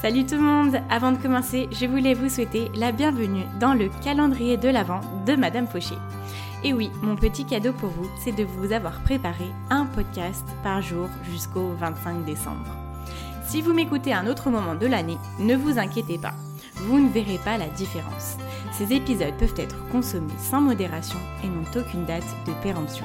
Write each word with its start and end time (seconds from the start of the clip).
Salut 0.00 0.24
tout 0.24 0.36
le 0.36 0.42
monde 0.42 0.80
Avant 0.90 1.10
de 1.10 1.16
commencer, 1.16 1.68
je 1.72 1.84
voulais 1.84 2.14
vous 2.14 2.28
souhaiter 2.28 2.70
la 2.76 2.92
bienvenue 2.92 3.42
dans 3.58 3.74
le 3.74 3.88
calendrier 4.04 4.56
de 4.56 4.68
l'Avent 4.68 5.00
de 5.26 5.34
Madame 5.34 5.66
Fauché. 5.66 5.96
Et 6.62 6.72
oui, 6.72 6.92
mon 7.02 7.16
petit 7.16 7.44
cadeau 7.44 7.72
pour 7.72 7.90
vous, 7.90 8.08
c'est 8.22 8.30
de 8.30 8.44
vous 8.44 8.70
avoir 8.70 9.00
préparé 9.00 9.46
un 9.70 9.86
podcast 9.86 10.46
par 10.62 10.82
jour 10.82 11.08
jusqu'au 11.28 11.72
25 11.80 12.24
décembre. 12.24 12.76
Si 13.44 13.60
vous 13.60 13.72
m'écoutez 13.72 14.12
à 14.12 14.20
un 14.20 14.28
autre 14.28 14.50
moment 14.50 14.76
de 14.76 14.86
l'année, 14.86 15.18
ne 15.40 15.56
vous 15.56 15.80
inquiétez 15.80 16.18
pas, 16.18 16.34
vous 16.76 17.00
ne 17.00 17.10
verrez 17.10 17.38
pas 17.44 17.58
la 17.58 17.66
différence. 17.66 18.36
Ces 18.70 18.92
épisodes 18.92 19.36
peuvent 19.36 19.58
être 19.58 19.84
consommés 19.88 20.32
sans 20.38 20.60
modération 20.60 21.18
et 21.42 21.48
n'ont 21.48 21.80
aucune 21.82 22.04
date 22.04 22.36
de 22.46 22.52
péremption. 22.62 23.04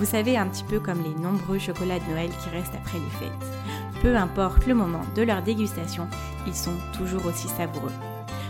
Vous 0.00 0.04
savez, 0.04 0.36
un 0.36 0.48
petit 0.48 0.64
peu 0.64 0.80
comme 0.80 1.04
les 1.04 1.22
nombreux 1.22 1.60
chocolats 1.60 2.00
de 2.00 2.10
Noël 2.10 2.30
qui 2.30 2.50
restent 2.50 2.74
après 2.74 2.98
les 2.98 3.26
fêtes. 3.26 3.55
Peu 4.02 4.16
importe 4.16 4.66
le 4.66 4.74
moment 4.74 5.02
de 5.14 5.22
leur 5.22 5.42
dégustation, 5.42 6.08
ils 6.46 6.54
sont 6.54 6.76
toujours 6.96 7.26
aussi 7.26 7.48
savoureux. 7.48 7.92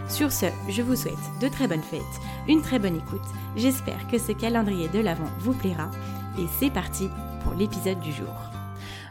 Sur 0.08 0.30
ce, 0.30 0.47
je 0.69 0.83
vous 0.83 0.97
souhaite 0.97 1.14
de 1.41 1.48
très 1.48 1.66
bonnes 1.66 1.83
fêtes, 1.83 2.00
une 2.48 2.62
très 2.62 2.78
bonne 2.78 2.97
écoute. 2.97 3.27
J'espère 3.56 4.06
que 4.08 4.19
ce 4.19 4.33
calendrier 4.33 4.89
de 4.89 5.00
l'Avent 5.00 5.30
vous 5.41 5.55
plaira. 5.55 5.91
Et 6.39 6.47
c'est 6.58 6.70
parti 6.70 7.08
pour 7.42 7.55
l'épisode 7.55 8.00
du 8.00 8.12
jour. 8.12 8.55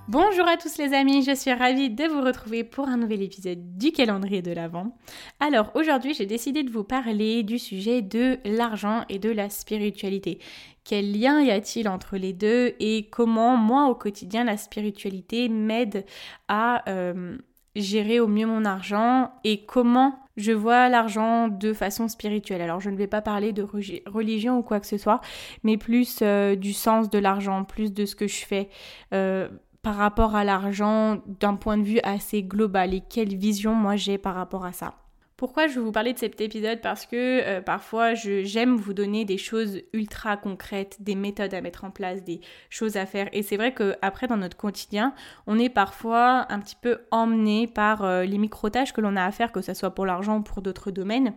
Bonjour 0.07 0.47
à 0.47 0.55
tous 0.55 0.77
les 0.77 0.93
amis, 0.93 1.23
je 1.23 1.33
suis 1.33 1.51
ravie 1.51 1.89
de 1.89 2.03
vous 2.03 2.21
retrouver 2.21 2.63
pour 2.63 2.87
un 2.87 2.97
nouvel 2.97 3.23
épisode 3.23 3.75
du 3.75 3.91
calendrier 3.91 4.43
de 4.43 4.51
l'Avent. 4.51 4.95
Alors 5.39 5.71
aujourd'hui 5.73 6.13
j'ai 6.13 6.27
décidé 6.27 6.61
de 6.61 6.69
vous 6.69 6.83
parler 6.83 7.41
du 7.41 7.57
sujet 7.57 8.03
de 8.03 8.37
l'argent 8.45 9.03
et 9.09 9.17
de 9.17 9.31
la 9.31 9.49
spiritualité. 9.49 10.37
Quel 10.83 11.19
lien 11.19 11.41
y 11.41 11.49
a-t-il 11.49 11.89
entre 11.89 12.17
les 12.17 12.33
deux 12.33 12.75
et 12.79 13.09
comment 13.09 13.57
moi 13.57 13.89
au 13.89 13.95
quotidien 13.95 14.43
la 14.43 14.57
spiritualité 14.57 15.49
m'aide 15.49 16.05
à 16.47 16.87
euh, 16.87 17.39
gérer 17.75 18.19
au 18.19 18.27
mieux 18.27 18.45
mon 18.45 18.63
argent 18.63 19.31
et 19.43 19.65
comment 19.65 20.19
je 20.37 20.51
vois 20.51 20.87
l'argent 20.87 21.47
de 21.47 21.73
façon 21.73 22.07
spirituelle? 22.09 22.61
Alors 22.61 22.79
je 22.79 22.89
ne 22.89 22.97
vais 22.97 23.07
pas 23.07 23.21
parler 23.21 23.53
de 23.53 23.65
religion 24.05 24.59
ou 24.59 24.61
quoi 24.61 24.79
que 24.79 24.87
ce 24.87 24.97
soit, 24.97 25.21
mais 25.63 25.77
plus 25.77 26.19
euh, 26.21 26.55
du 26.55 26.73
sens 26.73 27.09
de 27.09 27.17
l'argent, 27.17 27.63
plus 27.63 27.91
de 27.91 28.05
ce 28.05 28.15
que 28.15 28.27
je 28.27 28.45
fais. 28.45 28.69
Euh, 29.13 29.49
par 29.85 29.97
rapport 29.97 30.35
à 30.35 30.43
l'argent 30.43 31.21
d'un 31.39 31.53
point 31.53 31.77
de 31.77 31.83
vue 31.83 31.99
assez 32.01 32.41
global 32.41 32.95
et 32.95 33.03
quelle 33.07 33.35
vision 33.35 33.75
moi 33.75 33.95
j'ai 33.95 34.17
par 34.17 34.33
rapport 34.33 34.65
à 34.65 34.71
ça. 34.71 34.95
Pourquoi 35.37 35.67
je 35.67 35.75
vais 35.75 35.81
vous 35.81 35.91
parler 35.91 36.11
de 36.11 36.17
cet 36.17 36.41
épisode? 36.41 36.81
Parce 36.81 37.05
que 37.05 37.43
euh, 37.43 37.61
parfois 37.61 38.15
j'aime 38.15 38.77
vous 38.77 38.95
donner 38.95 39.25
des 39.25 39.37
choses 39.37 39.81
ultra 39.93 40.37
concrètes, 40.37 40.97
des 41.01 41.13
méthodes 41.13 41.53
à 41.53 41.61
mettre 41.61 41.83
en 41.83 41.91
place, 41.91 42.23
des 42.23 42.41
choses 42.71 42.97
à 42.97 43.05
faire. 43.05 43.29
Et 43.31 43.43
c'est 43.43 43.57
vrai 43.57 43.75
qu'après 43.75 44.25
dans 44.25 44.37
notre 44.37 44.57
quotidien, 44.57 45.13
on 45.45 45.59
est 45.59 45.69
parfois 45.69 46.51
un 46.51 46.59
petit 46.61 46.77
peu 46.81 47.01
emmené 47.11 47.67
par 47.67 48.03
euh, 48.03 48.23
les 48.23 48.39
micro-tâches 48.39 48.91
que 48.91 49.01
l'on 49.01 49.15
a 49.15 49.23
à 49.23 49.31
faire, 49.31 49.51
que 49.51 49.61
ce 49.61 49.75
soit 49.75 49.93
pour 49.93 50.07
l'argent 50.07 50.37
ou 50.37 50.41
pour 50.41 50.63
d'autres 50.63 50.89
domaines. 50.89 51.35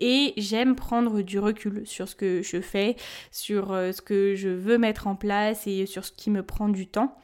Et 0.00 0.34
j'aime 0.36 0.74
prendre 0.74 1.22
du 1.22 1.38
recul 1.38 1.86
sur 1.86 2.08
ce 2.08 2.16
que 2.16 2.42
je 2.42 2.60
fais, 2.60 2.96
sur 3.30 3.70
euh, 3.70 3.92
ce 3.92 4.02
que 4.02 4.34
je 4.34 4.48
veux 4.48 4.78
mettre 4.78 5.06
en 5.06 5.14
place 5.14 5.68
et 5.68 5.86
sur 5.86 6.04
ce 6.04 6.10
qui 6.10 6.30
me 6.30 6.42
prend 6.42 6.68
du 6.68 6.88
temps 6.88 7.16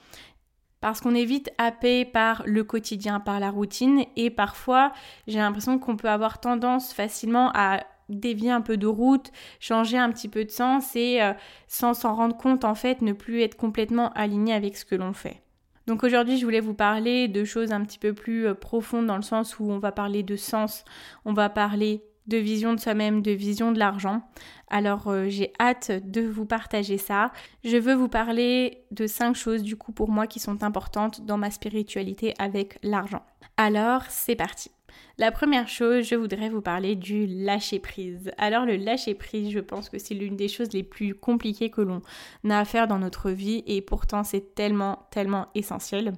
parce 0.80 1.00
qu'on 1.00 1.14
est 1.14 1.24
vite 1.24 1.50
happé 1.58 2.04
par 2.04 2.42
le 2.46 2.64
quotidien, 2.64 3.20
par 3.20 3.40
la 3.40 3.50
routine 3.50 4.04
et 4.16 4.30
parfois 4.30 4.92
j'ai 5.26 5.38
l'impression 5.38 5.78
qu'on 5.78 5.96
peut 5.96 6.08
avoir 6.08 6.40
tendance 6.40 6.92
facilement 6.92 7.50
à 7.54 7.80
dévier 8.08 8.50
un 8.50 8.60
peu 8.60 8.76
de 8.76 8.86
route, 8.86 9.30
changer 9.60 9.98
un 9.98 10.10
petit 10.10 10.28
peu 10.28 10.44
de 10.44 10.50
sens 10.50 10.96
et 10.96 11.22
euh, 11.22 11.32
sans 11.68 11.94
s'en 11.94 12.14
rendre 12.14 12.36
compte 12.36 12.64
en 12.64 12.74
fait 12.74 13.02
ne 13.02 13.12
plus 13.12 13.42
être 13.42 13.56
complètement 13.56 14.12
aligné 14.14 14.52
avec 14.52 14.76
ce 14.76 14.84
que 14.84 14.96
l'on 14.96 15.12
fait. 15.12 15.42
Donc 15.86 16.04
aujourd'hui, 16.04 16.38
je 16.38 16.44
voulais 16.44 16.60
vous 16.60 16.74
parler 16.74 17.28
de 17.28 17.44
choses 17.44 17.72
un 17.72 17.82
petit 17.84 17.98
peu 17.98 18.12
plus 18.12 18.46
euh, 18.46 18.54
profondes 18.54 19.06
dans 19.06 19.16
le 19.16 19.22
sens 19.22 19.58
où 19.58 19.70
on 19.70 19.78
va 19.78 19.92
parler 19.92 20.22
de 20.22 20.36
sens, 20.36 20.84
on 21.24 21.32
va 21.32 21.48
parler 21.48 22.04
de 22.30 22.38
vision 22.38 22.72
de 22.72 22.80
soi-même, 22.80 23.20
de 23.20 23.32
vision 23.32 23.72
de 23.72 23.78
l'argent. 23.78 24.22
Alors 24.68 25.08
euh, 25.08 25.26
j'ai 25.28 25.52
hâte 25.60 25.90
de 25.90 26.22
vous 26.22 26.46
partager 26.46 26.96
ça. 26.96 27.32
Je 27.64 27.76
veux 27.76 27.94
vous 27.94 28.08
parler 28.08 28.84
de 28.92 29.06
cinq 29.06 29.34
choses 29.34 29.62
du 29.62 29.76
coup 29.76 29.92
pour 29.92 30.10
moi 30.10 30.26
qui 30.26 30.38
sont 30.38 30.62
importantes 30.62 31.26
dans 31.26 31.36
ma 31.36 31.50
spiritualité 31.50 32.34
avec 32.38 32.78
l'argent. 32.82 33.22
Alors 33.56 34.04
c'est 34.08 34.36
parti. 34.36 34.70
La 35.18 35.32
première 35.32 35.68
chose, 35.68 36.04
je 36.04 36.14
voudrais 36.14 36.48
vous 36.48 36.62
parler 36.62 36.94
du 36.94 37.26
lâcher 37.26 37.78
prise. 37.78 38.30
Alors 38.38 38.64
le 38.64 38.76
lâcher 38.76 39.14
prise, 39.14 39.50
je 39.50 39.58
pense 39.58 39.88
que 39.88 39.98
c'est 39.98 40.14
l'une 40.14 40.36
des 40.36 40.48
choses 40.48 40.72
les 40.72 40.82
plus 40.82 41.14
compliquées 41.14 41.70
que 41.70 41.80
l'on 41.80 42.00
a 42.48 42.58
à 42.58 42.64
faire 42.64 42.86
dans 42.86 42.98
notre 42.98 43.30
vie 43.30 43.62
et 43.66 43.82
pourtant 43.82 44.22
c'est 44.22 44.54
tellement 44.54 45.08
tellement 45.10 45.48
essentiel. 45.54 46.12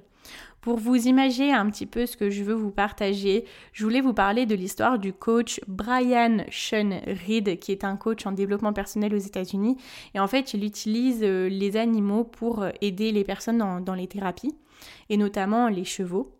Pour 0.63 0.77
vous 0.77 1.09
imaginer 1.09 1.51
un 1.51 1.69
petit 1.69 1.85
peu 1.85 2.05
ce 2.05 2.15
que 2.15 2.29
je 2.29 2.41
veux 2.41 2.53
vous 2.53 2.71
partager, 2.71 3.43
je 3.73 3.83
voulais 3.83 3.99
vous 3.99 4.13
parler 4.13 4.45
de 4.45 4.55
l'histoire 4.55 4.97
du 4.97 5.11
coach 5.11 5.59
Brian 5.67 6.45
Sean 6.49 7.01
Reed, 7.05 7.59
qui 7.59 7.73
est 7.73 7.83
un 7.83 7.97
coach 7.97 8.25
en 8.25 8.31
développement 8.31 8.71
personnel 8.71 9.13
aux 9.13 9.17
États-Unis. 9.17 9.75
Et 10.13 10.21
en 10.21 10.27
fait, 10.29 10.53
il 10.53 10.63
utilise 10.63 11.19
euh, 11.21 11.49
les 11.49 11.75
animaux 11.75 12.23
pour 12.23 12.63
euh, 12.63 12.69
aider 12.79 13.11
les 13.11 13.25
personnes 13.25 13.57
dans, 13.57 13.93
les 13.93 14.07
thérapies, 14.07 14.55
et 15.09 15.17
notamment 15.17 15.67
les 15.67 15.83
chevaux. 15.83 16.31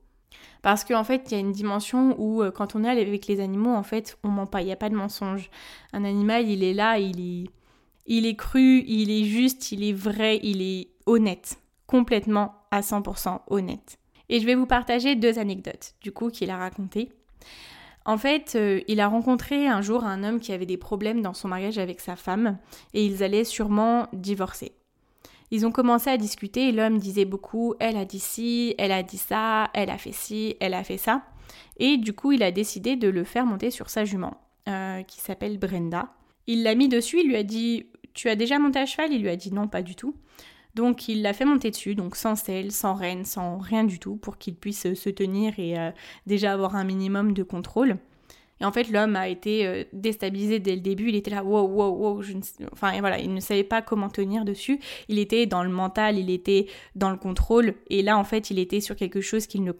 Parce 0.61 0.85
qu'en 0.85 1.03
fait, 1.03 1.23
il 1.29 1.33
y 1.33 1.35
a 1.35 1.41
une 1.41 1.51
dimension 1.51 2.15
où 2.17 2.43
euh, 2.43 2.49
quand 2.49 2.77
on 2.77 2.85
est 2.85 2.89
avec 2.89 3.27
les 3.27 3.41
animaux, 3.41 3.73
en 3.73 3.83
fait, 3.83 4.17
on 4.23 4.29
ment 4.29 4.47
pas, 4.47 4.61
il 4.61 4.67
n'y 4.67 4.71
a 4.71 4.77
pas 4.77 4.87
de 4.87 4.95
mensonge. 4.95 5.49
Un 5.91 6.05
animal, 6.05 6.47
il 6.47 6.63
est 6.63 6.73
là, 6.73 6.97
il 6.97 7.19
est, 7.19 7.49
il 8.05 8.25
est 8.25 8.37
cru, 8.37 8.85
il 8.87 9.11
est 9.11 9.25
juste, 9.25 9.73
il 9.73 9.83
est 9.83 9.91
vrai, 9.91 10.39
il 10.43 10.61
est 10.61 10.91
honnête. 11.07 11.57
Complètement 11.87 12.53
à 12.71 12.79
100% 12.79 13.41
honnête. 13.47 13.99
Et 14.29 14.39
je 14.39 14.45
vais 14.45 14.55
vous 14.55 14.65
partager 14.65 15.15
deux 15.15 15.39
anecdotes, 15.39 15.95
du 16.01 16.11
coup, 16.11 16.29
qu'il 16.29 16.49
a 16.49 16.57
racontées. 16.57 17.09
En 18.05 18.17
fait, 18.17 18.53
euh, 18.55 18.81
il 18.87 18.99
a 18.99 19.07
rencontré 19.07 19.67
un 19.67 19.81
jour 19.81 20.03
un 20.03 20.23
homme 20.23 20.39
qui 20.39 20.51
avait 20.51 20.65
des 20.65 20.77
problèmes 20.77 21.21
dans 21.21 21.33
son 21.33 21.47
mariage 21.47 21.77
avec 21.77 22.01
sa 22.01 22.15
femme 22.15 22.57
et 22.93 23.05
ils 23.05 23.23
allaient 23.23 23.45
sûrement 23.45 24.07
divorcer. 24.11 24.73
Ils 25.51 25.65
ont 25.65 25.71
commencé 25.71 26.09
à 26.09 26.17
discuter 26.17 26.69
et 26.69 26.71
l'homme 26.71 26.97
disait 26.97 27.25
beaucoup 27.25 27.75
elle 27.79 27.95
a 27.95 28.05
dit 28.05 28.19
ci, 28.19 28.75
elle 28.77 28.91
a 28.91 29.03
dit 29.03 29.17
ça, 29.17 29.69
elle 29.73 29.89
a 29.89 29.97
fait 29.97 30.11
ci, 30.11 30.55
elle 30.59 30.73
a 30.73 30.83
fait 30.83 30.97
ça. 30.97 31.21
Et 31.77 31.97
du 31.97 32.13
coup, 32.13 32.31
il 32.31 32.43
a 32.43 32.51
décidé 32.51 32.95
de 32.95 33.07
le 33.07 33.23
faire 33.23 33.45
monter 33.45 33.71
sur 33.71 33.89
sa 33.89 34.03
jument, 34.03 34.41
euh, 34.67 35.01
qui 35.03 35.21
s'appelle 35.21 35.57
Brenda. 35.57 36.09
Il 36.47 36.63
l'a 36.63 36.75
mis 36.75 36.89
dessus, 36.89 37.21
il 37.21 37.27
lui 37.27 37.35
a 37.35 37.43
dit 37.43 37.85
Tu 38.13 38.29
as 38.29 38.35
déjà 38.35 38.59
monté 38.59 38.79
à 38.79 38.85
cheval 38.85 39.13
Il 39.13 39.21
lui 39.21 39.29
a 39.29 39.35
dit 39.35 39.53
non, 39.53 39.67
pas 39.67 39.81
du 39.81 39.95
tout. 39.95 40.15
Donc 40.75 41.07
il 41.07 41.21
l'a 41.21 41.33
fait 41.33 41.45
monter 41.45 41.69
dessus, 41.69 41.93
donc 41.93 42.15
sans 42.15 42.35
selle, 42.35 42.71
sans 42.71 42.95
rêne, 42.95 43.25
sans 43.25 43.57
rien 43.57 43.83
du 43.83 43.99
tout, 43.99 44.15
pour 44.15 44.37
qu'il 44.37 44.55
puisse 44.55 44.87
euh, 44.87 44.95
se 44.95 45.09
tenir 45.09 45.53
et 45.59 45.77
euh, 45.77 45.91
déjà 46.25 46.53
avoir 46.53 46.75
un 46.75 46.83
minimum 46.83 47.33
de 47.33 47.43
contrôle. 47.43 47.97
Et 48.59 48.65
en 48.65 48.71
fait, 48.71 48.89
l'homme 48.89 49.15
a 49.15 49.27
été 49.27 49.67
euh, 49.67 49.83
déstabilisé 49.93 50.59
dès 50.59 50.75
le 50.75 50.81
début. 50.81 51.09
Il 51.09 51.15
était 51.15 51.31
là, 51.31 51.43
wow, 51.43 51.67
wow, 51.67 51.89
wow. 51.89 52.21
Enfin, 52.71 52.99
voilà, 52.99 53.19
il 53.19 53.33
ne 53.33 53.39
savait 53.39 53.63
pas 53.63 53.81
comment 53.81 54.09
tenir 54.09 54.45
dessus. 54.45 54.79
Il 55.09 55.19
était 55.19 55.45
dans 55.45 55.63
le 55.63 55.69
mental, 55.69 56.17
il 56.17 56.29
était 56.29 56.67
dans 56.95 57.11
le 57.11 57.17
contrôle. 57.17 57.75
Et 57.89 58.01
là, 58.01 58.17
en 58.17 58.23
fait, 58.23 58.49
il 58.51 58.59
était 58.59 58.79
sur 58.79 58.95
quelque 58.95 59.21
chose 59.21 59.47
qu'il 59.47 59.63
ne 59.63 59.73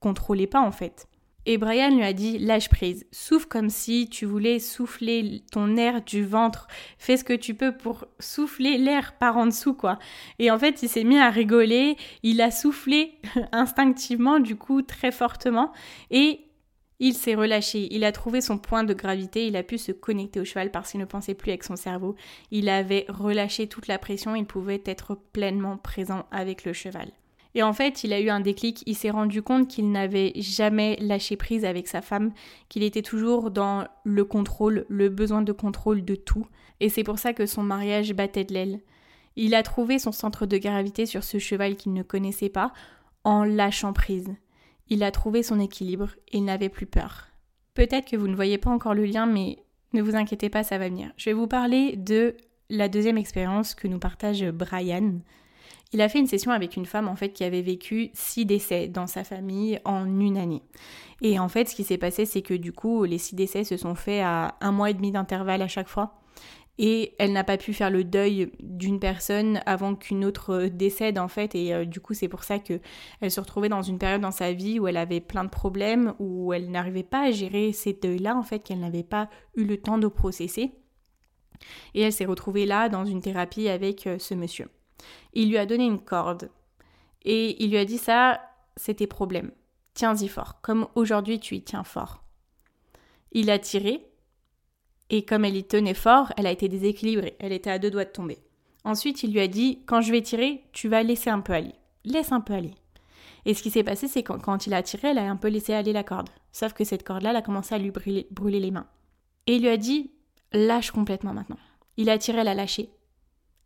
contrôlait 0.00 0.46
pas, 0.46 0.60
en 0.60 0.72
fait. 0.72 1.08
Et 1.50 1.56
Brian 1.56 1.96
lui 1.96 2.04
a 2.04 2.12
dit 2.12 2.36
lâche 2.36 2.68
prise, 2.68 3.06
souffle 3.10 3.46
comme 3.46 3.70
si 3.70 4.06
tu 4.10 4.26
voulais 4.26 4.58
souffler 4.58 5.40
ton 5.50 5.78
air 5.78 6.02
du 6.02 6.22
ventre, 6.22 6.68
fais 6.98 7.16
ce 7.16 7.24
que 7.24 7.32
tu 7.32 7.54
peux 7.54 7.74
pour 7.74 8.04
souffler 8.20 8.76
l'air 8.76 9.14
par 9.14 9.38
en 9.38 9.46
dessous 9.46 9.72
quoi. 9.72 9.98
Et 10.38 10.50
en 10.50 10.58
fait 10.58 10.82
il 10.82 10.90
s'est 10.90 11.04
mis 11.04 11.18
à 11.18 11.30
rigoler, 11.30 11.96
il 12.22 12.42
a 12.42 12.50
soufflé 12.50 13.14
instinctivement 13.52 14.40
du 14.40 14.56
coup 14.56 14.82
très 14.82 15.10
fortement. 15.10 15.72
Et 16.10 16.40
il 16.98 17.14
s'est 17.14 17.34
relâché, 17.34 17.88
il 17.92 18.04
a 18.04 18.12
trouvé 18.12 18.42
son 18.42 18.58
point 18.58 18.84
de 18.84 18.92
gravité, 18.92 19.46
il 19.46 19.56
a 19.56 19.62
pu 19.62 19.78
se 19.78 19.92
connecter 19.92 20.40
au 20.40 20.44
cheval 20.44 20.70
parce 20.70 20.90
qu'il 20.90 21.00
ne 21.00 21.06
pensait 21.06 21.32
plus 21.32 21.52
avec 21.52 21.64
son 21.64 21.76
cerveau. 21.76 22.14
Il 22.50 22.68
avait 22.68 23.06
relâché 23.08 23.68
toute 23.68 23.86
la 23.86 23.98
pression, 23.98 24.36
il 24.36 24.44
pouvait 24.44 24.82
être 24.84 25.14
pleinement 25.32 25.78
présent 25.78 26.26
avec 26.30 26.66
le 26.66 26.74
cheval. 26.74 27.10
Et 27.54 27.62
en 27.62 27.72
fait, 27.72 28.04
il 28.04 28.12
a 28.12 28.20
eu 28.20 28.28
un 28.28 28.40
déclic, 28.40 28.82
il 28.86 28.94
s'est 28.94 29.10
rendu 29.10 29.42
compte 29.42 29.68
qu'il 29.68 29.90
n'avait 29.90 30.32
jamais 30.36 30.96
lâché 31.00 31.36
prise 31.36 31.64
avec 31.64 31.88
sa 31.88 32.02
femme, 32.02 32.32
qu'il 32.68 32.82
était 32.82 33.02
toujours 33.02 33.50
dans 33.50 33.86
le 34.04 34.24
contrôle, 34.24 34.84
le 34.88 35.08
besoin 35.08 35.42
de 35.42 35.52
contrôle 35.52 36.04
de 36.04 36.14
tout. 36.14 36.46
Et 36.80 36.88
c'est 36.88 37.04
pour 37.04 37.18
ça 37.18 37.32
que 37.32 37.46
son 37.46 37.62
mariage 37.62 38.12
battait 38.12 38.44
de 38.44 38.52
l'aile. 38.52 38.80
Il 39.36 39.54
a 39.54 39.62
trouvé 39.62 39.98
son 39.98 40.12
centre 40.12 40.46
de 40.46 40.58
gravité 40.58 41.06
sur 41.06 41.24
ce 41.24 41.38
cheval 41.38 41.76
qu'il 41.76 41.92
ne 41.94 42.02
connaissait 42.02 42.48
pas, 42.48 42.72
en 43.24 43.44
lâchant 43.44 43.92
prise. 43.92 44.34
Il 44.88 45.02
a 45.02 45.10
trouvé 45.10 45.42
son 45.42 45.60
équilibre 45.60 46.10
et 46.28 46.38
il 46.38 46.44
n'avait 46.44 46.68
plus 46.68 46.86
peur. 46.86 47.28
Peut-être 47.74 48.10
que 48.10 48.16
vous 48.16 48.28
ne 48.28 48.34
voyez 48.34 48.58
pas 48.58 48.70
encore 48.70 48.94
le 48.94 49.04
lien, 49.04 49.26
mais 49.26 49.58
ne 49.92 50.02
vous 50.02 50.16
inquiétez 50.16 50.48
pas, 50.48 50.64
ça 50.64 50.78
va 50.78 50.88
venir. 50.88 51.12
Je 51.16 51.30
vais 51.30 51.34
vous 51.34 51.46
parler 51.46 51.96
de 51.96 52.36
la 52.70 52.88
deuxième 52.88 53.18
expérience 53.18 53.74
que 53.74 53.88
nous 53.88 53.98
partage 53.98 54.44
Brian. 54.50 55.20
Il 55.92 56.02
a 56.02 56.08
fait 56.08 56.18
une 56.18 56.26
session 56.26 56.52
avec 56.52 56.76
une 56.76 56.84
femme 56.84 57.08
en 57.08 57.16
fait 57.16 57.30
qui 57.30 57.44
avait 57.44 57.62
vécu 57.62 58.10
six 58.12 58.44
décès 58.44 58.88
dans 58.88 59.06
sa 59.06 59.24
famille 59.24 59.80
en 59.84 60.04
une 60.04 60.36
année. 60.36 60.62
Et 61.22 61.38
en 61.38 61.48
fait, 61.48 61.68
ce 61.68 61.74
qui 61.74 61.84
s'est 61.84 61.98
passé, 61.98 62.26
c'est 62.26 62.42
que 62.42 62.54
du 62.54 62.72
coup, 62.72 63.04
les 63.04 63.18
six 63.18 63.34
décès 63.34 63.64
se 63.64 63.76
sont 63.76 63.94
faits 63.94 64.22
à 64.22 64.56
un 64.60 64.70
mois 64.70 64.90
et 64.90 64.94
demi 64.94 65.12
d'intervalle 65.12 65.62
à 65.62 65.68
chaque 65.68 65.88
fois 65.88 66.18
et 66.78 67.14
elle 67.18 67.32
n'a 67.32 67.44
pas 67.44 67.56
pu 67.56 67.72
faire 67.72 67.90
le 67.90 68.04
deuil 68.04 68.52
d'une 68.60 69.00
personne 69.00 69.60
avant 69.66 69.94
qu'une 69.94 70.24
autre 70.24 70.66
décède 70.66 71.18
en 71.18 71.28
fait 71.28 71.54
et 71.54 71.74
euh, 71.74 71.84
du 71.84 72.00
coup 72.00 72.14
c'est 72.14 72.28
pour 72.28 72.44
ça 72.44 72.58
que 72.58 72.80
elle 73.20 73.30
se 73.30 73.40
retrouvait 73.40 73.68
dans 73.68 73.82
une 73.82 73.98
période 73.98 74.20
dans 74.20 74.30
sa 74.30 74.52
vie 74.52 74.78
où 74.78 74.86
elle 74.86 74.96
avait 74.96 75.20
plein 75.20 75.44
de 75.44 75.50
problèmes 75.50 76.14
où 76.18 76.52
elle 76.52 76.70
n'arrivait 76.70 77.02
pas 77.02 77.26
à 77.26 77.30
gérer 77.30 77.72
ces 77.72 77.92
deuils 77.92 78.20
là 78.20 78.36
en 78.36 78.42
fait 78.42 78.60
qu'elle 78.60 78.80
n'avait 78.80 79.02
pas 79.02 79.28
eu 79.56 79.64
le 79.64 79.76
temps 79.76 79.98
de 79.98 80.06
processer 80.06 80.72
et 81.94 82.02
elle 82.02 82.12
s'est 82.12 82.24
retrouvée 82.24 82.66
là 82.66 82.88
dans 82.88 83.04
une 83.04 83.20
thérapie 83.20 83.68
avec 83.68 84.06
euh, 84.06 84.18
ce 84.18 84.34
monsieur. 84.34 84.68
Il 85.34 85.48
lui 85.48 85.58
a 85.58 85.66
donné 85.66 85.84
une 85.84 86.00
corde 86.00 86.50
et 87.22 87.62
il 87.62 87.70
lui 87.70 87.78
a 87.78 87.84
dit 87.84 87.98
ça 87.98 88.40
c'est 88.76 88.94
tes 88.94 89.06
problèmes. 89.06 89.50
Tiens-y 89.94 90.28
fort 90.28 90.60
comme 90.60 90.88
aujourd'hui 90.94 91.40
tu 91.40 91.56
y 91.56 91.62
tiens 91.62 91.84
fort. 91.84 92.22
Il 93.32 93.50
a 93.50 93.58
tiré 93.58 94.08
et 95.10 95.24
comme 95.24 95.44
elle 95.44 95.56
y 95.56 95.64
tenait 95.64 95.94
fort, 95.94 96.32
elle 96.36 96.46
a 96.46 96.52
été 96.52 96.68
déséquilibrée, 96.68 97.36
elle 97.38 97.52
était 97.52 97.70
à 97.70 97.78
deux 97.78 97.90
doigts 97.90 98.04
de 98.04 98.10
tomber. 98.10 98.38
Ensuite, 98.84 99.22
il 99.22 99.32
lui 99.32 99.40
a 99.40 99.48
dit 99.48 99.82
Quand 99.86 100.00
je 100.00 100.12
vais 100.12 100.22
tirer, 100.22 100.64
tu 100.72 100.88
vas 100.88 101.02
laisser 101.02 101.30
un 101.30 101.40
peu 101.40 101.52
aller. 101.52 101.74
Laisse 102.04 102.32
un 102.32 102.40
peu 102.40 102.54
aller. 102.54 102.74
Et 103.44 103.54
ce 103.54 103.62
qui 103.62 103.70
s'est 103.70 103.84
passé, 103.84 104.08
c'est 104.08 104.22
que 104.22 104.32
quand 104.34 104.66
il 104.66 104.74
a 104.74 104.82
tiré, 104.82 105.08
elle 105.08 105.18
a 105.18 105.30
un 105.30 105.36
peu 105.36 105.48
laissé 105.48 105.74
aller 105.74 105.92
la 105.92 106.04
corde. 106.04 106.28
Sauf 106.52 106.72
que 106.72 106.84
cette 106.84 107.04
corde-là, 107.04 107.30
elle 107.30 107.36
a 107.36 107.42
commencé 107.42 107.74
à 107.74 107.78
lui 107.78 107.90
brûler, 107.90 108.26
brûler 108.30 108.60
les 108.60 108.70
mains. 108.70 108.86
Et 109.46 109.56
il 109.56 109.62
lui 109.62 109.68
a 109.68 109.76
dit 109.76 110.10
Lâche 110.52 110.90
complètement 110.90 111.34
maintenant. 111.34 111.58
Il 111.96 112.10
a 112.10 112.18
tiré, 112.18 112.38
elle 112.38 112.48
a 112.48 112.54
lâché. 112.54 112.90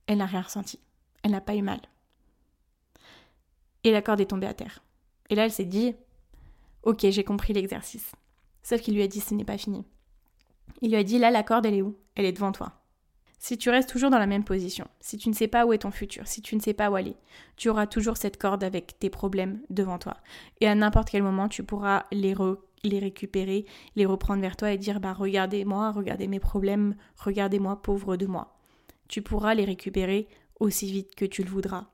Elle 0.06 0.18
n'a 0.18 0.26
rien 0.26 0.42
ressenti. 0.42 0.78
Elle 1.22 1.32
n'a 1.32 1.40
pas 1.40 1.54
eu 1.54 1.62
mal. 1.62 1.80
Et 3.84 3.90
la 3.90 4.02
corde 4.02 4.20
est 4.20 4.26
tombée 4.26 4.46
à 4.46 4.54
terre. 4.54 4.82
Et 5.30 5.34
là, 5.34 5.44
elle 5.44 5.52
s'est 5.52 5.64
dit 5.64 5.94
Ok, 6.82 7.06
j'ai 7.08 7.24
compris 7.24 7.52
l'exercice. 7.52 8.12
Sauf 8.62 8.80
qu'il 8.80 8.94
lui 8.94 9.02
a 9.02 9.08
dit 9.08 9.20
Ce 9.20 9.34
n'est 9.34 9.44
pas 9.44 9.58
fini. 9.58 9.84
Il 10.80 10.90
lui 10.90 10.96
a 10.96 11.04
dit 11.04 11.18
là 11.18 11.30
la 11.30 11.42
corde 11.42 11.66
elle 11.66 11.74
est 11.74 11.82
où? 11.82 11.96
Elle 12.14 12.24
est 12.24 12.32
devant 12.32 12.52
toi. 12.52 12.72
Si 13.38 13.58
tu 13.58 13.70
restes 13.70 13.88
toujours 13.88 14.10
dans 14.10 14.20
la 14.20 14.26
même 14.26 14.44
position, 14.44 14.86
si 15.00 15.16
tu 15.16 15.28
ne 15.28 15.34
sais 15.34 15.48
pas 15.48 15.66
où 15.66 15.72
est 15.72 15.78
ton 15.78 15.90
futur, 15.90 16.28
si 16.28 16.42
tu 16.42 16.54
ne 16.54 16.60
sais 16.60 16.74
pas 16.74 16.90
où 16.90 16.94
aller, 16.94 17.16
tu 17.56 17.68
auras 17.68 17.88
toujours 17.88 18.16
cette 18.16 18.36
corde 18.36 18.62
avec 18.62 19.00
tes 19.00 19.10
problèmes 19.10 19.60
devant 19.68 19.98
toi. 19.98 20.18
Et 20.60 20.68
à 20.68 20.74
n'importe 20.76 21.10
quel 21.10 21.24
moment, 21.24 21.48
tu 21.48 21.64
pourras 21.64 22.04
les, 22.12 22.34
les 22.84 22.98
récupérer, 23.00 23.66
les 23.96 24.06
reprendre 24.06 24.40
vers 24.42 24.56
toi 24.56 24.70
et 24.70 24.78
dire 24.78 25.00
bah 25.00 25.12
regardez-moi, 25.12 25.90
regardez 25.90 26.28
mes 26.28 26.38
problèmes, 26.38 26.94
regardez-moi 27.16 27.82
pauvre 27.82 28.16
de 28.16 28.26
moi. 28.26 28.56
Tu 29.08 29.22
pourras 29.22 29.54
les 29.54 29.64
récupérer 29.64 30.28
aussi 30.62 30.90
vite 30.90 31.14
que 31.14 31.24
tu 31.24 31.42
le 31.42 31.50
voudras. 31.50 31.86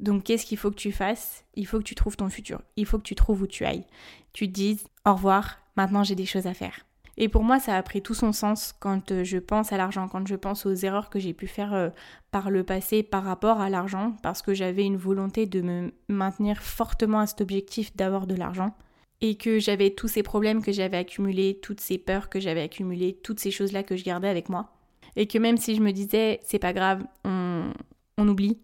Donc 0.00 0.24
qu'est-ce 0.24 0.46
qu'il 0.46 0.58
faut 0.58 0.70
que 0.70 0.76
tu 0.76 0.92
fasses? 0.92 1.44
Il 1.54 1.66
faut 1.66 1.78
que 1.78 1.84
tu 1.84 1.94
trouves 1.94 2.16
ton 2.16 2.28
futur. 2.28 2.60
Il 2.76 2.86
faut 2.86 2.98
que 2.98 3.04
tu 3.04 3.14
trouves 3.14 3.42
où 3.42 3.46
tu 3.46 3.64
ailles. 3.64 3.86
Tu 4.32 4.46
te 4.48 4.52
dises 4.52 4.84
au 5.06 5.14
revoir, 5.14 5.58
maintenant 5.76 6.04
j'ai 6.04 6.14
des 6.14 6.26
choses 6.26 6.46
à 6.46 6.54
faire. 6.54 6.86
Et 7.18 7.28
pour 7.28 7.42
moi, 7.42 7.58
ça 7.58 7.76
a 7.76 7.82
pris 7.82 8.02
tout 8.02 8.12
son 8.12 8.32
sens 8.32 8.74
quand 8.78 9.10
euh, 9.10 9.24
je 9.24 9.38
pense 9.38 9.72
à 9.72 9.78
l'argent, 9.78 10.06
quand 10.06 10.26
je 10.26 10.34
pense 10.34 10.66
aux 10.66 10.74
erreurs 10.74 11.08
que 11.08 11.18
j'ai 11.18 11.32
pu 11.32 11.46
faire 11.46 11.72
euh, 11.72 11.88
par 12.30 12.50
le 12.50 12.62
passé 12.62 13.02
par 13.02 13.24
rapport 13.24 13.60
à 13.60 13.70
l'argent, 13.70 14.14
parce 14.22 14.42
que 14.42 14.52
j'avais 14.52 14.84
une 14.84 14.98
volonté 14.98 15.46
de 15.46 15.62
me 15.62 15.92
maintenir 16.08 16.62
fortement 16.62 17.20
à 17.20 17.26
cet 17.26 17.40
objectif 17.40 17.96
d'avoir 17.96 18.26
de 18.26 18.34
l'argent. 18.34 18.74
Et 19.22 19.36
que 19.36 19.58
j'avais 19.58 19.90
tous 19.90 20.08
ces 20.08 20.22
problèmes 20.22 20.62
que 20.62 20.72
j'avais 20.72 20.98
accumulés, 20.98 21.58
toutes 21.62 21.80
ces 21.80 21.96
peurs 21.96 22.28
que 22.28 22.38
j'avais 22.38 22.60
accumulées, 22.60 23.18
toutes 23.22 23.40
ces 23.40 23.50
choses-là 23.50 23.82
que 23.82 23.96
je 23.96 24.04
gardais 24.04 24.28
avec 24.28 24.50
moi. 24.50 24.74
Et 25.16 25.26
que 25.26 25.38
même 25.38 25.56
si 25.56 25.74
je 25.74 25.80
me 25.80 25.92
disais, 25.92 26.38
c'est 26.44 26.58
pas 26.58 26.74
grave, 26.74 27.02
on, 27.24 27.72
on 28.18 28.28
oublie, 28.28 28.60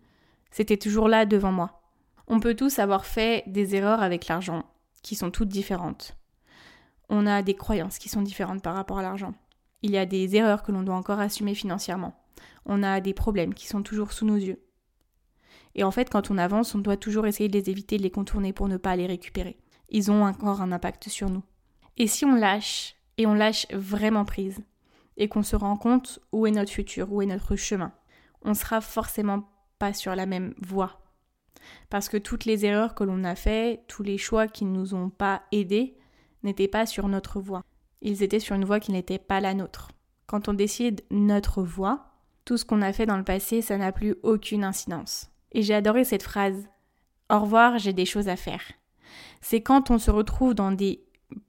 c'était 0.50 0.76
toujours 0.76 1.08
là 1.08 1.26
devant 1.26 1.52
moi. 1.52 1.82
On 2.26 2.40
peut 2.40 2.54
tous 2.54 2.78
avoir 2.78 3.04
fait 3.04 3.44
des 3.46 3.74
erreurs 3.74 4.02
avec 4.02 4.28
l'argent, 4.28 4.64
qui 5.02 5.14
sont 5.14 5.30
toutes 5.30 5.48
différentes 5.48 6.16
on 7.12 7.26
a 7.26 7.42
des 7.42 7.54
croyances 7.54 7.98
qui 7.98 8.08
sont 8.08 8.22
différentes 8.22 8.62
par 8.62 8.74
rapport 8.74 8.98
à 8.98 9.02
l'argent. 9.02 9.34
Il 9.82 9.90
y 9.90 9.98
a 9.98 10.06
des 10.06 10.34
erreurs 10.34 10.62
que 10.62 10.72
l'on 10.72 10.82
doit 10.82 10.94
encore 10.94 11.20
assumer 11.20 11.54
financièrement. 11.54 12.18
On 12.64 12.82
a 12.82 13.02
des 13.02 13.12
problèmes 13.12 13.52
qui 13.52 13.66
sont 13.66 13.82
toujours 13.82 14.12
sous 14.12 14.24
nos 14.24 14.36
yeux. 14.36 14.64
Et 15.74 15.84
en 15.84 15.90
fait, 15.90 16.08
quand 16.08 16.30
on 16.30 16.38
avance, 16.38 16.74
on 16.74 16.78
doit 16.78 16.96
toujours 16.96 17.26
essayer 17.26 17.50
de 17.50 17.58
les 17.58 17.68
éviter, 17.68 17.98
de 17.98 18.02
les 18.02 18.10
contourner 18.10 18.54
pour 18.54 18.66
ne 18.66 18.78
pas 18.78 18.96
les 18.96 19.06
récupérer. 19.06 19.58
Ils 19.90 20.10
ont 20.10 20.24
encore 20.24 20.62
un 20.62 20.72
impact 20.72 21.10
sur 21.10 21.28
nous. 21.28 21.42
Et 21.98 22.06
si 22.06 22.24
on 22.24 22.34
lâche, 22.34 22.94
et 23.18 23.26
on 23.26 23.34
lâche 23.34 23.66
vraiment 23.72 24.24
prise, 24.24 24.62
et 25.18 25.28
qu'on 25.28 25.42
se 25.42 25.56
rend 25.56 25.76
compte 25.76 26.18
où 26.32 26.46
est 26.46 26.50
notre 26.50 26.72
futur, 26.72 27.12
où 27.12 27.20
est 27.20 27.26
notre 27.26 27.56
chemin, 27.56 27.92
on 28.44 28.54
sera 28.54 28.80
forcément 28.80 29.48
pas 29.78 29.92
sur 29.92 30.14
la 30.14 30.26
même 30.26 30.54
voie. 30.60 31.00
Parce 31.90 32.08
que 32.08 32.16
toutes 32.16 32.44
les 32.44 32.64
erreurs 32.64 32.94
que 32.94 33.04
l'on 33.04 33.24
a 33.24 33.34
faites, 33.34 33.86
tous 33.86 34.02
les 34.02 34.18
choix 34.18 34.48
qui 34.48 34.64
ne 34.64 34.76
nous 34.76 34.94
ont 34.94 35.10
pas 35.10 35.42
aidés, 35.52 35.96
n'étaient 36.42 36.68
pas 36.68 36.86
sur 36.86 37.08
notre 37.08 37.40
voie. 37.40 37.62
Ils 38.00 38.22
étaient 38.22 38.40
sur 38.40 38.56
une 38.56 38.64
voie 38.64 38.80
qui 38.80 38.92
n'était 38.92 39.18
pas 39.18 39.40
la 39.40 39.54
nôtre. 39.54 39.90
Quand 40.26 40.48
on 40.48 40.54
décide 40.54 41.02
notre 41.10 41.62
voie, 41.62 42.12
tout 42.44 42.56
ce 42.56 42.64
qu'on 42.64 42.82
a 42.82 42.92
fait 42.92 43.06
dans 43.06 43.16
le 43.16 43.24
passé, 43.24 43.62
ça 43.62 43.76
n'a 43.76 43.92
plus 43.92 44.16
aucune 44.22 44.64
incidence. 44.64 45.30
Et 45.52 45.62
j'ai 45.62 45.74
adoré 45.74 46.04
cette 46.04 46.22
phrase. 46.22 46.66
Au 47.30 47.40
revoir, 47.40 47.78
j'ai 47.78 47.92
des 47.92 48.06
choses 48.06 48.28
à 48.28 48.36
faire. 48.36 48.62
C'est 49.40 49.60
quand 49.60 49.90
on 49.90 49.98
se 49.98 50.10
retrouve 50.10 50.54
dans 50.54 50.72
des 50.72 51.04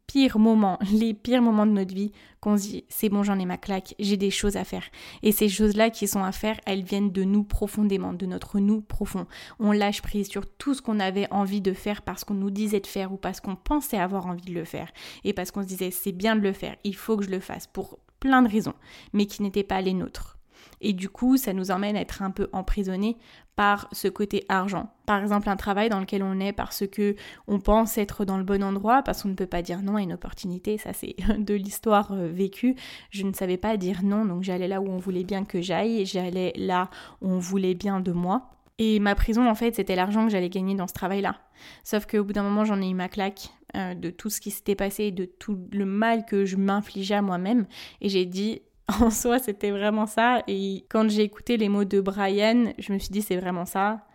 pires 0.08 0.40
moments, 0.40 0.80
les 0.92 1.14
pires 1.14 1.42
moments 1.42 1.66
de 1.66 1.72
notre 1.72 1.94
vie, 1.94 2.12
qu'on 2.40 2.58
se 2.58 2.64
dit 2.64 2.86
c'est 2.90 3.10
bon, 3.10 3.24
j'en 3.24 3.40
ai 3.40 3.46
ma 3.46 3.58
claque, 3.58 3.96
j'ai 4.00 4.18
des 4.18 4.30
choses 4.30 4.58
à 4.58 4.64
faire. 4.64 4.84
Et 5.22 5.32
ces 5.32 5.50
choses-là 5.50 5.90
qui 5.90 6.08
sont 6.08 6.24
à 6.24 6.32
faire, 6.32 6.60
elles 6.66 6.84
viennent 6.84 7.12
de 7.12 7.24
nous 7.24 7.44
profondément, 7.44 8.14
de 8.14 8.26
notre 8.26 8.60
nous 8.60 8.82
profond. 8.82 9.28
On 9.60 9.72
lâche 9.72 10.02
prise 10.02 10.30
sur 10.30 10.46
tout 10.46 10.74
ce 10.74 10.82
qu'on 10.82 11.00
avait 11.00 11.32
envie 11.32 11.62
de 11.62 11.74
faire 11.74 12.02
parce 12.02 12.24
qu'on 12.24 12.34
nous 12.34 12.52
disait 12.52 12.80
de 12.80 12.88
faire 12.88 13.14
ou 13.14 13.18
parce 13.18 13.40
qu'on 13.40 13.56
pensait 13.56 13.98
avoir 13.98 14.28
envie 14.28 14.46
de 14.46 14.54
le 14.54 14.66
faire 14.66 14.92
et 15.24 15.34
parce 15.34 15.52
qu'on 15.52 15.64
se 15.64 15.68
disait 15.68 15.92
c'est 15.92 16.12
bien 16.12 16.36
de 16.36 16.42
le 16.42 16.54
faire, 16.54 16.76
il 16.84 16.96
faut 16.96 17.18
que 17.18 17.24
je 17.24 17.30
le 17.30 17.40
fasse 17.40 17.68
pour 17.68 18.00
plein 18.20 18.42
de 18.42 18.50
raisons, 18.50 18.76
mais 19.12 19.26
qui 19.26 19.42
n'étaient 19.42 19.64
pas 19.64 19.82
les 19.82 19.94
nôtres. 19.94 20.38
Et 20.84 20.94
du 20.94 21.10
coup, 21.10 21.38
ça 21.38 21.54
nous 21.54 21.72
emmène 21.72 21.96
à 21.96 22.02
être 22.02 22.22
un 22.22 22.30
peu 22.30 22.50
emprisonnés 22.52 23.18
par 23.56 23.88
ce 23.92 24.08
côté 24.08 24.46
argent. 24.50 24.90
Par 25.06 25.22
exemple, 25.22 25.48
un 25.50 25.56
travail 25.56 25.90
dans 25.90 26.00
lequel 26.00 26.24
on 26.24 26.40
est 26.40 26.54
parce 26.54 26.86
que 26.88 27.16
on 27.48 27.60
pense 27.60 27.98
être 27.98 28.26
dans 28.26 28.38
le 28.38 28.44
bon 28.44 28.64
endroit, 28.64 29.02
parce 29.02 29.24
qu'on 29.24 29.30
ne 29.30 29.36
peut 29.36 29.48
pas 29.48 29.62
dire 29.62 29.82
non 29.82 29.96
à 29.96 30.02
une 30.02 30.14
opportunité, 30.14 30.78
ça 30.78 30.92
c'est 30.94 31.16
de 31.38 31.54
l'histoire 31.54 32.12
euh, 32.12 32.28
vécue. 32.28 32.76
Je 33.12 33.24
ne 33.24 33.34
savais 33.34 33.58
pas 33.58 33.78
dire 33.78 34.04
non, 34.04 34.26
donc 34.26 34.44
j'allais 34.44 34.68
là 34.68 34.82
où 34.82 34.90
on 34.90 34.98
voulait 34.98 35.24
bien 35.24 35.46
que 35.46 35.62
j'aille, 35.62 36.06
j'allais 36.06 36.54
là 36.58 36.90
où 37.22 37.30
on 37.30 37.40
voulait 37.40 37.76
bien 37.76 38.00
de 38.00 38.12
moi. 38.12 38.50
Et 38.80 39.00
ma 39.00 39.14
prison, 39.16 39.48
en 39.48 39.56
fait, 39.56 39.76
c'était 39.76 39.96
l'argent 39.96 40.26
que 40.26 40.32
j'allais 40.32 40.50
gagner 40.50 40.76
dans 40.76 40.88
ce 40.88 40.94
travail-là. 40.94 41.38
Sauf 41.84 42.06
qu'au 42.08 42.24
bout 42.24 42.34
d'un 42.34 42.44
moment, 42.44 42.66
j'en 42.66 42.82
ai 42.82 42.90
eu 42.90 42.96
ma 42.96 43.08
claque 43.08 43.50
euh, 43.76 43.94
de 43.94 44.10
tout 44.10 44.30
ce 44.30 44.42
qui 44.42 44.50
s'était 44.52 44.76
passé, 44.76 45.12
de 45.12 45.26
tout 45.26 45.58
le 45.72 45.86
mal 45.86 46.26
que 46.26 46.44
je 46.44 46.58
m'infligeais 46.58 47.16
à 47.16 47.22
moi-même. 47.22 47.68
Et 48.02 48.10
j'ai 48.10 48.26
dit, 48.26 48.62
en 49.02 49.10
soi, 49.10 49.40
c'était 49.40 49.72
vraiment 49.72 50.06
ça. 50.06 50.44
Et 50.48 50.86
quand 50.90 51.10
j'ai 51.10 51.24
écouté 51.24 51.58
les 51.58 51.70
mots 51.70 51.86
de 51.86 52.02
Brian, 52.02 52.74
je 52.78 52.94
me 52.94 53.00
suis 53.00 53.12
dit, 53.12 53.22
c'est 53.22 53.38
vraiment 53.38 53.66
ça. 53.66 54.06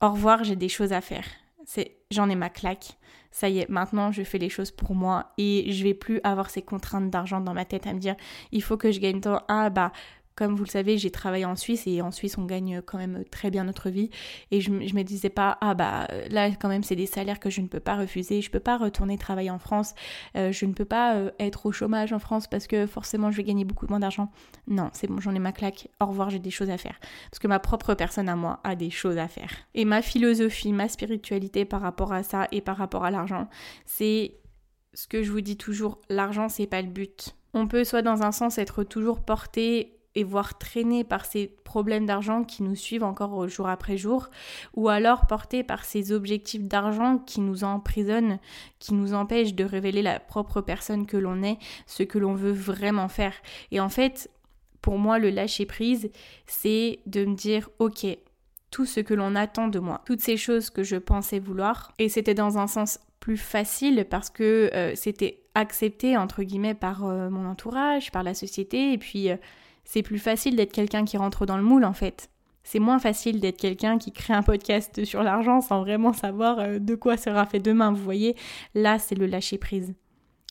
Au 0.00 0.10
revoir, 0.10 0.44
j'ai 0.44 0.56
des 0.56 0.68
choses 0.68 0.92
à 0.92 1.00
faire. 1.00 1.24
C'est, 1.64 1.96
j'en 2.10 2.30
ai 2.30 2.34
ma 2.34 2.48
claque. 2.48 2.98
Ça 3.30 3.48
y 3.48 3.58
est, 3.58 3.68
maintenant 3.68 4.10
je 4.10 4.22
fais 4.22 4.38
les 4.38 4.48
choses 4.48 4.70
pour 4.70 4.94
moi 4.94 5.32
et 5.36 5.70
je 5.70 5.84
vais 5.84 5.92
plus 5.92 6.18
avoir 6.24 6.48
ces 6.48 6.62
contraintes 6.62 7.10
d'argent 7.10 7.40
dans 7.42 7.52
ma 7.52 7.66
tête 7.66 7.86
à 7.86 7.92
me 7.92 7.98
dire, 7.98 8.16
il 8.52 8.62
faut 8.62 8.78
que 8.78 8.90
je 8.90 9.00
gagne 9.00 9.20
tant. 9.20 9.42
Ah 9.48 9.68
bah, 9.68 9.92
comme 10.38 10.54
vous 10.54 10.62
le 10.62 10.70
savez, 10.70 10.98
j'ai 10.98 11.10
travaillé 11.10 11.44
en 11.44 11.56
Suisse 11.56 11.88
et 11.88 12.00
en 12.00 12.12
Suisse, 12.12 12.38
on 12.38 12.44
gagne 12.44 12.80
quand 12.80 12.96
même 12.96 13.24
très 13.28 13.50
bien 13.50 13.64
notre 13.64 13.90
vie. 13.90 14.08
Et 14.52 14.60
je, 14.60 14.70
je 14.70 14.94
me 14.94 15.02
disais 15.02 15.30
pas, 15.30 15.58
ah 15.60 15.74
bah 15.74 16.06
là, 16.30 16.48
quand 16.52 16.68
même, 16.68 16.84
c'est 16.84 16.94
des 16.94 17.06
salaires 17.06 17.40
que 17.40 17.50
je 17.50 17.60
ne 17.60 17.66
peux 17.66 17.80
pas 17.80 17.96
refuser. 17.96 18.40
Je 18.40 18.48
peux 18.48 18.60
pas 18.60 18.78
retourner 18.78 19.18
travailler 19.18 19.50
en 19.50 19.58
France. 19.58 19.96
Euh, 20.36 20.52
je 20.52 20.64
ne 20.64 20.74
peux 20.74 20.84
pas 20.84 21.16
euh, 21.16 21.32
être 21.40 21.66
au 21.66 21.72
chômage 21.72 22.12
en 22.12 22.20
France 22.20 22.46
parce 22.46 22.68
que 22.68 22.86
forcément, 22.86 23.32
je 23.32 23.36
vais 23.36 23.42
gagner 23.42 23.64
beaucoup 23.64 23.88
moins 23.88 23.98
d'argent. 23.98 24.30
Non, 24.68 24.90
c'est 24.92 25.08
bon, 25.08 25.18
j'en 25.18 25.34
ai 25.34 25.40
ma 25.40 25.50
claque. 25.50 25.88
Au 26.00 26.06
revoir, 26.06 26.30
j'ai 26.30 26.38
des 26.38 26.52
choses 26.52 26.70
à 26.70 26.78
faire. 26.78 27.00
Parce 27.32 27.40
que 27.40 27.48
ma 27.48 27.58
propre 27.58 27.94
personne 27.94 28.28
à 28.28 28.36
moi 28.36 28.60
a 28.62 28.76
des 28.76 28.90
choses 28.90 29.18
à 29.18 29.26
faire. 29.26 29.50
Et 29.74 29.84
ma 29.84 30.02
philosophie, 30.02 30.72
ma 30.72 30.88
spiritualité 30.88 31.64
par 31.64 31.80
rapport 31.80 32.12
à 32.12 32.22
ça 32.22 32.46
et 32.52 32.60
par 32.60 32.76
rapport 32.76 33.04
à 33.04 33.10
l'argent, 33.10 33.48
c'est 33.86 34.34
ce 34.94 35.08
que 35.08 35.24
je 35.24 35.32
vous 35.32 35.40
dis 35.40 35.56
toujours, 35.56 36.00
l'argent, 36.08 36.48
c'est 36.48 36.68
pas 36.68 36.80
le 36.80 36.88
but. 36.88 37.34
On 37.54 37.66
peut 37.66 37.82
soit 37.82 38.02
dans 38.02 38.22
un 38.22 38.30
sens 38.30 38.58
être 38.58 38.84
toujours 38.84 39.24
porté 39.24 39.97
et 40.14 40.24
voir 40.24 40.58
traîner 40.58 41.04
par 41.04 41.24
ces 41.24 41.46
problèmes 41.64 42.06
d'argent 42.06 42.44
qui 42.44 42.62
nous 42.62 42.74
suivent 42.74 43.04
encore 43.04 43.48
jour 43.48 43.68
après 43.68 43.96
jour, 43.96 44.28
ou 44.74 44.88
alors 44.88 45.26
portés 45.26 45.62
par 45.62 45.84
ces 45.84 46.12
objectifs 46.12 46.64
d'argent 46.64 47.18
qui 47.18 47.40
nous 47.40 47.64
emprisonnent, 47.64 48.38
qui 48.78 48.94
nous 48.94 49.14
empêchent 49.14 49.54
de 49.54 49.64
révéler 49.64 50.02
la 50.02 50.18
propre 50.18 50.60
personne 50.60 51.06
que 51.06 51.16
l'on 51.16 51.42
est, 51.42 51.58
ce 51.86 52.02
que 52.02 52.18
l'on 52.18 52.34
veut 52.34 52.52
vraiment 52.52 53.08
faire. 53.08 53.34
Et 53.70 53.80
en 53.80 53.88
fait, 53.88 54.30
pour 54.80 54.98
moi, 54.98 55.18
le 55.18 55.30
lâcher 55.30 55.66
prise, 55.66 56.10
c'est 56.46 57.00
de 57.06 57.24
me 57.24 57.34
dire, 57.34 57.68
ok, 57.78 58.06
tout 58.70 58.86
ce 58.86 59.00
que 59.00 59.14
l'on 59.14 59.34
attend 59.34 59.68
de 59.68 59.78
moi, 59.78 60.02
toutes 60.04 60.20
ces 60.20 60.36
choses 60.36 60.70
que 60.70 60.82
je 60.82 60.96
pensais 60.96 61.38
vouloir. 61.38 61.92
Et 61.98 62.08
c'était 62.08 62.34
dans 62.34 62.58
un 62.58 62.66
sens 62.66 62.98
plus 63.20 63.36
facile 63.36 64.06
parce 64.08 64.30
que 64.30 64.70
euh, 64.74 64.94
c'était 64.94 65.42
accepté 65.54 66.16
entre 66.16 66.42
guillemets 66.42 66.74
par 66.74 67.04
euh, 67.04 67.30
mon 67.30 67.46
entourage, 67.46 68.12
par 68.12 68.22
la 68.22 68.34
société, 68.34 68.92
et 68.92 68.98
puis 68.98 69.30
euh, 69.30 69.36
c'est 69.88 70.02
plus 70.02 70.18
facile 70.18 70.54
d'être 70.54 70.72
quelqu'un 70.72 71.06
qui 71.06 71.16
rentre 71.16 71.46
dans 71.46 71.56
le 71.56 71.62
moule 71.62 71.84
en 71.84 71.94
fait. 71.94 72.30
C'est 72.62 72.78
moins 72.78 72.98
facile 72.98 73.40
d'être 73.40 73.56
quelqu'un 73.56 73.96
qui 73.96 74.12
crée 74.12 74.34
un 74.34 74.42
podcast 74.42 75.02
sur 75.06 75.22
l'argent 75.22 75.62
sans 75.62 75.80
vraiment 75.80 76.12
savoir 76.12 76.78
de 76.78 76.94
quoi 76.94 77.16
sera 77.16 77.46
fait 77.46 77.60
demain, 77.60 77.90
vous 77.90 78.04
voyez. 78.04 78.36
Là, 78.74 78.98
c'est 78.98 79.14
le 79.14 79.24
lâcher 79.24 79.56
prise. 79.56 79.94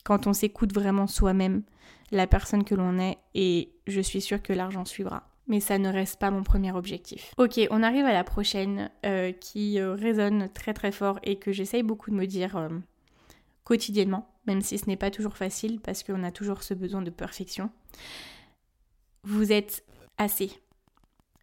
Quand 0.04 0.26
on 0.26 0.32
s'écoute 0.32 0.74
vraiment 0.74 1.06
soi-même, 1.06 1.62
la 2.10 2.26
personne 2.26 2.64
que 2.64 2.74
l'on 2.74 2.98
est, 2.98 3.18
et 3.36 3.70
je 3.86 4.00
suis 4.00 4.20
sûre 4.20 4.42
que 4.42 4.52
l'argent 4.52 4.84
suivra 4.84 5.28
mais 5.48 5.60
ça 5.60 5.78
ne 5.78 5.90
reste 5.90 6.20
pas 6.20 6.30
mon 6.30 6.42
premier 6.42 6.72
objectif. 6.72 7.32
Ok, 7.38 7.58
on 7.70 7.82
arrive 7.82 8.04
à 8.04 8.12
la 8.12 8.22
prochaine 8.22 8.90
euh, 9.04 9.32
qui 9.32 9.80
euh, 9.80 9.94
résonne 9.94 10.50
très 10.52 10.74
très 10.74 10.92
fort 10.92 11.18
et 11.22 11.36
que 11.36 11.52
j'essaye 11.52 11.82
beaucoup 11.82 12.10
de 12.10 12.16
me 12.16 12.26
dire 12.26 12.56
euh, 12.56 12.68
quotidiennement, 13.64 14.28
même 14.46 14.60
si 14.60 14.78
ce 14.78 14.86
n'est 14.86 14.96
pas 14.96 15.10
toujours 15.10 15.36
facile 15.36 15.80
parce 15.80 16.02
qu'on 16.04 16.22
a 16.22 16.30
toujours 16.30 16.62
ce 16.62 16.74
besoin 16.74 17.02
de 17.02 17.10
perfection. 17.10 17.70
Vous 19.30 19.52
êtes 19.52 19.84
assez. 20.16 20.50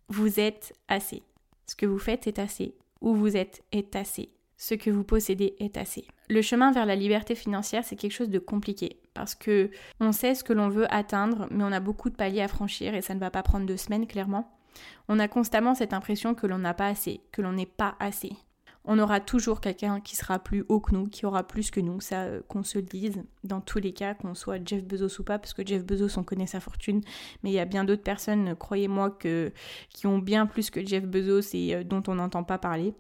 Vous 0.07 0.39
êtes 0.39 0.73
assez. 0.87 1.21
Ce 1.67 1.75
que 1.75 1.85
vous 1.85 1.99
faites 1.99 2.25
est 2.25 2.39
assez. 2.39 2.73
Où 2.99 3.13
vous 3.13 3.37
êtes 3.37 3.61
est 3.71 3.95
assez. 3.95 4.29
Ce 4.57 4.73
que 4.73 4.89
vous 4.89 5.03
possédez 5.03 5.55
est 5.59 5.77
assez. 5.77 6.07
Le 6.27 6.41
chemin 6.41 6.71
vers 6.71 6.87
la 6.87 6.95
liberté 6.95 7.35
financière, 7.35 7.83
c'est 7.83 7.95
quelque 7.95 8.11
chose 8.11 8.31
de 8.31 8.39
compliqué 8.39 8.97
parce 9.13 9.35
que 9.35 9.69
on 9.99 10.11
sait 10.11 10.33
ce 10.33 10.43
que 10.43 10.51
l'on 10.51 10.69
veut 10.69 10.91
atteindre, 10.91 11.47
mais 11.51 11.63
on 11.63 11.71
a 11.71 11.79
beaucoup 11.79 12.09
de 12.09 12.15
paliers 12.15 12.41
à 12.41 12.47
franchir 12.47 12.95
et 12.95 13.03
ça 13.03 13.13
ne 13.13 13.19
va 13.19 13.29
pas 13.29 13.43
prendre 13.43 13.67
deux 13.67 13.77
semaines 13.77 14.07
clairement. 14.07 14.51
On 15.07 15.19
a 15.19 15.27
constamment 15.27 15.75
cette 15.75 15.93
impression 15.93 16.33
que 16.33 16.47
l'on 16.47 16.57
n'a 16.57 16.73
pas 16.73 16.87
assez, 16.87 17.21
que 17.31 17.43
l'on 17.43 17.51
n'est 17.51 17.67
pas 17.67 17.95
assez. 17.99 18.31
On 18.87 18.99
aura 18.99 19.19
toujours 19.19 19.61
quelqu'un 19.61 19.99
qui 19.99 20.15
sera 20.15 20.39
plus 20.39 20.63
haut 20.69 20.79
que 20.79 20.93
nous, 20.93 21.07
qui 21.07 21.25
aura 21.25 21.43
plus 21.43 21.71
que 21.71 21.79
nous, 21.79 21.99
ça 22.01 22.23
euh, 22.23 22.41
qu'on 22.47 22.63
se 22.63 22.77
le 22.77 22.83
dise, 22.83 23.23
dans 23.43 23.61
tous 23.61 23.79
les 23.79 23.93
cas, 23.93 24.13
qu'on 24.13 24.35
soit 24.35 24.65
Jeff 24.65 24.83
Bezos 24.83 25.19
ou 25.19 25.23
pas, 25.23 25.39
parce 25.39 25.53
que 25.53 25.65
Jeff 25.65 25.83
Bezos, 25.83 26.19
on 26.19 26.23
connaît 26.23 26.47
sa 26.47 26.59
fortune, 26.59 27.01
mais 27.43 27.49
il 27.49 27.53
y 27.53 27.59
a 27.59 27.65
bien 27.65 27.83
d'autres 27.83 28.03
personnes, 28.03 28.55
croyez-moi, 28.55 29.17
qui 29.89 30.07
ont 30.07 30.19
bien 30.19 30.45
plus 30.45 30.69
que 30.69 30.85
Jeff 30.85 31.05
Bezos 31.05 31.53
et 31.53 31.75
euh, 31.75 31.83
dont 31.83 32.03
on 32.07 32.15
n'entend 32.15 32.43
pas 32.43 32.57
parler. 32.57 32.93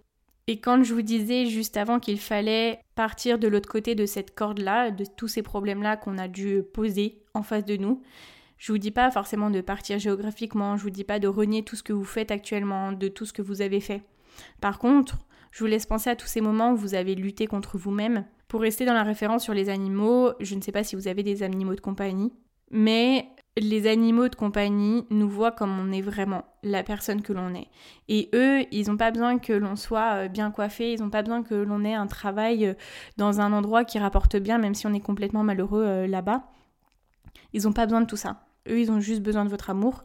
Et 0.47 0.59
quand 0.59 0.83
je 0.83 0.93
vous 0.93 1.01
disais 1.01 1.47
juste 1.47 1.75
avant 1.75 1.99
qu'il 1.99 2.19
fallait 2.19 2.79
partir 2.93 3.39
de 3.39 3.47
l'autre 3.47 3.69
côté 3.69 3.95
de 3.95 4.05
cette 4.05 4.35
corde-là, 4.35 4.91
de 4.91 5.03
tous 5.03 5.27
ces 5.27 5.41
problèmes-là 5.41 5.97
qu'on 5.97 6.19
a 6.19 6.27
dû 6.27 6.61
poser 6.61 7.23
en 7.33 7.41
face 7.41 7.65
de 7.65 7.77
nous, 7.77 8.03
je 8.57 8.71
vous 8.71 8.77
dis 8.77 8.91
pas 8.91 9.09
forcément 9.09 9.49
de 9.49 9.61
partir 9.61 9.97
géographiquement, 9.97 10.77
je 10.77 10.83
vous 10.83 10.91
dis 10.91 11.03
pas 11.03 11.19
de 11.19 11.27
renier 11.27 11.63
tout 11.63 11.75
ce 11.75 11.83
que 11.83 11.93
vous 11.93 12.05
faites 12.05 12.31
actuellement, 12.31 12.91
de 12.91 13.07
tout 13.07 13.25
ce 13.25 13.33
que 13.33 13.41
vous 13.41 13.61
avez 13.61 13.79
fait. 13.79 14.03
Par 14.61 14.77
contre, 14.77 15.17
je 15.55 15.61
vous 15.61 15.67
laisse 15.67 15.85
penser 15.85 16.09
à 16.09 16.17
tous 16.17 16.27
ces 16.27 16.41
moments 16.41 16.73
où 16.73 16.75
vous 16.75 16.95
avez 16.95 17.15
lutté 17.15 17.47
contre 17.47 17.77
vous-même. 17.77 18.25
Pour 18.49 18.59
rester 18.59 18.83
dans 18.83 18.93
la 18.93 19.03
référence 19.03 19.41
sur 19.41 19.53
les 19.53 19.69
animaux, 19.69 20.33
je 20.41 20.53
ne 20.53 20.59
sais 20.59 20.73
pas 20.73 20.83
si 20.83 20.97
vous 20.97 21.07
avez 21.07 21.23
des 21.23 21.43
animaux 21.43 21.75
de 21.75 21.79
compagnie, 21.79 22.33
mais 22.71 23.25
les 23.55 23.87
animaux 23.87 24.27
de 24.27 24.35
compagnie 24.35 25.05
nous 25.11 25.29
voient 25.29 25.53
comme 25.53 25.79
on 25.79 25.93
est 25.93 26.01
vraiment, 26.01 26.43
la 26.61 26.83
personne 26.83 27.21
que 27.21 27.31
l'on 27.31 27.55
est. 27.55 27.69
Et 28.09 28.29
eux, 28.35 28.65
ils 28.73 28.89
n'ont 28.89 28.97
pas 28.97 29.11
besoin 29.11 29.39
que 29.39 29.53
l'on 29.53 29.77
soit 29.77 30.25
euh, 30.25 30.27
bien 30.27 30.51
coiffé, 30.51 30.91
ils 30.91 30.99
n'ont 30.99 31.09
pas 31.09 31.21
besoin 31.21 31.41
que 31.41 31.55
l'on 31.55 31.85
ait 31.85 31.93
un 31.93 32.07
travail 32.07 32.65
euh, 32.65 32.73
dans 33.15 33.39
un 33.39 33.53
endroit 33.53 33.85
qui 33.85 33.97
rapporte 33.97 34.35
bien, 34.35 34.57
même 34.57 34.75
si 34.75 34.87
on 34.87 34.93
est 34.93 34.99
complètement 34.99 35.43
malheureux 35.43 35.85
euh, 35.85 36.05
là-bas. 36.05 36.43
Ils 37.53 37.63
n'ont 37.63 37.71
pas 37.71 37.85
besoin 37.85 38.01
de 38.01 38.07
tout 38.07 38.17
ça. 38.17 38.41
Eux, 38.67 38.81
ils 38.81 38.91
ont 38.91 38.99
juste 38.99 39.21
besoin 39.21 39.45
de 39.45 39.49
votre 39.49 39.69
amour. 39.69 40.03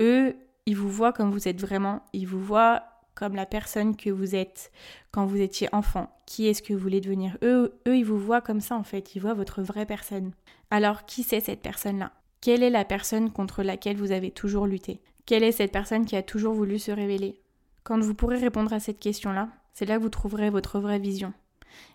Eux, 0.00 0.34
ils 0.66 0.76
vous 0.76 0.90
voient 0.90 1.12
comme 1.12 1.30
vous 1.30 1.46
êtes 1.46 1.60
vraiment. 1.60 2.02
Ils 2.12 2.26
vous 2.26 2.42
voient 2.42 2.82
comme 3.18 3.34
la 3.34 3.46
personne 3.46 3.96
que 3.96 4.10
vous 4.10 4.36
êtes 4.36 4.70
quand 5.10 5.26
vous 5.26 5.40
étiez 5.40 5.68
enfant. 5.72 6.16
Qui 6.24 6.46
est-ce 6.46 6.62
que 6.62 6.72
vous 6.72 6.78
voulez 6.78 7.00
devenir? 7.00 7.36
Eux, 7.42 7.74
eux, 7.88 7.96
ils 7.96 8.04
vous 8.04 8.18
voient 8.18 8.40
comme 8.40 8.60
ça 8.60 8.76
en 8.76 8.84
fait. 8.84 9.16
Ils 9.16 9.20
voient 9.20 9.34
votre 9.34 9.60
vraie 9.60 9.86
personne. 9.86 10.30
Alors, 10.70 11.04
qui 11.04 11.24
c'est 11.24 11.40
cette 11.40 11.60
personne-là? 11.60 12.12
Quelle 12.40 12.62
est 12.62 12.70
la 12.70 12.84
personne 12.84 13.32
contre 13.32 13.64
laquelle 13.64 13.96
vous 13.96 14.12
avez 14.12 14.30
toujours 14.30 14.68
lutté? 14.68 15.00
Quelle 15.26 15.42
est 15.42 15.50
cette 15.50 15.72
personne 15.72 16.06
qui 16.06 16.14
a 16.14 16.22
toujours 16.22 16.54
voulu 16.54 16.78
se 16.78 16.92
révéler? 16.92 17.40
Quand 17.82 17.98
vous 17.98 18.14
pourrez 18.14 18.38
répondre 18.38 18.72
à 18.72 18.78
cette 18.78 19.00
question-là, 19.00 19.48
c'est 19.72 19.86
là 19.86 19.96
que 19.96 20.02
vous 20.02 20.10
trouverez 20.10 20.50
votre 20.50 20.78
vraie 20.78 21.00
vision. 21.00 21.32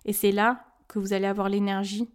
Et 0.03 0.11
c'est 0.11 0.33
là 0.33 0.65
que 0.89 0.99
vous 0.99 1.13
allez 1.13 1.25
avoir 1.25 1.47
l'énergie 1.47 2.09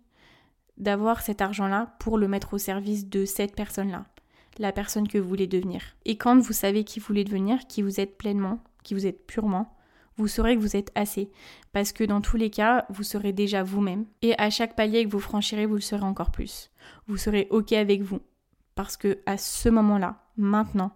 d'avoir 0.77 1.23
cet 1.23 1.41
argent-là 1.41 1.97
pour 1.99 2.19
le 2.19 2.29
mettre 2.29 2.53
au 2.53 2.59
service 2.59 3.09
de 3.09 3.25
cette 3.25 3.57
personne-là, 3.57 4.05
la 4.59 4.73
personne 4.73 5.09
que 5.09 5.17
vous 5.17 5.29
voulez 5.29 5.47
devenir. 5.47 5.81
Et 6.05 6.19
quand 6.19 6.39
vous 6.39 6.53
savez 6.53 6.85
qui 6.85 7.01
vous 7.01 7.07
voulez 7.07 7.25
devenir, 7.25 7.67
qui 7.69 7.81
vous 7.81 8.01
êtes 8.01 8.19
pleinement, 8.19 8.61
qui 8.83 8.95
vous 8.95 9.07
êtes 9.07 9.27
purement, 9.27 9.75
vous 10.19 10.29
saurez 10.29 10.57
que 10.57 10.61
vous 10.61 10.77
êtes 10.77 10.91
assez. 10.95 11.31
Parce 11.73 11.93
que 11.93 12.05
dans 12.05 12.21
tous 12.21 12.37
les 12.37 12.51
cas, 12.51 12.87
vous 12.91 13.05
serez 13.05 13.33
déjà 13.33 13.63
vous-même. 13.63 14.05
Et 14.21 14.37
à 14.39 14.51
chaque 14.51 14.75
palier 14.75 15.05
que 15.05 15.11
vous 15.11 15.21
franchirez, 15.21 15.67
vous 15.67 15.77
le 15.77 15.81
serez 15.81 16.05
encore 16.05 16.33
plus. 16.33 16.71
Vous 17.07 17.17
serez 17.17 17.47
OK 17.51 17.73
avec 17.73 18.03
vous. 18.03 18.21
Parce 18.75 18.97
que 18.97 19.19
à 19.27 19.39
ce 19.39 19.69
moment-là, 19.69 20.25
maintenant, 20.37 20.93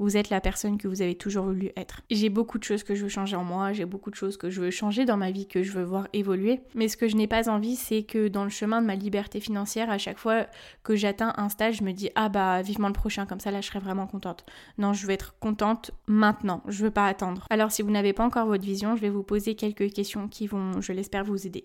vous 0.00 0.16
êtes 0.16 0.30
la 0.30 0.40
personne 0.40 0.78
que 0.78 0.88
vous 0.88 1.02
avez 1.02 1.14
toujours 1.14 1.44
voulu 1.44 1.70
être. 1.76 2.00
J'ai 2.10 2.30
beaucoup 2.30 2.58
de 2.58 2.64
choses 2.64 2.82
que 2.82 2.94
je 2.94 3.02
veux 3.02 3.08
changer 3.08 3.36
en 3.36 3.44
moi, 3.44 3.72
j'ai 3.74 3.84
beaucoup 3.84 4.10
de 4.10 4.16
choses 4.16 4.38
que 4.38 4.48
je 4.48 4.62
veux 4.62 4.70
changer 4.70 5.04
dans 5.04 5.18
ma 5.18 5.30
vie, 5.30 5.46
que 5.46 5.62
je 5.62 5.72
veux 5.72 5.84
voir 5.84 6.08
évoluer. 6.14 6.60
Mais 6.74 6.88
ce 6.88 6.96
que 6.96 7.06
je 7.06 7.16
n'ai 7.16 7.26
pas 7.26 7.50
envie, 7.50 7.76
c'est 7.76 8.02
que 8.02 8.28
dans 8.28 8.44
le 8.44 8.50
chemin 8.50 8.80
de 8.80 8.86
ma 8.86 8.94
liberté 8.94 9.40
financière, 9.40 9.90
à 9.90 9.98
chaque 9.98 10.18
fois 10.18 10.46
que 10.82 10.96
j'atteins 10.96 11.34
un 11.36 11.50
stage, 11.50 11.76
je 11.76 11.84
me 11.84 11.92
dis 11.92 12.08
ah 12.14 12.30
bah 12.30 12.62
vivement 12.62 12.88
le 12.88 12.94
prochain, 12.94 13.26
comme 13.26 13.40
ça 13.40 13.50
là 13.50 13.60
je 13.60 13.66
serai 13.66 13.78
vraiment 13.78 14.06
contente. 14.06 14.46
Non, 14.78 14.94
je 14.94 15.06
veux 15.06 15.12
être 15.12 15.38
contente 15.38 15.90
maintenant, 16.06 16.62
je 16.66 16.82
veux 16.82 16.90
pas 16.90 17.06
attendre. 17.06 17.46
Alors 17.50 17.70
si 17.70 17.82
vous 17.82 17.90
n'avez 17.90 18.14
pas 18.14 18.24
encore 18.24 18.46
votre 18.46 18.64
vision, 18.64 18.96
je 18.96 19.02
vais 19.02 19.10
vous 19.10 19.22
poser 19.22 19.54
quelques 19.54 19.92
questions 19.92 20.28
qui 20.28 20.46
vont, 20.46 20.80
je 20.80 20.92
l'espère, 20.92 21.24
vous 21.24 21.46
aider. 21.46 21.64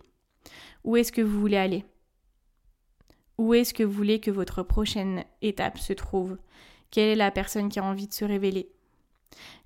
Où 0.83 0.97
est-ce 0.97 1.13
que 1.13 1.21
vous 1.21 1.39
voulez 1.39 1.57
aller? 1.57 1.85
Où 3.37 3.53
est-ce 3.53 3.73
que 3.73 3.83
vous 3.83 3.93
voulez 3.93 4.19
que 4.19 4.31
votre 4.31 4.61
prochaine 4.61 5.23
étape 5.41 5.77
se 5.77 5.93
trouve? 5.93 6.37
Quelle 6.95 7.09
est 7.09 7.15
la 7.15 7.29
personne 7.29 7.67
qui 7.67 7.79
a 7.79 7.83
envie 7.83 8.07
de 8.07 8.13
se 8.13 8.23
révéler? 8.23 8.71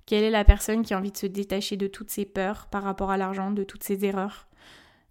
Quelle 0.04 0.24
est 0.24 0.30
la 0.30 0.44
personne 0.44 0.82
qui 0.82 0.94
a 0.94 0.98
envie 0.98 1.12
de 1.12 1.16
se 1.16 1.26
détacher 1.26 1.76
de 1.76 1.86
toutes 1.86 2.10
ses 2.10 2.24
peurs 2.24 2.66
par 2.66 2.82
rapport 2.82 3.12
à 3.12 3.16
l'argent, 3.16 3.52
de 3.52 3.62
toutes 3.62 3.84
ses 3.84 4.04
erreurs, 4.04 4.48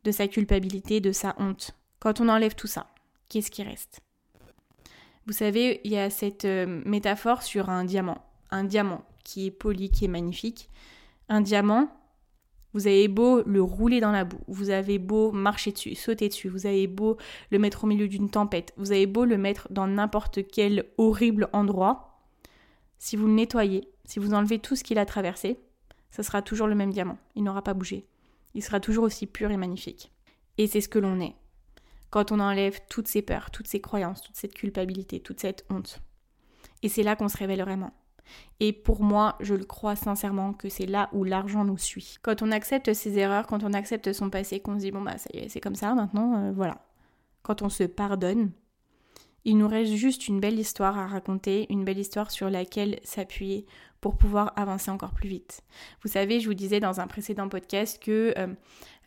de 0.04 0.12
sa 0.12 0.28
culpabilité, 0.28 1.00
de 1.00 1.14
sa 1.14 1.34
honte? 1.40 1.72
Quand 2.00 2.20
on 2.20 2.28
enlève 2.28 2.56
tout 2.56 2.68
ça, 2.68 2.88
qu'est-ce 3.30 3.50
qui 3.50 3.64
reste? 3.64 4.02
Vous 5.28 5.32
savez, 5.32 5.80
il 5.86 5.94
y 5.94 5.98
a 5.98 6.10
cette 6.10 6.44
euh, 6.44 6.82
métaphore 6.84 7.42
sur 7.42 7.70
un 7.70 7.86
diamant. 7.86 8.18
Un 8.52 8.66
diamant 8.66 9.06
qui 9.24 9.46
est 9.46 9.52
poli, 9.52 9.90
qui 9.90 10.04
est 10.04 10.10
magnifique. 10.10 10.70
Un 11.30 11.40
diamant, 11.40 11.88
vous 12.74 12.88
avez 12.88 13.08
beau 13.08 13.44
le 13.44 13.64
rouler 13.64 14.02
dans 14.02 14.12
la 14.12 14.26
boue, 14.26 14.44
vous 14.50 14.72
avez 14.72 15.00
beau 15.00 15.32
marcher 15.32 15.72
dessus, 15.72 15.96
sauter 15.96 16.28
dessus, 16.28 16.50
vous 16.50 16.66
avez 16.66 16.88
beau 16.88 17.16
le 17.50 17.60
mettre 17.60 17.86
au 17.86 17.88
milieu 17.88 18.10
d'une 18.10 18.30
tempête, 18.30 18.74
vous 18.76 18.92
avez 18.92 19.08
beau 19.08 19.24
le 19.24 19.38
mettre 19.38 19.70
dans 19.72 19.88
n'importe 19.88 20.46
quel 20.52 20.86
horrible 20.98 21.48
endroit, 21.54 22.09
si 23.00 23.16
vous 23.16 23.28
le 23.28 23.34
nettoyez, 23.34 23.90
si 24.06 24.20
vous 24.20 24.34
enlevez 24.34 24.60
tout 24.60 24.76
ce 24.76 24.84
qu'il 24.84 25.00
a 25.00 25.06
traversé, 25.06 25.60
ça 26.12 26.24
sera 26.24 26.42
toujours 26.42 26.68
le 26.68 26.76
même 26.76 26.92
diamant. 26.92 27.18
Il 27.36 27.44
n'aura 27.44 27.64
pas 27.64 27.74
bougé. 27.74 28.06
Il 28.54 28.64
sera 28.64 28.80
toujours 28.80 29.06
aussi 29.06 29.26
pur 29.26 29.52
et 29.52 29.58
magnifique. 29.58 30.12
Et 30.58 30.68
c'est 30.68 30.82
ce 30.82 30.90
que 30.90 31.00
l'on 31.00 31.20
est. 31.22 31.36
Quand 32.10 32.32
on 32.32 32.40
enlève 32.40 32.80
toutes 32.90 33.08
ces 33.08 33.22
peurs, 33.22 33.52
toutes 33.52 33.68
ces 33.68 33.82
croyances, 33.82 34.22
toute 34.22 34.36
cette 34.36 34.54
culpabilité, 34.54 35.20
toute 35.20 35.40
cette 35.40 35.66
honte. 35.70 36.02
Et 36.82 36.90
c'est 36.90 37.04
là 37.04 37.16
qu'on 37.16 37.30
se 37.30 37.38
révèle 37.38 37.62
vraiment. 37.62 37.94
Et 38.60 38.74
pour 38.74 39.02
moi, 39.02 39.36
je 39.40 39.56
le 39.56 39.66
crois 39.66 39.96
sincèrement 39.96 40.54
que 40.54 40.70
c'est 40.70 40.86
là 40.86 41.10
où 41.14 41.24
l'argent 41.24 41.64
nous 41.64 41.78
suit. 41.78 42.18
Quand 42.22 42.42
on 42.42 42.52
accepte 42.52 42.94
ses 42.94 43.18
erreurs, 43.18 43.48
quand 43.48 43.64
on 43.64 43.74
accepte 43.74 44.12
son 44.14 44.30
passé, 44.30 44.60
qu'on 44.60 44.76
se 44.76 44.82
dit 44.82 44.92
bon 44.92 45.02
bah 45.02 45.18
ça 45.18 45.30
y 45.34 45.40
est, 45.40 45.50
c'est 45.50 45.62
comme 45.62 45.76
ça 45.76 45.94
maintenant, 45.94 46.36
euh, 46.36 46.52
voilà. 46.52 46.86
Quand 47.42 47.62
on 47.62 47.70
se 47.70 47.84
pardonne, 47.84 48.52
il 49.46 49.58
nous 49.58 49.68
reste 49.68 49.94
juste 49.94 50.28
une 50.28 50.40
belle 50.40 50.60
histoire 50.60 50.98
à 50.98 51.08
raconter, 51.08 51.68
une 51.70 51.86
belle 51.86 52.00
histoire 52.00 52.32
sur 52.32 52.50
laquelle 52.50 53.00
s'appuyer 53.04 53.66
pour 54.02 54.18
pouvoir 54.18 54.54
avancer 54.56 54.92
encore 54.92 55.14
plus 55.14 55.30
vite. 55.30 55.62
Vous 56.04 56.10
savez, 56.10 56.40
je 56.40 56.48
vous 56.48 56.54
disais 56.54 56.80
dans 56.80 57.00
un 57.00 57.08
précédent 57.08 57.50
podcast 57.50 58.02
que 58.02 58.34
euh, 58.38 58.48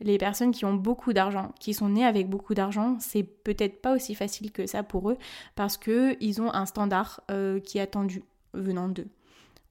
les 0.00 0.18
personnes 0.18 0.52
qui 0.52 0.64
ont 0.64 0.74
beaucoup 0.74 1.12
d'argent, 1.12 1.52
qui 1.60 1.74
sont 1.74 1.88
nées 1.88 2.04
avec 2.04 2.28
beaucoup 2.28 2.54
d'argent, 2.54 2.96
c'est 3.00 3.22
peut-être 3.22 3.80
pas 3.80 3.94
aussi 3.94 4.14
facile 4.14 4.52
que 4.52 4.66
ça 4.66 4.82
pour 4.82 5.10
eux 5.10 5.16
parce 5.54 5.76
que 5.76 6.16
ils 6.20 6.42
ont 6.42 6.52
un 6.52 6.66
standard 6.66 7.22
euh, 7.30 7.60
qui 7.60 7.78
est 7.78 7.82
attendu 7.82 8.22
venant 8.52 8.88
d'eux. 8.88 9.08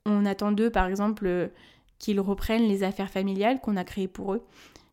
On 0.05 0.25
attend 0.25 0.51
d'eux, 0.51 0.71
par 0.71 0.87
exemple, 0.87 1.27
euh, 1.27 1.47
qu'ils 1.99 2.19
reprennent 2.19 2.67
les 2.67 2.83
affaires 2.83 3.11
familiales 3.11 3.61
qu'on 3.61 3.77
a 3.77 3.83
créées 3.83 4.07
pour 4.07 4.33
eux. 4.33 4.43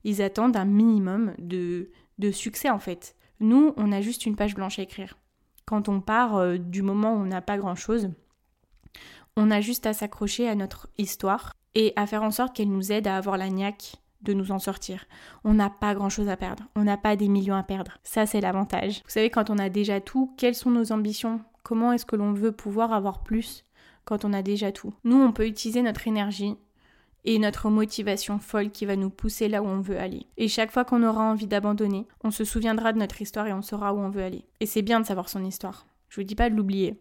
Ils 0.04 0.20
attendent 0.20 0.56
un 0.56 0.66
minimum 0.66 1.32
de, 1.38 1.90
de 2.18 2.30
succès 2.30 2.68
en 2.68 2.78
fait. 2.78 3.14
Nous, 3.40 3.72
on 3.76 3.92
a 3.92 4.00
juste 4.00 4.26
une 4.26 4.36
page 4.36 4.54
blanche 4.54 4.78
à 4.78 4.82
écrire 4.82 5.16
quand 5.68 5.90
on 5.90 6.00
part 6.00 6.36
euh, 6.36 6.56
du 6.56 6.80
moment 6.80 7.12
où 7.12 7.18
on 7.18 7.26
n'a 7.26 7.42
pas 7.42 7.58
grand-chose, 7.58 8.08
on 9.36 9.50
a 9.50 9.60
juste 9.60 9.84
à 9.84 9.92
s'accrocher 9.92 10.48
à 10.48 10.54
notre 10.54 10.88
histoire 10.96 11.52
et 11.74 11.92
à 11.94 12.06
faire 12.06 12.22
en 12.22 12.30
sorte 12.30 12.56
qu'elle 12.56 12.70
nous 12.70 12.90
aide 12.90 13.06
à 13.06 13.18
avoir 13.18 13.36
la 13.36 13.50
niaque 13.50 13.96
de 14.22 14.32
nous 14.32 14.50
en 14.50 14.58
sortir. 14.58 15.04
On 15.44 15.52
n'a 15.52 15.68
pas 15.68 15.94
grand-chose 15.94 16.30
à 16.30 16.38
perdre, 16.38 16.64
on 16.74 16.84
n'a 16.84 16.96
pas 16.96 17.16
des 17.16 17.28
millions 17.28 17.54
à 17.54 17.62
perdre. 17.62 17.98
Ça, 18.02 18.24
c'est 18.24 18.40
l'avantage. 18.40 19.02
Vous 19.04 19.10
savez, 19.10 19.28
quand 19.28 19.50
on 19.50 19.58
a 19.58 19.68
déjà 19.68 20.00
tout, 20.00 20.32
quelles 20.38 20.54
sont 20.54 20.70
nos 20.70 20.90
ambitions? 20.90 21.42
Comment 21.64 21.92
est-ce 21.92 22.06
que 22.06 22.16
l'on 22.16 22.32
veut 22.32 22.52
pouvoir 22.52 22.94
avoir 22.94 23.22
plus 23.22 23.62
quand 24.06 24.24
on 24.24 24.32
a 24.32 24.40
déjà 24.40 24.72
tout? 24.72 24.94
Nous, 25.04 25.20
on 25.20 25.32
peut 25.32 25.46
utiliser 25.46 25.82
notre 25.82 26.08
énergie 26.08 26.56
et 27.24 27.38
notre 27.38 27.68
motivation 27.68 28.38
folle 28.38 28.70
qui 28.70 28.86
va 28.86 28.96
nous 28.96 29.10
pousser 29.10 29.48
là 29.48 29.62
où 29.62 29.66
on 29.66 29.80
veut 29.80 29.98
aller. 29.98 30.26
Et 30.36 30.48
chaque 30.48 30.70
fois 30.70 30.84
qu'on 30.84 31.02
aura 31.02 31.22
envie 31.22 31.46
d'abandonner, 31.46 32.06
on 32.24 32.30
se 32.30 32.44
souviendra 32.44 32.92
de 32.92 32.98
notre 32.98 33.20
histoire 33.20 33.46
et 33.46 33.52
on 33.52 33.62
saura 33.62 33.92
où 33.92 33.98
on 33.98 34.10
veut 34.10 34.22
aller. 34.22 34.44
Et 34.60 34.66
c'est 34.66 34.82
bien 34.82 35.00
de 35.00 35.06
savoir 35.06 35.28
son 35.28 35.44
histoire. 35.44 35.86
Je 36.08 36.20
vous 36.20 36.26
dis 36.26 36.34
pas 36.34 36.50
de 36.50 36.54
l'oublier. 36.54 37.00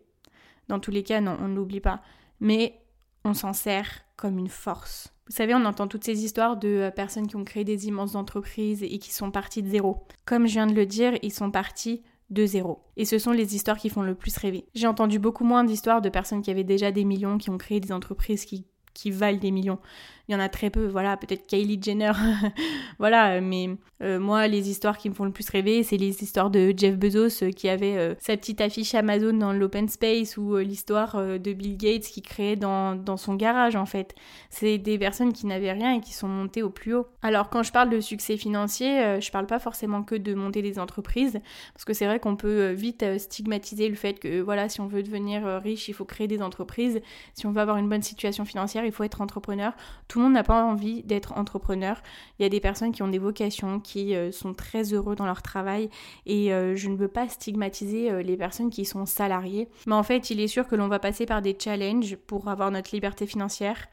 Dans 0.68 0.80
tous 0.80 0.92
les 0.92 1.04
cas, 1.04 1.22
non, 1.22 1.38
on 1.42 1.48
ne 1.48 1.56
l'oublie 1.56 1.80
pas. 1.80 2.02
Mais 2.40 2.82
on 3.24 3.34
s'en 3.34 3.54
sert 3.54 4.02
comme 4.16 4.38
une 4.38 4.50
force. 4.50 5.14
Vous 5.28 5.36
savez, 5.36 5.54
on 5.54 5.66
entend 5.66 5.88
toutes 5.88 6.06
ces 6.06 6.24
histoires 6.24 6.58
de 6.58 6.68
euh, 6.68 6.92
personnes 6.92 7.28
qui 7.28 7.36
ont 7.36 7.44
créé 7.44 7.64
des 7.64 7.88
immenses 7.88 8.16
entreprises 8.16 8.84
et 8.84 8.98
qui 8.98 9.14
sont 9.14 9.32
parties 9.32 9.62
de 9.62 9.70
zéro. 9.70 10.08
Comme 10.26 10.48
je 10.48 10.54
viens 10.54 10.68
de 10.68 10.74
le 10.74 10.86
dire, 10.86 11.14
ils 11.22 11.34
sont 11.34 11.52
partis 11.52 12.02
de 12.30 12.46
zéro. 12.46 12.84
Et 12.96 13.06
ce 13.06 13.20
sont 13.20 13.32
les 13.32 13.56
histoires 13.56 13.78
qui 13.78 13.90
font 13.90 14.02
le 14.02 14.16
plus 14.16 14.38
rêver. 14.38 14.66
J'ai 14.74 14.88
entendu 14.88 15.20
beaucoup 15.20 15.44
moins 15.44 15.64
d'histoires 15.64 16.02
de 16.02 16.10
personnes 16.10 16.42
qui 16.42 16.52
avaient 16.52 16.64
déjà 16.64 16.92
des 16.92 17.06
millions, 17.06 17.38
qui 17.38 17.50
ont 17.50 17.58
créé 17.58 17.80
des 17.80 17.92
entreprises 17.92 18.46
qui, 18.46 18.66
qui 18.98 19.12
valent 19.12 19.38
des 19.38 19.52
millions 19.52 19.80
il 20.28 20.34
y 20.34 20.36
en 20.36 20.40
a 20.40 20.50
très 20.50 20.70
peu. 20.70 20.88
Voilà, 20.88 21.16
peut-être 21.16 21.48
Kylie 21.48 21.80
Jenner. 21.82 22.12
voilà, 23.00 23.40
mais 23.40 23.70
euh, 24.02 24.20
moi, 24.20 24.48
les 24.48 24.70
histoires 24.70 24.98
qui 24.98 25.10
me 25.10 25.14
font 25.14 25.24
le 25.24 25.32
plus 25.32 25.50
rêver, 25.50 25.84
c'est 25.84 25.96
les 25.96 26.22
histoires 26.22 26.50
de 26.50 26.74
Jeff 26.76 26.98
Bezos 26.98 27.44
euh, 27.44 27.52
qui 27.52 27.70
avait 27.70 27.98
euh, 27.98 28.14
sa 28.20 28.36
petite 28.36 28.60
affiche 28.60 28.94
Amazon 28.94 29.34
dans 29.34 29.54
l'open 29.54 29.88
space 29.88 30.36
ou 30.38 30.58
l'histoire 30.58 31.16
de 31.18 31.54
Bill 31.54 31.78
Gates 31.78 32.04
qui 32.04 32.22
créait 32.22 32.56
dans, 32.58 33.18
son 33.18 33.36
garage, 33.36 33.76
en 33.76 33.86
fait. 33.86 34.16
C'est 34.50 34.78
des 34.78 34.98
personnes 34.98 35.32
qui 35.32 35.46
n'avaient 35.46 35.72
rien 35.72 35.96
et 35.96 36.02
qui 36.02 36.14
sont 36.14 36.28
montées 36.28 36.62
au 36.62 36.70
plus 36.70 36.94
haut. 36.94 37.08
Alors, 37.22 37.50
quand 37.50 37.64
je 37.64 37.72
parle 37.72 37.90
de 37.90 38.02
succès 38.02 38.36
financier, 38.38 39.20
je 39.22 39.32
parle 39.32 39.48
pas 39.48 39.60
forcément 39.60 40.04
que 40.04 40.16
de 40.16 40.34
monter 40.34 40.62
des 40.62 40.78
entreprises, 40.78 41.40
parce 41.74 41.86
que 41.86 41.94
c'est 41.94 42.06
vrai 42.06 42.20
qu'on 42.20 42.36
peut 42.36 42.72
vite 42.72 43.04
stigmatiser 43.18 43.90
le 43.90 43.96
fait 43.96 44.20
que, 44.20 44.42
voilà, 44.42 44.70
si 44.70 44.82
on 44.82 44.88
veut 44.88 45.04
devenir 45.04 45.46
riche, 45.62 45.88
il 45.88 45.94
faut 45.94 46.06
créer 46.06 46.28
des 46.28 46.42
entreprises. 46.42 47.02
Si 47.34 47.46
on 47.46 47.52
veut 47.52 47.62
avoir 47.62 47.78
une 47.78 47.90
bonne 47.90 48.02
situation 48.02 48.46
financière, 48.46 48.86
il 48.86 48.92
faut 48.92 49.04
être 49.04 49.22
entrepreneur. 49.22 49.74
Le 50.18 50.24
monde 50.24 50.34
n'a 50.34 50.44
pas 50.44 50.64
envie 50.64 51.04
d'être 51.04 51.38
entrepreneur. 51.38 52.02
Il 52.40 52.44
y 52.44 52.46
a 52.46 52.50
des 52.50 52.60
personnes 52.60 52.92
qui 52.92 53.04
ont 53.04 53.08
des 53.08 53.20
vocations, 53.20 53.80
qui 53.80 54.16
euh, 54.16 54.32
sont 54.32 54.54
très 54.54 54.94
heureux 54.94 55.16
dans 55.16 55.26
leur 55.26 55.42
travail 55.42 55.90
et 56.26 56.54
euh, 56.54 56.76
je 56.76 56.90
ne 56.90 56.96
veux 56.96 57.08
pas 57.08 57.30
stigmatiser 57.30 58.12
euh, 58.12 58.22
les 58.22 58.38
personnes 58.38 58.70
qui 58.70 58.86
sont 58.86 59.06
salariées. 59.06 59.68
Mais 59.86 59.96
en 59.96 60.04
fait, 60.04 60.30
il 60.30 60.40
est 60.40 60.48
sûr 60.48 60.68
que 60.68 60.76
l'on 60.76 60.88
va 60.88 61.00
passer 61.00 61.26
par 61.26 61.42
des 61.42 61.56
challenges 61.58 62.16
pour 62.16 62.50
avoir 62.50 62.72
notre 62.72 62.94
liberté 62.94 63.26
financière 63.26 63.88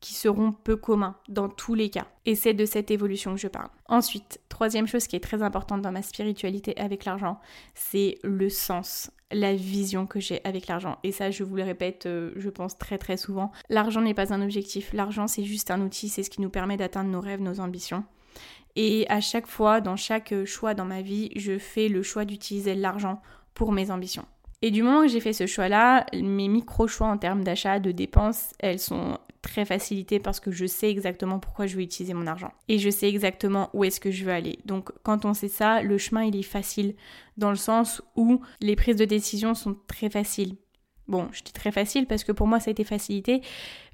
qui 0.00 0.14
seront 0.14 0.52
peu 0.52 0.76
communs 0.76 1.16
dans 1.28 1.48
tous 1.48 1.74
les 1.74 1.90
cas. 1.90 2.06
Et 2.24 2.34
c'est 2.34 2.54
de 2.54 2.64
cette 2.64 2.90
évolution 2.90 3.34
que 3.34 3.40
je 3.40 3.48
parle. 3.48 3.68
Ensuite, 3.86 4.40
troisième 4.48 4.86
chose 4.86 5.06
qui 5.06 5.16
est 5.16 5.20
très 5.20 5.42
importante 5.42 5.82
dans 5.82 5.92
ma 5.92 6.02
spiritualité 6.02 6.76
avec 6.78 7.04
l'argent, 7.04 7.38
c'est 7.74 8.18
le 8.22 8.48
sens, 8.48 9.10
la 9.30 9.54
vision 9.54 10.06
que 10.06 10.18
j'ai 10.18 10.40
avec 10.44 10.66
l'argent. 10.66 10.98
Et 11.02 11.12
ça, 11.12 11.30
je 11.30 11.44
vous 11.44 11.56
le 11.56 11.62
répète, 11.62 12.06
euh, 12.06 12.32
je 12.36 12.48
pense 12.48 12.78
très 12.78 12.98
très 12.98 13.16
souvent. 13.16 13.52
L'argent 13.68 14.00
n'est 14.00 14.14
pas 14.14 14.32
un 14.32 14.42
objectif, 14.42 14.92
l'argent 14.92 15.26
c'est 15.26 15.44
juste 15.44 15.70
un 15.70 15.80
outil, 15.82 16.08
c'est 16.08 16.22
ce 16.22 16.30
qui 16.30 16.40
nous 16.40 16.50
permet 16.50 16.76
d'atteindre 16.76 17.10
nos 17.10 17.20
rêves, 17.20 17.40
nos 17.40 17.60
ambitions. 17.60 18.04
Et 18.76 19.06
à 19.08 19.20
chaque 19.20 19.48
fois, 19.48 19.80
dans 19.80 19.96
chaque 19.96 20.32
choix 20.44 20.74
dans 20.74 20.84
ma 20.84 21.02
vie, 21.02 21.30
je 21.36 21.58
fais 21.58 21.88
le 21.88 22.02
choix 22.02 22.24
d'utiliser 22.24 22.74
l'argent 22.74 23.20
pour 23.54 23.72
mes 23.72 23.90
ambitions. 23.90 24.24
Et 24.62 24.70
du 24.70 24.82
moment 24.82 25.02
que 25.02 25.08
j'ai 25.08 25.20
fait 25.20 25.32
ce 25.32 25.46
choix-là, 25.46 26.06
mes 26.14 26.48
micro-choix 26.48 27.06
en 27.06 27.16
termes 27.16 27.42
d'achat, 27.42 27.80
de 27.80 27.92
dépenses, 27.92 28.52
elles 28.58 28.78
sont 28.78 29.18
très 29.42 29.64
facilitées 29.64 30.20
parce 30.20 30.38
que 30.38 30.50
je 30.50 30.66
sais 30.66 30.90
exactement 30.90 31.38
pourquoi 31.38 31.66
je 31.66 31.76
veux 31.76 31.82
utiliser 31.82 32.14
mon 32.14 32.26
argent. 32.26 32.52
Et 32.68 32.78
je 32.78 32.90
sais 32.90 33.08
exactement 33.08 33.70
où 33.72 33.84
est-ce 33.84 34.00
que 34.00 34.10
je 34.10 34.24
veux 34.24 34.32
aller. 34.32 34.58
Donc 34.66 34.90
quand 35.02 35.24
on 35.24 35.34
sait 35.34 35.48
ça, 35.48 35.82
le 35.82 35.98
chemin 35.98 36.24
il 36.24 36.36
est 36.36 36.42
facile 36.42 36.94
dans 37.36 37.50
le 37.50 37.56
sens 37.56 38.02
où 38.16 38.42
les 38.60 38.76
prises 38.76 38.96
de 38.96 39.04
décision 39.04 39.54
sont 39.54 39.76
très 39.86 40.10
faciles. 40.10 40.56
Bon, 41.08 41.28
je 41.32 41.42
dis 41.42 41.52
très 41.52 41.72
facile 41.72 42.06
parce 42.06 42.22
que 42.22 42.32
pour 42.32 42.46
moi 42.46 42.60
ça 42.60 42.68
a 42.68 42.72
été 42.72 42.84
facilité 42.84 43.40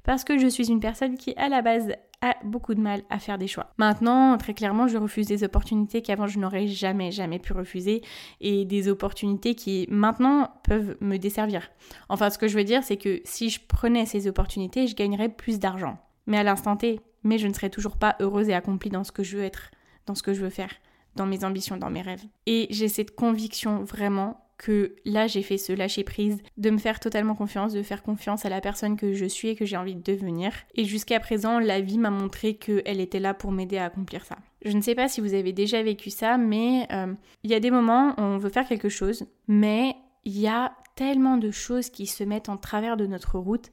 parce 0.03 0.23
que 0.23 0.37
je 0.37 0.47
suis 0.47 0.69
une 0.69 0.79
personne 0.79 1.17
qui 1.17 1.33
à 1.37 1.49
la 1.49 1.61
base 1.61 1.93
a 2.21 2.35
beaucoup 2.43 2.73
de 2.73 2.81
mal 2.81 3.03
à 3.09 3.19
faire 3.19 3.37
des 3.37 3.47
choix. 3.47 3.73
Maintenant, 3.77 4.37
très 4.37 4.53
clairement, 4.53 4.87
je 4.87 4.97
refuse 4.97 5.27
des 5.27 5.43
opportunités 5.43 6.01
qu'avant 6.01 6.27
je 6.27 6.39
n'aurais 6.39 6.67
jamais, 6.67 7.11
jamais 7.11 7.39
pu 7.39 7.53
refuser 7.53 8.01
et 8.41 8.65
des 8.65 8.89
opportunités 8.89 9.55
qui 9.55 9.87
maintenant 9.89 10.51
peuvent 10.63 10.97
me 10.99 11.17
desservir. 11.17 11.69
Enfin, 12.09 12.29
ce 12.29 12.37
que 12.37 12.47
je 12.47 12.57
veux 12.57 12.63
dire, 12.63 12.83
c'est 12.83 12.97
que 12.97 13.21
si 13.23 13.49
je 13.49 13.59
prenais 13.67 14.05
ces 14.05 14.27
opportunités, 14.27 14.87
je 14.87 14.95
gagnerais 14.95 15.29
plus 15.29 15.59
d'argent. 15.59 15.99
Mais 16.25 16.37
à 16.37 16.43
l'instant 16.43 16.75
T, 16.75 16.99
mais 17.23 17.37
je 17.37 17.47
ne 17.47 17.53
serais 17.53 17.69
toujours 17.69 17.97
pas 17.97 18.15
heureuse 18.19 18.49
et 18.49 18.53
accomplie 18.53 18.89
dans 18.89 19.03
ce 19.03 19.11
que 19.11 19.23
je 19.23 19.37
veux 19.37 19.43
être, 19.43 19.71
dans 20.05 20.15
ce 20.15 20.23
que 20.23 20.33
je 20.33 20.41
veux 20.41 20.49
faire, 20.49 20.71
dans 21.15 21.25
mes 21.25 21.43
ambitions, 21.43 21.77
dans 21.77 21.89
mes 21.89 22.01
rêves. 22.01 22.23
Et 22.45 22.67
j'ai 22.71 22.87
cette 22.87 23.15
conviction 23.15 23.83
vraiment 23.83 24.46
que 24.57 24.95
là 25.05 25.27
j'ai 25.27 25.43
fait 25.43 25.57
ce 25.57 25.73
lâcher 25.73 26.03
prise, 26.03 26.41
de 26.57 26.69
me 26.69 26.77
faire 26.77 26.99
totalement 26.99 27.35
confiance, 27.35 27.73
de 27.73 27.83
faire 27.83 28.03
confiance 28.03 28.45
à 28.45 28.49
la 28.49 28.61
personne 28.61 28.97
que 28.97 29.13
je 29.13 29.25
suis 29.25 29.49
et 29.49 29.55
que 29.55 29.65
j'ai 29.65 29.77
envie 29.77 29.95
de 29.95 30.01
devenir. 30.01 30.51
Et 30.75 30.85
jusqu'à 30.85 31.19
présent, 31.19 31.59
la 31.59 31.81
vie 31.81 31.97
m'a 31.97 32.09
montré 32.09 32.55
qu'elle 32.55 32.99
était 32.99 33.19
là 33.19 33.33
pour 33.33 33.51
m'aider 33.51 33.77
à 33.77 33.85
accomplir 33.85 34.25
ça. 34.25 34.37
Je 34.65 34.75
ne 34.75 34.81
sais 34.81 34.95
pas 34.95 35.07
si 35.07 35.21
vous 35.21 35.33
avez 35.33 35.53
déjà 35.53 35.81
vécu 35.83 36.09
ça, 36.09 36.37
mais 36.37 36.87
euh, 36.91 37.13
il 37.43 37.51
y 37.51 37.53
a 37.53 37.59
des 37.59 37.71
moments 37.71 38.13
où 38.17 38.21
on 38.21 38.37
veut 38.37 38.49
faire 38.49 38.67
quelque 38.67 38.89
chose, 38.89 39.25
mais 39.47 39.95
il 40.25 40.37
y 40.37 40.47
a 40.47 40.73
tellement 40.95 41.37
de 41.37 41.51
choses 41.51 41.89
qui 41.89 42.07
se 42.07 42.23
mettent 42.23 42.49
en 42.49 42.57
travers 42.57 42.97
de 42.97 43.05
notre 43.05 43.37
route, 43.37 43.69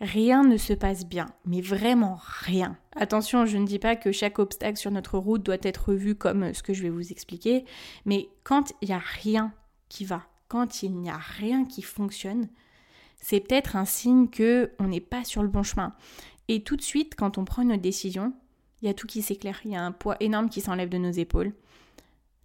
rien 0.00 0.44
ne 0.44 0.56
se 0.56 0.72
passe 0.72 1.04
bien, 1.04 1.26
mais 1.44 1.60
vraiment 1.60 2.18
rien. 2.20 2.78
Attention, 2.94 3.46
je 3.46 3.58
ne 3.58 3.66
dis 3.66 3.80
pas 3.80 3.96
que 3.96 4.12
chaque 4.12 4.38
obstacle 4.38 4.78
sur 4.78 4.92
notre 4.92 5.18
route 5.18 5.42
doit 5.42 5.56
être 5.62 5.92
vu 5.92 6.14
comme 6.14 6.54
ce 6.54 6.62
que 6.62 6.72
je 6.72 6.82
vais 6.82 6.88
vous 6.88 7.10
expliquer, 7.10 7.64
mais 8.04 8.28
quand 8.44 8.72
il 8.80 8.88
n'y 8.88 8.94
a 8.94 9.02
rien 9.22 9.52
qui 9.88 10.04
va, 10.04 10.22
quand 10.48 10.82
il 10.82 10.96
n'y 10.96 11.10
a 11.10 11.16
rien 11.16 11.64
qui 11.64 11.82
fonctionne, 11.82 12.48
c'est 13.20 13.40
peut-être 13.40 13.76
un 13.76 13.84
signe 13.84 14.28
que 14.28 14.72
on 14.78 14.88
n'est 14.88 15.00
pas 15.00 15.24
sur 15.24 15.42
le 15.42 15.48
bon 15.48 15.62
chemin. 15.62 15.94
Et 16.48 16.62
tout 16.62 16.76
de 16.76 16.82
suite, 16.82 17.14
quand 17.16 17.38
on 17.38 17.44
prend 17.44 17.62
une 17.62 17.76
décision, 17.76 18.32
il 18.80 18.86
y 18.86 18.90
a 18.90 18.94
tout 18.94 19.06
qui 19.06 19.22
s'éclaire, 19.22 19.60
il 19.64 19.72
y 19.72 19.76
a 19.76 19.84
un 19.84 19.92
poids 19.92 20.16
énorme 20.20 20.48
qui 20.48 20.60
s'enlève 20.60 20.88
de 20.88 20.98
nos 20.98 21.10
épaules. 21.10 21.52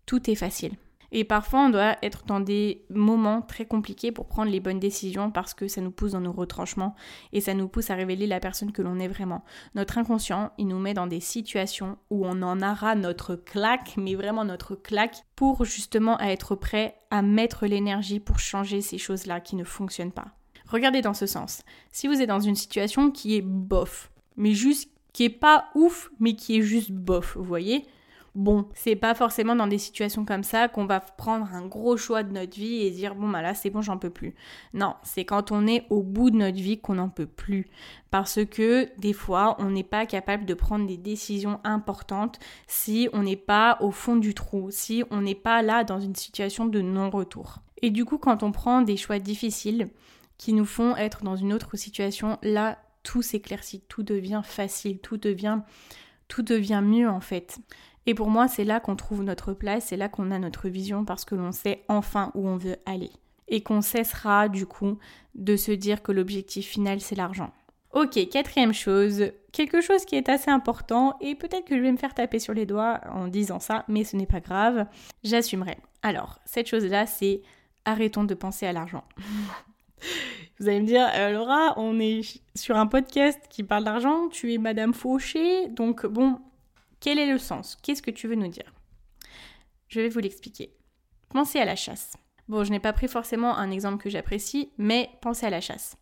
Tout 0.05 0.29
est 0.29 0.35
facile. 0.35 0.75
Et 1.15 1.23
parfois, 1.23 1.67
on 1.67 1.69
doit 1.69 1.95
être 2.01 2.25
dans 2.25 2.39
des 2.39 2.85
moments 2.89 3.43
très 3.43 3.65
compliqués 3.65 4.11
pour 4.11 4.25
prendre 4.25 4.51
les 4.51 4.59
bonnes 4.59 4.79
décisions 4.79 5.29
parce 5.29 5.53
que 5.53 5.67
ça 5.67 5.79
nous 5.79 5.91
pousse 5.91 6.13
dans 6.13 6.19
nos 6.19 6.31
retranchements 6.31 6.95
et 7.31 7.39
ça 7.39 7.53
nous 7.53 7.67
pousse 7.67 7.91
à 7.91 7.95
révéler 7.95 8.25
la 8.25 8.39
personne 8.39 8.71
que 8.71 8.81
l'on 8.81 8.99
est 8.99 9.07
vraiment. 9.07 9.45
Notre 9.75 9.99
inconscient, 9.99 10.51
il 10.57 10.67
nous 10.67 10.79
met 10.79 10.95
dans 10.95 11.05
des 11.05 11.19
situations 11.19 11.99
où 12.09 12.25
on 12.25 12.41
en 12.41 12.63
aura 12.63 12.95
notre 12.95 13.35
claque, 13.35 13.93
mais 13.95 14.15
vraiment 14.15 14.43
notre 14.43 14.73
claque, 14.73 15.23
pour 15.35 15.65
justement 15.65 16.19
être 16.19 16.55
prêt 16.55 16.95
à 17.11 17.21
mettre 17.21 17.67
l'énergie 17.67 18.19
pour 18.19 18.39
changer 18.39 18.81
ces 18.81 18.97
choses-là 18.97 19.39
qui 19.39 19.55
ne 19.55 19.63
fonctionnent 19.63 20.11
pas. 20.11 20.29
Regardez 20.65 21.03
dans 21.03 21.13
ce 21.13 21.27
sens. 21.27 21.61
Si 21.91 22.07
vous 22.07 22.21
êtes 22.21 22.29
dans 22.29 22.39
une 22.39 22.55
situation 22.55 23.11
qui 23.11 23.35
est 23.35 23.43
bof, 23.43 24.11
mais 24.35 24.53
juste 24.53 24.89
qui 25.13 25.25
est 25.25 25.29
pas 25.29 25.65
ouf, 25.75 26.09
mais 26.19 26.35
qui 26.35 26.57
est 26.57 26.63
juste 26.63 26.91
bof, 26.91 27.37
vous 27.37 27.43
voyez 27.43 27.85
Bon, 28.35 28.67
c'est 28.73 28.95
pas 28.95 29.13
forcément 29.13 29.55
dans 29.55 29.67
des 29.67 29.77
situations 29.77 30.25
comme 30.25 30.41
ça 30.41 30.67
qu'on 30.67 30.85
va 30.85 30.99
prendre 30.99 31.53
un 31.53 31.67
gros 31.67 31.97
choix 31.97 32.23
de 32.23 32.31
notre 32.31 32.55
vie 32.55 32.81
et 32.81 32.89
dire 32.89 33.13
bon 33.13 33.29
bah 33.29 33.43
là 33.43 33.53
c'est 33.53 33.69
bon 33.69 33.81
j'en 33.81 33.99
peux 33.99 34.09
plus. 34.09 34.33
Non, 34.73 34.95
c'est 35.03 35.23
quand 35.23 35.51
on 35.51 35.67
est 35.67 35.85
au 35.91 36.01
bout 36.01 36.31
de 36.31 36.37
notre 36.37 36.57
vie 36.57 36.79
qu'on 36.79 36.95
n'en 36.95 37.09
peut 37.09 37.27
plus. 37.27 37.67
Parce 38.09 38.43
que 38.43 38.89
des 38.97 39.13
fois 39.13 39.55
on 39.59 39.69
n'est 39.69 39.83
pas 39.83 40.07
capable 40.07 40.45
de 40.45 40.55
prendre 40.55 40.87
des 40.87 40.97
décisions 40.97 41.59
importantes 41.63 42.39
si 42.65 43.07
on 43.13 43.21
n'est 43.21 43.35
pas 43.35 43.77
au 43.81 43.91
fond 43.91 44.15
du 44.15 44.33
trou, 44.33 44.71
si 44.71 45.03
on 45.11 45.21
n'est 45.21 45.35
pas 45.35 45.61
là 45.61 45.83
dans 45.83 45.99
une 45.99 46.15
situation 46.15 46.65
de 46.65 46.81
non-retour. 46.81 47.59
Et 47.83 47.91
du 47.91 48.03
coup 48.03 48.17
quand 48.17 48.41
on 48.41 48.51
prend 48.51 48.81
des 48.81 48.97
choix 48.97 49.19
difficiles 49.19 49.89
qui 50.39 50.53
nous 50.53 50.65
font 50.65 50.95
être 50.95 51.23
dans 51.23 51.35
une 51.35 51.53
autre 51.53 51.77
situation, 51.77 52.39
là 52.41 52.79
tout 53.03 53.21
s'éclaircit, 53.21 53.83
tout 53.87 54.01
devient 54.01 54.41
facile, 54.43 54.97
tout 55.01 55.17
devient 55.17 55.59
tout 56.27 56.41
devient 56.41 56.81
mieux 56.83 57.07
en 57.07 57.19
fait. 57.19 57.59
Et 58.05 58.13
pour 58.13 58.29
moi, 58.29 58.47
c'est 58.47 58.65
là 58.65 58.79
qu'on 58.79 58.95
trouve 58.95 59.23
notre 59.23 59.53
place, 59.53 59.85
c'est 59.87 59.97
là 59.97 60.09
qu'on 60.09 60.31
a 60.31 60.39
notre 60.39 60.67
vision 60.67 61.05
parce 61.05 61.25
que 61.25 61.35
l'on 61.35 61.51
sait 61.51 61.83
enfin 61.87 62.31
où 62.35 62.47
on 62.47 62.57
veut 62.57 62.77
aller. 62.85 63.11
Et 63.47 63.61
qu'on 63.61 63.81
cessera 63.81 64.49
du 64.49 64.65
coup 64.65 64.97
de 65.35 65.55
se 65.55 65.71
dire 65.71 66.01
que 66.01 66.11
l'objectif 66.11 66.67
final 66.67 67.01
c'est 67.01 67.15
l'argent. 67.15 67.51
Ok, 67.93 68.27
quatrième 68.29 68.73
chose, 68.73 69.31
quelque 69.51 69.79
chose 69.79 70.03
qui 70.05 70.15
est 70.15 70.27
assez 70.27 70.49
important 70.49 71.15
et 71.21 71.35
peut-être 71.35 71.65
que 71.65 71.77
je 71.77 71.81
vais 71.81 71.91
me 71.91 71.97
faire 71.97 72.15
taper 72.15 72.39
sur 72.39 72.55
les 72.55 72.65
doigts 72.65 72.99
en 73.11 73.27
disant 73.27 73.59
ça, 73.59 73.85
mais 73.87 74.03
ce 74.03 74.15
n'est 74.17 74.25
pas 74.25 74.39
grave, 74.39 74.87
j'assumerai. 75.23 75.77
Alors, 76.01 76.39
cette 76.43 76.67
chose-là, 76.67 77.05
c'est 77.05 77.43
arrêtons 77.85 78.23
de 78.23 78.33
penser 78.33 78.65
à 78.65 78.73
l'argent. 78.73 79.03
Vous 80.59 80.67
allez 80.67 80.81
me 80.81 80.87
dire, 80.87 81.07
euh, 81.13 81.31
Laura, 81.31 81.75
on 81.77 81.99
est 81.99 82.41
sur 82.55 82.77
un 82.77 82.87
podcast 82.87 83.39
qui 83.49 83.63
parle 83.63 83.83
d'argent, 83.83 84.27
tu 84.29 84.53
es 84.53 84.57
Madame 84.57 84.93
Fauché, 84.93 85.67
donc 85.67 86.05
bon, 86.07 86.39
quel 87.03 87.19
est 87.19 87.29
le 87.29 87.37
sens? 87.37 87.77
Qu'est-ce 87.83 88.01
que 88.01 88.11
tu 88.11 88.29
veux 88.29 88.35
nous 88.35 88.47
dire? 88.47 88.73
Je 89.89 89.99
vais 89.99 90.07
vous 90.07 90.19
l'expliquer. 90.19 90.73
Pensez 91.27 91.59
à 91.59 91.65
la 91.65 91.75
chasse. 91.75 92.13
Bon, 92.47 92.63
je 92.63 92.71
n'ai 92.71 92.79
pas 92.79 92.93
pris 92.93 93.09
forcément 93.09 93.57
un 93.57 93.71
exemple 93.71 94.01
que 94.01 94.09
j'apprécie, 94.09 94.71
mais 94.77 95.09
pensez 95.21 95.45
à 95.45 95.49
la 95.49 95.59
chasse. 95.59 95.97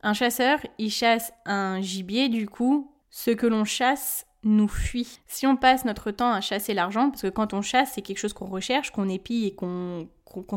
Un 0.00 0.14
chasseur, 0.14 0.60
il 0.78 0.90
chasse 0.90 1.34
un 1.44 1.82
gibier, 1.82 2.30
du 2.30 2.48
coup, 2.48 2.90
ce 3.10 3.32
que 3.32 3.46
l'on 3.46 3.66
chasse 3.66 4.26
nous 4.44 4.68
fuit. 4.68 5.20
Si 5.26 5.46
on 5.46 5.56
passe 5.56 5.84
notre 5.84 6.10
temps 6.10 6.32
à 6.32 6.40
chasser 6.40 6.74
l'argent, 6.74 7.10
parce 7.10 7.22
que 7.22 7.28
quand 7.28 7.54
on 7.54 7.62
chasse, 7.62 7.92
c'est 7.94 8.02
quelque 8.02 8.18
chose 8.18 8.32
qu'on 8.32 8.46
recherche, 8.46 8.90
qu'on 8.90 9.08
épie 9.08 9.46
et 9.46 9.54
qu'on 9.54 10.08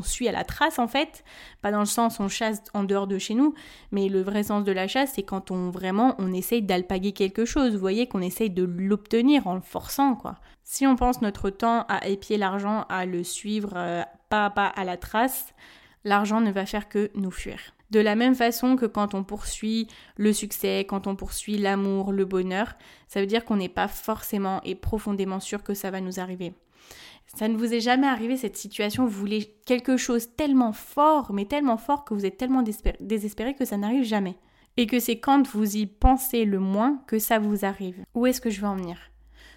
suit 0.03 0.27
à 0.27 0.31
la 0.31 0.43
trace 0.43 0.79
en 0.79 0.87
fait, 0.87 1.23
pas 1.61 1.71
dans 1.71 1.79
le 1.79 1.85
sens 1.85 2.19
on 2.19 2.27
chasse 2.27 2.63
en 2.73 2.83
dehors 2.83 3.07
de 3.07 3.17
chez 3.17 3.33
nous, 3.33 3.53
mais 3.91 4.09
le 4.09 4.21
vrai 4.21 4.43
sens 4.43 4.63
de 4.63 4.71
la 4.71 4.87
chasse 4.87 5.13
c'est 5.15 5.23
quand 5.23 5.51
on 5.51 5.69
vraiment 5.69 6.15
on 6.19 6.33
essaye 6.33 6.61
d'alpaguer 6.61 7.11
quelque 7.11 7.45
chose, 7.45 7.73
vous 7.73 7.79
voyez 7.79 8.07
qu'on 8.07 8.21
essaye 8.21 8.49
de 8.49 8.63
l'obtenir 8.63 9.47
en 9.47 9.55
le 9.55 9.61
forçant 9.61 10.15
quoi. 10.15 10.35
Si 10.63 10.85
on 10.85 10.95
pense 10.95 11.21
notre 11.21 11.49
temps 11.49 11.85
à 11.87 12.07
épier 12.07 12.37
l'argent, 12.37 12.85
à 12.89 13.05
le 13.05 13.23
suivre 13.23 13.73
euh, 13.75 14.03
pas 14.29 14.45
à 14.45 14.49
pas 14.49 14.67
à 14.67 14.83
la 14.83 14.97
trace, 14.97 15.53
l'argent 16.03 16.41
ne 16.41 16.51
va 16.51 16.65
faire 16.65 16.89
que 16.89 17.09
nous 17.15 17.31
fuir. 17.31 17.59
De 17.89 17.99
la 17.99 18.15
même 18.15 18.35
façon 18.35 18.75
que 18.75 18.85
quand 18.85 19.13
on 19.13 19.23
poursuit 19.23 19.87
le 20.17 20.33
succès, 20.33 20.85
quand 20.87 21.07
on 21.07 21.15
poursuit 21.15 21.57
l'amour, 21.57 22.11
le 22.11 22.25
bonheur, 22.25 22.73
ça 23.07 23.21
veut 23.21 23.27
dire 23.27 23.45
qu'on 23.45 23.55
n'est 23.55 23.69
pas 23.69 23.87
forcément 23.87 24.61
et 24.63 24.75
profondément 24.75 25.39
sûr 25.39 25.63
que 25.63 25.73
ça 25.73 25.89
va 25.89 26.01
nous 26.01 26.19
arriver. 26.19 26.53
Ça 27.35 27.47
ne 27.47 27.57
vous 27.57 27.73
est 27.73 27.81
jamais 27.81 28.07
arrivé 28.07 28.37
cette 28.37 28.57
situation, 28.57 29.05
vous 29.05 29.19
voulez 29.19 29.53
quelque 29.65 29.97
chose 29.97 30.29
tellement 30.35 30.73
fort, 30.73 31.33
mais 31.33 31.45
tellement 31.45 31.77
fort 31.77 32.05
que 32.05 32.13
vous 32.13 32.25
êtes 32.25 32.37
tellement 32.37 32.63
désespéré 32.99 33.53
que 33.53 33.65
ça 33.65 33.77
n'arrive 33.77 34.03
jamais. 34.03 34.37
Et 34.77 34.85
que 34.85 34.99
c'est 34.99 35.19
quand 35.19 35.47
vous 35.47 35.75
y 35.75 35.87
pensez 35.87 36.45
le 36.45 36.59
moins 36.59 37.01
que 37.07 37.19
ça 37.19 37.39
vous 37.39 37.65
arrive. 37.65 38.03
Où 38.13 38.25
est-ce 38.27 38.39
que 38.39 38.49
je 38.49 38.61
veux 38.61 38.67
en 38.67 38.75
venir? 38.75 38.97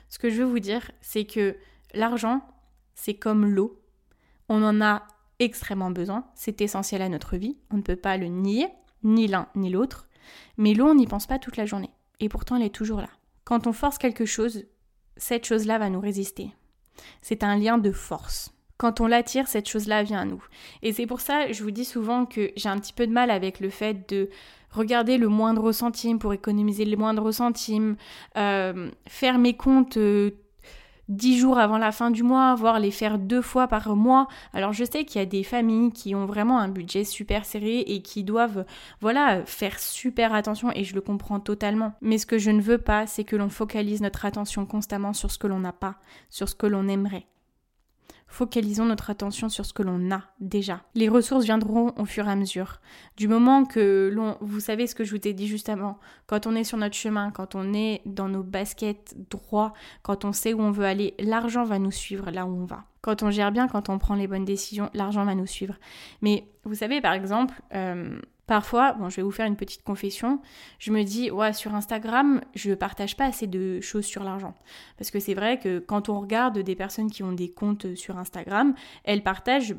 Ce 0.08 0.18
que 0.18 0.30
je 0.30 0.42
veux 0.42 0.48
vous 0.48 0.60
dire, 0.60 0.90
c'est 1.00 1.24
que 1.24 1.56
l'argent, 1.94 2.40
c'est 2.94 3.14
comme 3.14 3.46
l'eau. 3.46 3.80
On 4.48 4.62
en 4.62 4.80
a 4.80 5.06
extrêmement 5.40 5.90
besoin, 5.90 6.24
c'est 6.34 6.60
essentiel 6.60 7.02
à 7.02 7.08
notre 7.08 7.36
vie, 7.36 7.56
on 7.70 7.78
ne 7.78 7.82
peut 7.82 7.96
pas 7.96 8.16
le 8.16 8.26
nier, 8.26 8.68
ni 9.02 9.26
l'un 9.26 9.48
ni 9.56 9.70
l'autre, 9.70 10.08
mais 10.56 10.74
l'eau, 10.74 10.86
on 10.86 10.94
n'y 10.94 11.06
pense 11.06 11.26
pas 11.26 11.38
toute 11.38 11.56
la 11.56 11.66
journée, 11.66 11.90
et 12.20 12.28
pourtant 12.28 12.56
elle 12.56 12.62
est 12.62 12.74
toujours 12.74 13.00
là. 13.00 13.08
Quand 13.44 13.66
on 13.66 13.72
force 13.72 13.98
quelque 13.98 14.26
chose, 14.26 14.66
cette 15.16 15.46
chose-là 15.46 15.78
va 15.78 15.90
nous 15.90 16.00
résister. 16.00 16.50
C'est 17.22 17.42
un 17.42 17.56
lien 17.56 17.78
de 17.78 17.90
force. 17.90 18.52
Quand 18.76 19.00
on 19.00 19.06
l'attire, 19.06 19.48
cette 19.48 19.68
chose-là 19.68 20.02
vient 20.02 20.20
à 20.20 20.24
nous. 20.24 20.42
Et 20.82 20.92
c'est 20.92 21.06
pour 21.06 21.20
ça, 21.20 21.50
je 21.52 21.62
vous 21.62 21.70
dis 21.70 21.84
souvent 21.84 22.24
que 22.24 22.50
j'ai 22.56 22.68
un 22.68 22.78
petit 22.78 22.92
peu 22.92 23.06
de 23.06 23.12
mal 23.12 23.30
avec 23.30 23.60
le 23.60 23.68
fait 23.68 24.08
de 24.08 24.30
regarder 24.70 25.18
le 25.18 25.28
moindre 25.28 25.72
centime 25.72 26.18
pour 26.18 26.32
économiser 26.32 26.84
le 26.84 26.96
moindre 26.96 27.30
centime, 27.32 27.96
euh, 28.36 28.90
faire 29.06 29.38
mes 29.38 29.54
comptes 29.54 29.96
euh, 29.96 30.30
dix 31.10 31.38
jours 31.38 31.58
avant 31.58 31.76
la 31.76 31.92
fin 31.92 32.10
du 32.10 32.22
mois, 32.22 32.54
voire 32.54 32.80
les 32.80 32.90
faire 32.90 33.18
deux 33.18 33.42
fois 33.42 33.68
par 33.68 33.94
mois. 33.96 34.28
Alors 34.54 34.72
je 34.72 34.84
sais 34.84 35.04
qu'il 35.04 35.20
y 35.20 35.22
a 35.22 35.26
des 35.26 35.42
familles 35.42 35.92
qui 35.92 36.14
ont 36.14 36.24
vraiment 36.24 36.58
un 36.58 36.68
budget 36.68 37.04
super 37.04 37.44
serré 37.44 37.80
et 37.80 38.00
qui 38.00 38.24
doivent, 38.24 38.64
voilà, 39.00 39.44
faire 39.44 39.78
super 39.78 40.32
attention 40.32 40.70
et 40.74 40.84
je 40.84 40.94
le 40.94 41.00
comprends 41.02 41.40
totalement. 41.40 41.92
Mais 42.00 42.16
ce 42.16 42.26
que 42.26 42.38
je 42.38 42.50
ne 42.50 42.62
veux 42.62 42.78
pas, 42.78 43.06
c'est 43.06 43.24
que 43.24 43.36
l'on 43.36 43.50
focalise 43.50 44.00
notre 44.00 44.24
attention 44.24 44.64
constamment 44.64 45.12
sur 45.12 45.30
ce 45.30 45.38
que 45.38 45.46
l'on 45.46 45.60
n'a 45.60 45.72
pas, 45.72 45.96
sur 46.30 46.48
ce 46.48 46.54
que 46.54 46.66
l'on 46.66 46.88
aimerait. 46.88 47.26
Focalisons 48.30 48.84
notre 48.84 49.10
attention 49.10 49.48
sur 49.48 49.66
ce 49.66 49.72
que 49.72 49.82
l'on 49.82 50.10
a 50.12 50.22
déjà. 50.38 50.82
Les 50.94 51.08
ressources 51.08 51.44
viendront 51.44 51.92
au 51.98 52.04
fur 52.04 52.28
et 52.28 52.30
à 52.30 52.36
mesure. 52.36 52.80
Du 53.16 53.26
moment 53.26 53.64
que 53.64 54.08
l'on, 54.12 54.38
vous 54.40 54.60
savez 54.60 54.86
ce 54.86 54.94
que 54.94 55.02
je 55.02 55.10
vous 55.10 55.28
ai 55.28 55.32
dit 55.32 55.48
juste 55.48 55.68
avant, 55.68 55.98
quand 56.28 56.46
on 56.46 56.54
est 56.54 56.62
sur 56.62 56.78
notre 56.78 56.94
chemin, 56.94 57.32
quand 57.32 57.56
on 57.56 57.74
est 57.74 58.02
dans 58.06 58.28
nos 58.28 58.44
baskets 58.44 59.16
droits, 59.30 59.72
quand 60.02 60.24
on 60.24 60.32
sait 60.32 60.54
où 60.54 60.60
on 60.60 60.70
veut 60.70 60.84
aller, 60.84 61.14
l'argent 61.18 61.64
va 61.64 61.80
nous 61.80 61.90
suivre 61.90 62.30
là 62.30 62.46
où 62.46 62.50
on 62.50 62.66
va. 62.66 62.84
Quand 63.02 63.24
on 63.24 63.30
gère 63.30 63.50
bien, 63.50 63.66
quand 63.66 63.88
on 63.88 63.98
prend 63.98 64.14
les 64.14 64.28
bonnes 64.28 64.44
décisions, 64.44 64.90
l'argent 64.94 65.24
va 65.24 65.34
nous 65.34 65.46
suivre. 65.46 65.74
Mais 66.22 66.46
vous 66.64 66.74
savez, 66.74 67.00
par 67.00 67.14
exemple, 67.14 67.60
euh, 67.74 68.16
Parfois, 68.50 68.94
bon, 68.94 69.08
je 69.08 69.14
vais 69.14 69.22
vous 69.22 69.30
faire 69.30 69.46
une 69.46 69.54
petite 69.54 69.84
confession, 69.84 70.40
je 70.80 70.90
me 70.90 71.04
dis, 71.04 71.30
ouais, 71.30 71.52
sur 71.52 71.72
Instagram, 71.72 72.40
je 72.56 72.72
partage 72.72 73.16
pas 73.16 73.26
assez 73.26 73.46
de 73.46 73.80
choses 73.80 74.06
sur 74.06 74.24
l'argent. 74.24 74.56
Parce 74.98 75.12
que 75.12 75.20
c'est 75.20 75.34
vrai 75.34 75.60
que 75.60 75.78
quand 75.78 76.08
on 76.08 76.18
regarde 76.18 76.58
des 76.58 76.74
personnes 76.74 77.12
qui 77.12 77.22
ont 77.22 77.30
des 77.30 77.48
comptes 77.48 77.94
sur 77.94 78.18
Instagram, 78.18 78.74
elles 79.04 79.22
partagent 79.22 79.76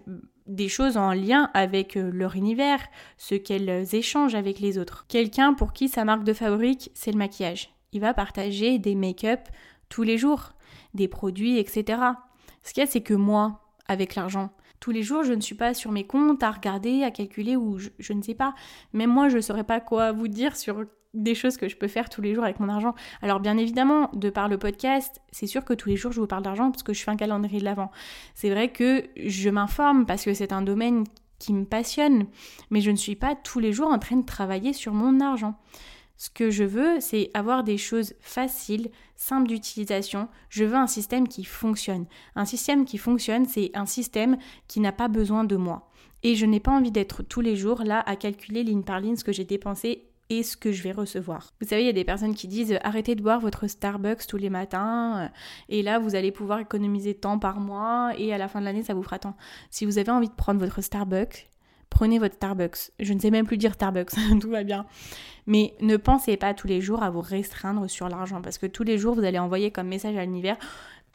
des 0.48 0.70
choses 0.70 0.96
en 0.96 1.12
lien 1.12 1.52
avec 1.54 1.98
euh, 1.98 2.12
leur 2.14 2.38
univers, 2.38 2.80
ce 3.18 3.36
qu'elles 3.36 3.94
échangent 3.94 4.36
avec 4.36 4.62
les 4.62 4.78
autres. 4.78 5.06
Quelqu'un 5.10 5.54
pour 5.54 5.74
qui 5.74 5.90
sa 5.90 6.06
marque 6.06 6.24
de 6.24 6.32
fabrique, 6.32 6.92
c'est 6.94 7.12
le 7.12 7.18
maquillage. 7.18 7.76
Il 7.92 8.00
va 8.00 8.14
partager 8.14 8.80
des 8.80 8.96
make-up 8.96 9.50
tous 9.90 10.04
les 10.04 10.18
jours, 10.18 10.54
des 10.94 11.10
produits, 11.10 11.58
etc. 11.58 12.02
Ce 12.64 12.72
qu'il 12.74 12.80
y 12.80 12.86
a, 12.86 12.90
c'est 12.90 13.02
que 13.02 13.16
moi, 13.16 13.60
avec 13.90 14.16
l'argent, 14.16 14.50
tous 14.82 14.92
les 14.92 15.04
jours, 15.04 15.24
je 15.24 15.32
ne 15.32 15.40
suis 15.40 15.56
pas 15.56 15.74
sur 15.74 15.92
mes 15.92 16.06
comptes 16.06 16.44
à 16.44 16.52
regarder, 16.52 17.04
à 17.04 17.12
calculer 17.12 17.56
ou 17.56 17.78
je, 17.78 18.14
ne 18.14 18.22
sais 18.22 18.34
pas. 18.34 18.54
Même 18.94 19.12
moi, 19.12 19.30
je 19.30 19.38
ne 19.38 19.42
saurais 19.42 19.64
pas 19.64 19.80
quoi 19.80 20.12
vous 20.12 20.28
dire 20.28 20.58
sur 20.58 20.84
des 21.14 21.36
choses 21.36 21.56
que 21.56 21.70
je 21.70 21.78
peux 21.78 21.88
faire 21.88 22.10
tous 22.10 22.22
les 22.22 22.34
jours 22.34 22.44
avec 22.44 22.60
mon 22.60 22.68
argent. 22.68 22.96
Alors 23.22 23.40
bien 23.40 23.58
évidemment, 23.58 24.10
de 24.14 24.30
par 24.30 24.48
le 24.48 24.58
podcast, 24.58 25.22
c'est 25.32 25.46
sûr 25.46 25.64
que 25.64 25.74
tous 25.74 25.90
les 25.90 25.98
jours 25.98 26.12
je 26.12 26.20
vous 26.20 26.28
parle 26.28 26.44
d'argent 26.44 26.72
parce 26.72 26.84
que 26.84 26.94
je 26.94 27.04
fais 27.04 27.12
un 27.12 27.18
calendrier 27.18 27.60
de 27.60 27.66
l'avant. 27.66 27.92
C'est 28.34 28.50
vrai 28.50 28.72
que 28.72 29.04
je 29.18 29.50
m'informe 29.50 30.06
parce 30.06 30.24
que 30.24 30.34
c'est 30.34 30.52
un 30.52 30.62
domaine 30.62 31.04
qui 31.38 31.54
me 31.54 31.66
passionne, 31.66 32.26
mais 32.70 32.82
je 32.82 32.92
ne 32.92 32.96
suis 32.96 33.16
pas 33.16 33.36
tous 33.36 33.60
les 33.60 33.74
jours 33.74 33.92
en 33.92 34.00
train 34.00 34.16
de 34.16 34.26
travailler 34.26 34.74
sur 34.74 34.94
mon 34.94 35.20
argent. 35.20 35.60
Ce 36.22 36.30
que 36.30 36.52
je 36.52 36.64
veux, 36.64 37.00
c'est 37.00 37.32
avoir 37.34 37.64
des 37.64 37.80
choses 37.80 38.14
faciles, 38.20 38.92
simples 39.16 39.48
d'utilisation. 39.48 40.28
Je 40.50 40.64
veux 40.64 40.76
un 40.76 40.86
système 40.86 41.28
qui 41.28 41.44
fonctionne. 41.44 42.06
Un 42.36 42.46
système 42.46 42.86
qui 42.86 43.00
fonctionne, 43.00 43.48
c'est 43.48 43.72
un 43.74 43.88
système 43.88 44.38
qui 44.68 44.82
n'a 44.82 44.92
pas 44.92 45.08
besoin 45.08 45.46
de 45.46 45.56
moi. 45.56 45.90
Et 46.22 46.36
je 46.36 46.46
n'ai 46.46 46.60
pas 46.60 46.74
envie 46.74 46.92
d'être 46.92 47.24
tous 47.24 47.42
les 47.42 47.56
jours 47.56 47.82
là 47.84 48.04
à 48.06 48.16
calculer 48.16 48.62
ligne 48.62 48.84
par 48.84 49.00
ligne 49.00 49.16
ce 49.16 49.24
que 49.24 49.32
j'ai 49.32 49.46
dépensé 49.46 50.12
et 50.30 50.44
ce 50.44 50.58
que 50.58 50.72
je 50.72 50.84
vais 50.84 50.92
recevoir. 50.92 51.54
Vous 51.60 51.68
savez, 51.68 51.82
il 51.82 51.88
y 51.88 51.90
a 51.90 51.94
des 51.94 52.06
personnes 52.06 52.36
qui 52.36 52.48
disent 52.48 52.78
arrêtez 52.84 53.16
de 53.16 53.24
boire 53.24 53.40
votre 53.40 53.66
Starbucks 53.66 54.28
tous 54.28 54.38
les 54.38 54.52
matins 54.52 55.24
euh, 55.24 55.28
et 55.70 55.82
là 55.82 55.98
vous 55.98 56.14
allez 56.14 56.32
pouvoir 56.32 56.60
économiser 56.60 57.16
tant 57.16 57.40
par 57.40 57.60
mois 57.60 58.12
et 58.16 58.32
à 58.32 58.38
la 58.38 58.48
fin 58.48 58.60
de 58.60 58.66
l'année 58.66 58.84
ça 58.84 58.94
vous 58.94 59.02
fera 59.02 59.18
tant. 59.18 59.36
Si 59.72 59.86
vous 59.86 59.98
avez 59.98 60.12
envie 60.12 60.30
de 60.30 60.36
prendre 60.36 60.60
votre 60.60 60.82
Starbucks, 60.82 61.51
prenez 61.92 62.18
votre 62.18 62.34
Starbucks. 62.34 62.92
Je 63.00 63.14
ne 63.14 63.20
sais 63.20 63.30
même 63.30 63.46
plus 63.46 63.58
dire 63.58 63.74
Starbucks, 63.74 64.10
tout 64.42 64.50
va 64.50 64.64
bien. 64.64 64.88
Mais 65.46 65.76
ne 65.82 65.98
pensez 65.98 66.38
pas 66.38 66.56
tous 66.56 66.68
les 66.68 66.82
jours 66.82 67.04
à 67.04 67.12
vous 67.12 67.22
restreindre 67.22 67.88
sur 67.88 68.10
l'argent 68.10 68.42
parce 68.42 68.58
que 68.58 68.66
tous 68.66 68.84
les 68.84 68.98
jours 68.98 69.14
vous 69.14 69.24
allez 69.24 69.40
envoyer 69.40 69.70
comme 69.70 69.88
message 69.88 70.16
à 70.16 70.26
l'univers 70.26 70.58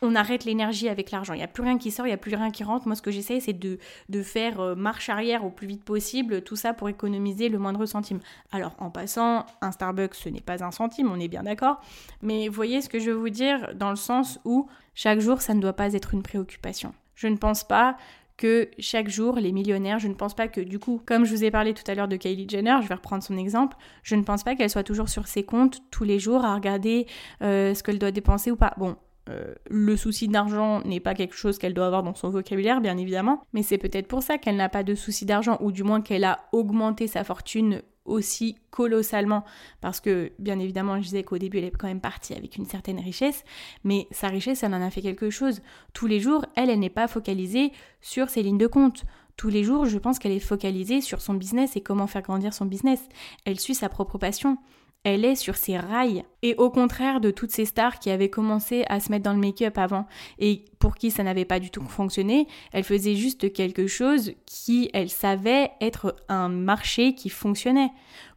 on 0.02 0.14
arrête 0.14 0.44
l'énergie 0.44 0.88
avec 0.88 1.10
l'argent. 1.10 1.32
Il 1.32 1.38
n'y 1.38 1.42
a 1.42 1.48
plus 1.48 1.62
rien 1.62 1.78
qui 1.78 1.90
sort, 1.90 2.06
il 2.06 2.10
n'y 2.10 2.14
a 2.14 2.18
plus 2.18 2.34
rien 2.34 2.50
qui 2.50 2.64
rentre. 2.64 2.86
Moi, 2.86 2.96
ce 2.96 3.02
que 3.02 3.10
j'essaie, 3.10 3.40
c'est 3.40 3.54
de, 3.54 3.78
de, 4.08 4.22
faire 4.22 4.60
euh, 4.60 4.74
marche 4.74 5.08
arrière 5.08 5.44
au 5.44 5.50
plus 5.50 5.66
vite 5.66 5.84
possible, 5.84 6.42
tout 6.42 6.56
ça 6.56 6.74
pour 6.74 6.88
économiser 6.88 7.48
le 7.48 7.58
moindre 7.58 7.86
centime. 7.86 8.20
Alors, 8.52 8.74
en 8.78 8.90
passant, 8.90 9.46
un 9.62 9.72
Starbucks, 9.72 10.14
ce 10.14 10.28
n'est 10.28 10.40
pas 10.40 10.62
un 10.62 10.70
centime, 10.70 11.10
on 11.10 11.18
est 11.18 11.28
bien 11.28 11.44
d'accord. 11.44 11.80
Mais 12.22 12.48
voyez 12.48 12.82
ce 12.82 12.88
que 12.88 12.98
je 12.98 13.10
veux 13.10 13.16
vous 13.16 13.30
dire 13.30 13.74
dans 13.74 13.90
le 13.90 13.96
sens 13.96 14.38
où 14.44 14.68
chaque 14.94 15.20
jour, 15.20 15.40
ça 15.40 15.54
ne 15.54 15.60
doit 15.60 15.72
pas 15.72 15.92
être 15.94 16.12
une 16.12 16.22
préoccupation. 16.22 16.92
Je 17.14 17.28
ne 17.28 17.36
pense 17.36 17.64
pas 17.64 17.96
que 18.36 18.68
chaque 18.78 19.08
jour, 19.08 19.36
les 19.36 19.52
millionnaires, 19.52 19.98
je 19.98 20.08
ne 20.08 20.14
pense 20.14 20.34
pas 20.34 20.48
que 20.48 20.60
du 20.60 20.78
coup, 20.78 21.00
comme 21.04 21.24
je 21.24 21.34
vous 21.34 21.44
ai 21.44 21.50
parlé 21.50 21.74
tout 21.74 21.84
à 21.90 21.94
l'heure 21.94 22.08
de 22.08 22.16
Kylie 22.16 22.48
Jenner, 22.48 22.76
je 22.82 22.88
vais 22.88 22.94
reprendre 22.94 23.22
son 23.22 23.36
exemple, 23.36 23.76
je 24.02 24.14
ne 24.14 24.22
pense 24.22 24.44
pas 24.44 24.54
qu'elle 24.54 24.70
soit 24.70 24.82
toujours 24.82 25.08
sur 25.08 25.26
ses 25.26 25.42
comptes 25.42 25.80
tous 25.90 26.04
les 26.04 26.18
jours 26.18 26.44
à 26.44 26.54
regarder 26.54 27.06
euh, 27.42 27.74
ce 27.74 27.82
qu'elle 27.82 27.98
doit 27.98 28.10
dépenser 28.10 28.50
ou 28.50 28.56
pas. 28.56 28.74
Bon, 28.76 28.96
euh, 29.28 29.54
le 29.68 29.96
souci 29.96 30.28
d'argent 30.28 30.82
n'est 30.82 31.00
pas 31.00 31.14
quelque 31.14 31.34
chose 31.34 31.58
qu'elle 31.58 31.74
doit 31.74 31.86
avoir 31.86 32.02
dans 32.02 32.14
son 32.14 32.30
vocabulaire, 32.30 32.80
bien 32.80 32.96
évidemment, 32.96 33.42
mais 33.52 33.62
c'est 33.62 33.78
peut-être 33.78 34.06
pour 34.06 34.22
ça 34.22 34.38
qu'elle 34.38 34.56
n'a 34.56 34.68
pas 34.68 34.84
de 34.84 34.94
souci 34.94 35.24
d'argent, 35.24 35.56
ou 35.60 35.72
du 35.72 35.82
moins 35.82 36.00
qu'elle 36.00 36.24
a 36.24 36.40
augmenté 36.52 37.06
sa 37.06 37.24
fortune 37.24 37.82
aussi 38.06 38.56
colossalement. 38.70 39.44
Parce 39.80 40.00
que 40.00 40.32
bien 40.38 40.58
évidemment 40.58 40.96
je 40.96 41.04
disais 41.04 41.22
qu'au 41.22 41.38
début 41.38 41.58
elle 41.58 41.64
est 41.64 41.76
quand 41.76 41.88
même 41.88 42.00
partie 42.00 42.34
avec 42.34 42.56
une 42.56 42.66
certaine 42.66 43.00
richesse 43.00 43.44
mais 43.84 44.06
sa 44.10 44.28
richesse 44.28 44.62
elle 44.62 44.74
en 44.74 44.82
a 44.82 44.90
fait 44.90 45.02
quelque 45.02 45.30
chose. 45.30 45.60
Tous 45.92 46.06
les 46.06 46.20
jours 46.20 46.44
elle 46.54 46.70
elle 46.70 46.80
n'est 46.80 46.90
pas 46.90 47.08
focalisée 47.08 47.72
sur 48.00 48.28
ses 48.28 48.42
lignes 48.42 48.58
de 48.58 48.66
compte. 48.66 49.04
Tous 49.36 49.48
les 49.48 49.64
jours 49.64 49.86
je 49.86 49.98
pense 49.98 50.18
qu'elle 50.18 50.32
est 50.32 50.40
focalisée 50.40 51.00
sur 51.00 51.20
son 51.20 51.34
business 51.34 51.76
et 51.76 51.80
comment 51.80 52.06
faire 52.06 52.22
grandir 52.22 52.54
son 52.54 52.66
business. 52.66 53.00
Elle 53.44 53.60
suit 53.60 53.74
sa 53.74 53.88
propre 53.88 54.18
passion 54.18 54.58
elle 55.04 55.24
est 55.24 55.36
sur 55.36 55.56
ses 55.56 55.78
rails. 55.78 56.24
Et 56.42 56.54
au 56.56 56.70
contraire 56.70 57.20
de 57.20 57.30
toutes 57.30 57.52
ces 57.52 57.64
stars 57.64 57.98
qui 57.98 58.10
avaient 58.10 58.30
commencé 58.30 58.84
à 58.88 59.00
se 59.00 59.10
mettre 59.10 59.24
dans 59.24 59.32
le 59.32 59.38
make-up 59.38 59.78
avant 59.78 60.06
et 60.38 60.64
pour 60.78 60.96
qui 60.96 61.10
ça 61.10 61.22
n'avait 61.22 61.44
pas 61.44 61.60
du 61.60 61.70
tout 61.70 61.82
fonctionné, 61.82 62.48
elle 62.72 62.84
faisait 62.84 63.14
juste 63.14 63.52
quelque 63.52 63.86
chose 63.86 64.32
qui, 64.46 64.90
elle 64.92 65.10
savait 65.10 65.70
être 65.80 66.16
un 66.28 66.48
marché 66.48 67.14
qui 67.14 67.28
fonctionnait. 67.28 67.92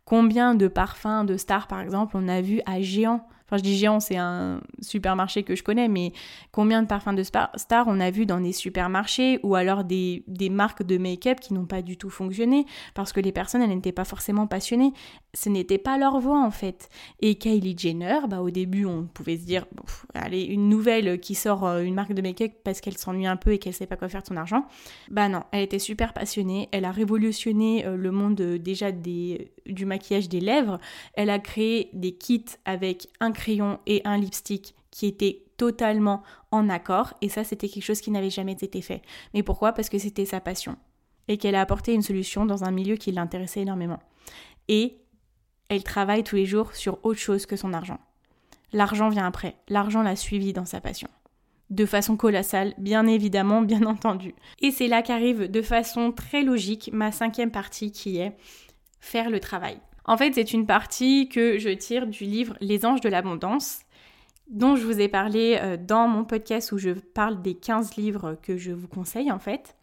Combien 0.05 0.55
de 0.55 0.67
parfums 0.67 1.25
de 1.25 1.37
stars, 1.37 1.67
par 1.67 1.81
exemple, 1.81 2.17
on 2.17 2.27
a 2.27 2.41
vu 2.41 2.61
à 2.65 2.81
Géant 2.81 3.27
Enfin, 3.49 3.57
je 3.57 3.63
dis 3.63 3.75
géant, 3.75 3.99
c'est 3.99 4.17
un 4.17 4.61
supermarché 4.79 5.41
que 5.41 5.55
je 5.55 5.63
connais, 5.63 5.87
mais 5.87 6.13
combien 6.51 6.83
de 6.83 6.87
parfums 6.87 7.15
de 7.15 7.23
stars 7.23 7.85
on 7.87 7.99
a 7.99 8.11
vu 8.11 8.27
dans 8.27 8.39
des 8.39 8.53
supermarchés 8.53 9.39
ou 9.41 9.55
alors 9.55 9.83
des, 9.83 10.23
marques 10.51 10.83
de 10.83 10.99
make-up 10.99 11.39
qui 11.39 11.55
n'ont 11.55 11.65
pas 11.65 11.81
du 11.81 11.97
tout 11.97 12.11
fonctionné 12.11 12.67
parce 12.93 13.11
que 13.11 13.19
les 13.19 13.31
personnes, 13.31 13.63
elles 13.63 13.69
n'étaient 13.69 13.91
pas 13.91 14.05
forcément 14.05 14.45
passionnées. 14.45 14.93
Ce 15.33 15.49
n'était 15.49 15.79
pas 15.79 15.97
leur 15.97 16.19
voix, 16.19 16.43
en 16.43 16.51
fait. 16.51 16.89
Et 17.21 17.35
Kylie 17.35 17.75
Jenner, 17.75 18.19
bah, 18.29 18.41
au 18.41 18.51
début, 18.51 18.85
on 18.85 19.05
pouvait 19.05 19.37
se 19.37 19.45
dire, 19.45 19.65
allez, 20.13 20.43
une 20.43 20.69
nouvelle 20.69 21.19
qui 21.19 21.33
sort 21.33 21.65
euh, 21.65 21.81
une 21.81 21.95
marque 21.95 22.13
de 22.13 22.21
make-up 22.21 22.51
parce 22.63 22.81
qu'elle 22.81 22.97
s'ennuie 22.97 23.25
un 23.25 23.35
peu 23.35 23.53
et 23.53 23.57
qu'elle 23.57 23.73
sait 23.73 23.87
pas 23.87 23.95
quoi 23.95 24.09
faire 24.09 24.21
de 24.21 24.27
son 24.27 24.37
argent. 24.37 24.65
Bah 25.09 25.27
non, 25.27 25.43
elle 25.51 25.63
était 25.63 25.79
super 25.79 26.13
passionnée. 26.13 26.69
Elle 26.71 26.85
a 26.85 26.91
révolutionné 26.91 27.85
euh, 27.85 27.95
le 27.95 28.11
monde 28.11 28.39
euh, 28.41 28.57
déjà 28.59 28.91
des, 28.91 29.51
du 29.69 29.85
maquillage 29.85 30.29
des 30.29 30.39
lèvres. 30.39 30.79
Elle 31.13 31.29
a 31.29 31.39
créé 31.39 31.89
des 31.93 32.13
kits 32.13 32.45
avec 32.65 33.07
un 33.19 33.31
crayon 33.31 33.79
et 33.85 34.01
un 34.05 34.17
lipstick 34.17 34.75
qui 34.91 35.07
était 35.07 35.43
totalement 35.57 36.23
en 36.51 36.69
accord 36.69 37.13
et 37.21 37.29
ça 37.29 37.43
c'était 37.43 37.67
quelque 37.67 37.83
chose 37.83 38.01
qui 38.01 38.11
n'avait 38.11 38.29
jamais 38.29 38.53
été 38.53 38.81
fait. 38.81 39.01
Mais 39.33 39.43
pourquoi? 39.43 39.73
Parce 39.73 39.89
que 39.89 39.97
c'était 39.97 40.25
sa 40.25 40.39
passion 40.39 40.77
et 41.27 41.37
qu'elle 41.37 41.55
a 41.55 41.61
apporté 41.61 41.93
une 41.93 42.01
solution 42.01 42.45
dans 42.45 42.63
un 42.63 42.71
milieu 42.71 42.95
qui 42.95 43.11
l'intéressait 43.11 43.61
énormément. 43.61 43.99
Et 44.67 44.97
elle 45.69 45.83
travaille 45.83 46.23
tous 46.23 46.35
les 46.35 46.45
jours 46.45 46.73
sur 46.73 46.97
autre 47.05 47.19
chose 47.19 47.45
que 47.45 47.55
son 47.55 47.73
argent. 47.73 47.99
L'argent 48.73 49.09
vient 49.09 49.25
après, 49.25 49.55
l'argent 49.69 50.01
l'a 50.01 50.15
suivi 50.15 50.53
dans 50.53 50.65
sa 50.65 50.81
passion. 50.81 51.07
De 51.69 51.85
façon 51.85 52.17
colossale, 52.17 52.73
bien 52.79 53.05
évidemment, 53.05 53.61
bien 53.61 53.83
entendu. 53.85 54.33
Et 54.59 54.71
c'est 54.71 54.87
là 54.87 55.03
qu'arrive 55.03 55.49
de 55.49 55.61
façon 55.61 56.11
très 56.11 56.43
logique 56.43 56.89
ma 56.91 57.11
cinquième 57.11 57.51
partie 57.51 57.91
qui 57.91 58.17
est 58.17 58.35
faire 58.99 59.29
le 59.29 59.39
travail. 59.39 59.79
En 60.05 60.17
fait, 60.17 60.33
c'est 60.33 60.53
une 60.53 60.65
partie 60.65 61.29
que 61.29 61.57
je 61.57 61.69
tire 61.69 62.07
du 62.07 62.23
livre 62.23 62.55
Les 62.61 62.85
anges 62.85 63.01
de 63.01 63.09
l'abondance, 63.09 63.81
dont 64.49 64.75
je 64.75 64.83
vous 64.83 64.99
ai 64.99 65.07
parlé 65.07 65.57
euh, 65.61 65.77
dans 65.77 66.07
mon 66.07 66.23
podcast 66.23 66.71
où 66.71 66.77
je 66.77 66.91
parle 66.91 67.41
des 67.41 67.53
15 67.53 67.95
livres 67.95 68.37
que 68.41 68.57
je 68.57 68.71
vous 68.71 68.87
conseille 68.87 69.31
en 69.31 69.39
fait. 69.39 69.75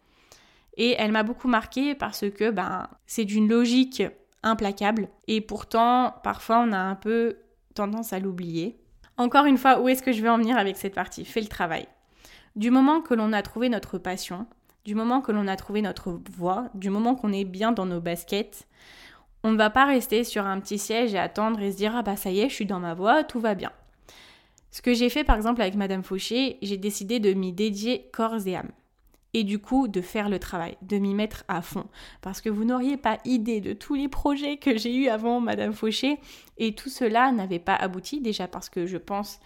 Et 0.75 0.95
elle 0.99 1.11
m'a 1.11 1.23
beaucoup 1.23 1.47
marqué 1.47 1.95
parce 1.95 2.29
que 2.29 2.51
ben, 2.51 2.87
c'est 3.05 3.25
d'une 3.25 3.47
logique 3.47 4.03
implacable 4.43 5.07
et 5.27 5.41
pourtant 5.41 6.13
parfois 6.23 6.59
on 6.59 6.71
a 6.71 6.77
un 6.77 6.95
peu 6.95 7.37
tendance 7.73 8.13
à 8.13 8.19
l'oublier. 8.19 8.77
Encore 9.17 9.45
une 9.45 9.57
fois, 9.57 9.79
où 9.79 9.87
est-ce 9.87 10.03
que 10.03 10.11
je 10.11 10.21
vais 10.21 10.29
en 10.29 10.37
venir 10.37 10.57
avec 10.57 10.77
cette 10.77 10.93
partie? 10.93 11.25
Fais 11.25 11.41
le 11.41 11.47
travail. 11.47 11.87
Du 12.55 12.69
moment 12.69 13.01
que 13.01 13.13
l'on 13.13 13.33
a 13.33 13.41
trouvé 13.41 13.69
notre 13.69 13.97
passion, 13.97 14.45
du 14.85 14.93
moment 14.93 15.21
que 15.21 15.31
l'on 15.31 15.47
a 15.47 15.55
trouvé 15.55 15.81
notre 15.81 16.19
voie, 16.31 16.69
du 16.75 16.89
moment 16.89 17.15
qu'on 17.15 17.33
est 17.33 17.45
bien 17.45 17.71
dans 17.71 17.85
nos 17.85 17.99
baskets, 17.99 18.67
on 19.43 19.51
ne 19.51 19.57
va 19.57 19.69
pas 19.69 19.85
rester 19.85 20.23
sur 20.23 20.45
un 20.45 20.59
petit 20.59 20.77
siège 20.77 21.13
et 21.13 21.19
attendre 21.19 21.61
et 21.61 21.71
se 21.71 21.77
dire 21.77 21.95
ah 21.95 22.03
bah 22.03 22.15
ça 22.15 22.31
y 22.31 22.39
est, 22.39 22.49
je 22.49 22.55
suis 22.55 22.65
dans 22.65 22.79
ma 22.79 22.93
voie, 22.93 23.23
tout 23.23 23.39
va 23.39 23.55
bien. 23.55 23.71
Ce 24.71 24.81
que 24.81 24.93
j'ai 24.93 25.09
fait 25.09 25.23
par 25.23 25.35
exemple 25.35 25.61
avec 25.61 25.75
Madame 25.75 26.03
Fauché, 26.03 26.57
j'ai 26.61 26.77
décidé 26.77 27.19
de 27.19 27.33
m'y 27.33 27.53
dédier 27.53 28.09
corps 28.11 28.47
et 28.47 28.55
âme. 28.55 28.71
Et 29.33 29.43
du 29.43 29.59
coup, 29.59 29.87
de 29.87 30.01
faire 30.01 30.29
le 30.29 30.39
travail, 30.39 30.77
de 30.81 30.97
m'y 30.97 31.13
mettre 31.13 31.43
à 31.47 31.61
fond. 31.61 31.85
Parce 32.21 32.41
que 32.41 32.49
vous 32.49 32.63
n'auriez 32.63 32.97
pas 32.97 33.17
idée 33.25 33.61
de 33.61 33.73
tous 33.73 33.93
les 33.93 34.07
projets 34.07 34.57
que 34.57 34.77
j'ai 34.77 34.95
eus 34.95 35.09
avant 35.09 35.41
Madame 35.41 35.73
Fauché. 35.73 36.17
Et 36.57 36.73
tout 36.73 36.89
cela 36.89 37.31
n'avait 37.31 37.59
pas 37.59 37.75
abouti, 37.75 38.21
déjà 38.21 38.47
parce 38.47 38.69
que 38.69 38.85
je 38.87 38.97
pense 38.97 39.39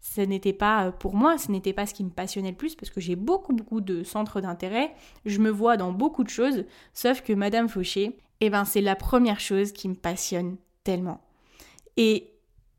ce 0.00 0.20
n'était 0.20 0.52
pas 0.52 0.86
euh, 0.86 0.90
pour 0.90 1.14
moi, 1.14 1.38
ce 1.38 1.50
n'était 1.50 1.72
pas 1.72 1.86
ce 1.86 1.94
qui 1.94 2.04
me 2.04 2.10
passionnait 2.10 2.50
le 2.50 2.56
plus 2.56 2.74
parce 2.74 2.90
que 2.90 3.00
j'ai 3.00 3.16
beaucoup 3.16 3.52
beaucoup 3.52 3.80
de 3.80 4.02
centres 4.02 4.40
d'intérêt, 4.40 4.94
je 5.24 5.38
me 5.38 5.50
vois 5.50 5.76
dans 5.76 5.92
beaucoup 5.92 6.24
de 6.24 6.28
choses, 6.28 6.64
sauf 6.94 7.22
que 7.22 7.32
Madame 7.32 7.68
Fauché, 7.68 8.18
eh 8.40 8.50
ben 8.50 8.64
c'est 8.64 8.80
la 8.80 8.96
première 8.96 9.40
chose 9.40 9.72
qui 9.72 9.88
me 9.88 9.94
passionne 9.94 10.56
tellement. 10.84 11.20
Et 11.96 12.30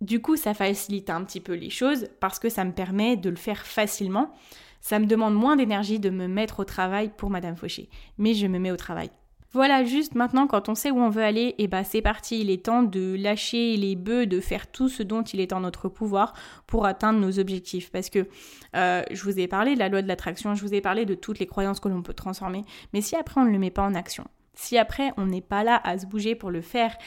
du 0.01 0.21
coup, 0.21 0.37
ça 0.37 0.53
facilite 0.53 1.09
un 1.09 1.23
petit 1.23 1.41
peu 1.41 1.53
les 1.53 1.69
choses 1.69 2.07
parce 2.19 2.39
que 2.39 2.49
ça 2.49 2.63
me 2.63 2.71
permet 2.71 3.17
de 3.17 3.29
le 3.29 3.35
faire 3.35 3.65
facilement. 3.65 4.33
Ça 4.81 4.97
me 4.97 5.05
demande 5.05 5.35
moins 5.35 5.57
d'énergie 5.57 5.99
de 5.99 6.09
me 6.09 6.27
mettre 6.27 6.61
au 6.61 6.63
travail 6.63 7.11
pour 7.15 7.29
Madame 7.29 7.57
Fauché, 7.57 7.89
mais 8.17 8.33
je 8.33 8.47
me 8.47 8.59
mets 8.59 8.71
au 8.71 8.77
travail. 8.77 9.09
Voilà, 9.51 9.83
juste 9.83 10.13
maintenant, 10.13 10.45
quand 10.45 10.69
on 10.69 10.75
sait 10.75 10.91
où 10.91 10.99
on 10.99 11.09
veut 11.09 11.23
aller, 11.23 11.55
et 11.57 11.63
eh 11.63 11.67
bah 11.67 11.79
ben, 11.79 11.83
c'est 11.83 12.03
parti, 12.03 12.39
il 12.39 12.51
est 12.51 12.65
temps 12.65 12.83
de 12.83 13.15
lâcher 13.17 13.75
les 13.77 13.95
bœufs, 13.95 14.27
de 14.27 14.39
faire 14.39 14.71
tout 14.71 14.89
ce 14.89 15.01
dont 15.01 15.23
il 15.23 15.39
est 15.39 15.53
en 15.53 15.61
notre 15.61 15.89
pouvoir 15.89 16.33
pour 16.67 16.85
atteindre 16.85 17.19
nos 17.19 17.39
objectifs. 17.39 17.91
Parce 17.91 18.11
que 18.11 18.27
euh, 18.75 19.01
je 19.09 19.23
vous 19.23 19.39
ai 19.39 19.47
parlé 19.47 19.73
de 19.73 19.79
la 19.79 19.89
loi 19.89 20.03
de 20.03 20.07
l'attraction, 20.07 20.53
je 20.53 20.61
vous 20.61 20.75
ai 20.75 20.81
parlé 20.81 21.05
de 21.05 21.15
toutes 21.15 21.39
les 21.39 21.47
croyances 21.47 21.79
que 21.79 21.89
l'on 21.89 22.03
peut 22.03 22.13
transformer, 22.13 22.63
mais 22.93 23.01
si 23.01 23.15
après 23.15 23.41
on 23.41 23.45
ne 23.45 23.51
le 23.51 23.57
met 23.57 23.71
pas 23.71 23.81
en 23.81 23.95
action, 23.95 24.25
si 24.59 24.77
après 24.77 25.13
on 25.15 25.25
n'est 25.25 25.41
pas 25.41 25.63
là 25.63 25.79
à 25.83 25.97
se 25.97 26.05
bouger 26.05 26.35
pour 26.35 26.51
le 26.51 26.61
faire, 26.61 26.97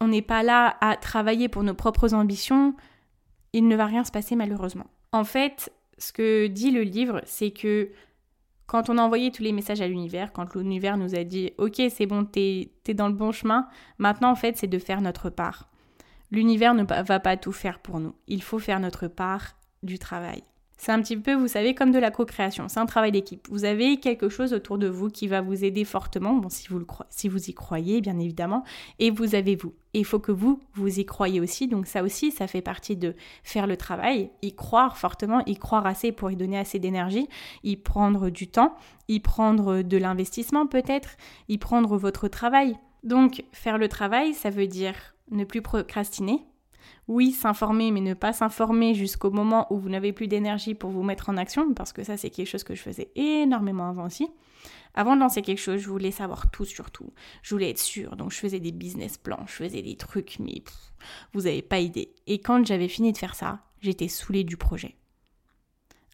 on 0.00 0.08
n'est 0.08 0.22
pas 0.22 0.42
là 0.42 0.76
à 0.80 0.96
travailler 0.96 1.48
pour 1.48 1.62
nos 1.62 1.74
propres 1.74 2.12
ambitions, 2.12 2.74
il 3.52 3.68
ne 3.68 3.76
va 3.76 3.86
rien 3.86 4.02
se 4.02 4.10
passer 4.10 4.34
malheureusement. 4.34 4.86
En 5.12 5.24
fait, 5.24 5.72
ce 5.96 6.12
que 6.12 6.48
dit 6.48 6.72
le 6.72 6.82
livre, 6.82 7.20
c'est 7.24 7.52
que 7.52 7.90
quand 8.66 8.90
on 8.90 8.98
a 8.98 9.02
envoyé 9.02 9.30
tous 9.30 9.44
les 9.44 9.52
messages 9.52 9.80
à 9.80 9.86
l'univers, 9.86 10.32
quand 10.32 10.54
l'univers 10.56 10.96
nous 10.96 11.14
a 11.14 11.22
dit 11.22 11.52
Ok, 11.56 11.80
c'est 11.88 12.06
bon, 12.06 12.24
t'es 12.24 12.72
es 12.86 12.94
dans 12.94 13.08
le 13.08 13.14
bon 13.14 13.30
chemin, 13.30 13.68
maintenant 13.98 14.30
en 14.30 14.36
fait 14.36 14.56
c'est 14.56 14.66
de 14.66 14.78
faire 14.78 15.00
notre 15.00 15.30
part. 15.30 15.70
L'univers 16.32 16.74
ne 16.74 16.82
va 16.82 17.20
pas 17.20 17.36
tout 17.36 17.52
faire 17.52 17.78
pour 17.78 18.00
nous. 18.00 18.14
Il 18.26 18.42
faut 18.42 18.58
faire 18.58 18.80
notre 18.80 19.06
part 19.06 19.56
du 19.82 19.98
travail. 19.98 20.42
C'est 20.80 20.92
un 20.92 21.02
petit 21.02 21.16
peu, 21.16 21.34
vous 21.34 21.48
savez, 21.48 21.74
comme 21.74 21.90
de 21.90 21.98
la 21.98 22.12
co-création. 22.12 22.68
C'est 22.68 22.78
un 22.78 22.86
travail 22.86 23.10
d'équipe. 23.10 23.48
Vous 23.50 23.64
avez 23.64 23.98
quelque 23.98 24.28
chose 24.28 24.52
autour 24.54 24.78
de 24.78 24.86
vous 24.86 25.08
qui 25.08 25.26
va 25.26 25.40
vous 25.40 25.64
aider 25.64 25.84
fortement, 25.84 26.34
bon, 26.34 26.48
si 26.48 26.68
vous, 26.68 26.78
le 26.78 26.86
si 27.10 27.28
vous 27.28 27.50
y 27.50 27.52
croyez, 27.54 28.00
bien 28.00 28.16
évidemment, 28.20 28.62
et 29.00 29.10
vous 29.10 29.34
avez 29.34 29.56
vous. 29.56 29.74
Et 29.92 29.98
il 29.98 30.04
faut 30.04 30.20
que 30.20 30.30
vous, 30.30 30.60
vous 30.74 31.00
y 31.00 31.04
croyez 31.04 31.40
aussi. 31.40 31.66
Donc 31.66 31.88
ça 31.88 32.04
aussi, 32.04 32.30
ça 32.30 32.46
fait 32.46 32.62
partie 32.62 32.96
de 32.96 33.16
faire 33.42 33.66
le 33.66 33.76
travail, 33.76 34.30
y 34.40 34.54
croire 34.54 34.96
fortement, 34.96 35.42
y 35.46 35.56
croire 35.56 35.84
assez 35.84 36.12
pour 36.12 36.30
y 36.30 36.36
donner 36.36 36.58
assez 36.58 36.78
d'énergie, 36.78 37.28
y 37.64 37.76
prendre 37.76 38.30
du 38.30 38.46
temps, 38.46 38.76
y 39.08 39.18
prendre 39.18 39.82
de 39.82 39.96
l'investissement 39.96 40.68
peut-être, 40.68 41.16
y 41.48 41.58
prendre 41.58 41.98
votre 41.98 42.28
travail. 42.28 42.76
Donc 43.02 43.44
faire 43.52 43.78
le 43.78 43.88
travail, 43.88 44.32
ça 44.32 44.50
veut 44.50 44.68
dire 44.68 44.94
ne 45.30 45.44
plus 45.44 45.62
procrastiner, 45.62 46.44
oui, 47.08 47.32
s'informer, 47.32 47.90
mais 47.90 48.00
ne 48.00 48.14
pas 48.14 48.32
s'informer 48.32 48.94
jusqu'au 48.94 49.30
moment 49.30 49.66
où 49.72 49.78
vous 49.78 49.88
n'avez 49.88 50.12
plus 50.12 50.28
d'énergie 50.28 50.74
pour 50.74 50.90
vous 50.90 51.02
mettre 51.02 51.30
en 51.30 51.36
action, 51.36 51.72
parce 51.74 51.92
que 51.92 52.04
ça, 52.04 52.16
c'est 52.16 52.30
quelque 52.30 52.48
chose 52.48 52.64
que 52.64 52.74
je 52.74 52.82
faisais 52.82 53.10
énormément 53.16 53.88
avant 53.88 54.06
aussi. 54.06 54.28
Avant 54.94 55.14
de 55.14 55.20
lancer 55.20 55.42
quelque 55.42 55.60
chose, 55.60 55.80
je 55.80 55.88
voulais 55.88 56.10
savoir 56.10 56.50
tout 56.50 56.64
sur 56.64 56.90
tout. 56.90 57.12
Je 57.42 57.54
voulais 57.54 57.70
être 57.70 57.78
sûre, 57.78 58.16
donc 58.16 58.32
je 58.32 58.38
faisais 58.38 58.60
des 58.60 58.72
business 58.72 59.16
plans, 59.16 59.44
je 59.46 59.52
faisais 59.52 59.82
des 59.82 59.96
trucs, 59.96 60.38
mais 60.40 60.62
vous 61.32 61.42
n'avez 61.42 61.62
pas 61.62 61.78
idée. 61.78 62.14
Et 62.26 62.40
quand 62.40 62.66
j'avais 62.66 62.88
fini 62.88 63.12
de 63.12 63.18
faire 63.18 63.34
ça, 63.34 63.60
j'étais 63.80 64.08
saoulée 64.08 64.44
du 64.44 64.56
projet. 64.56 64.96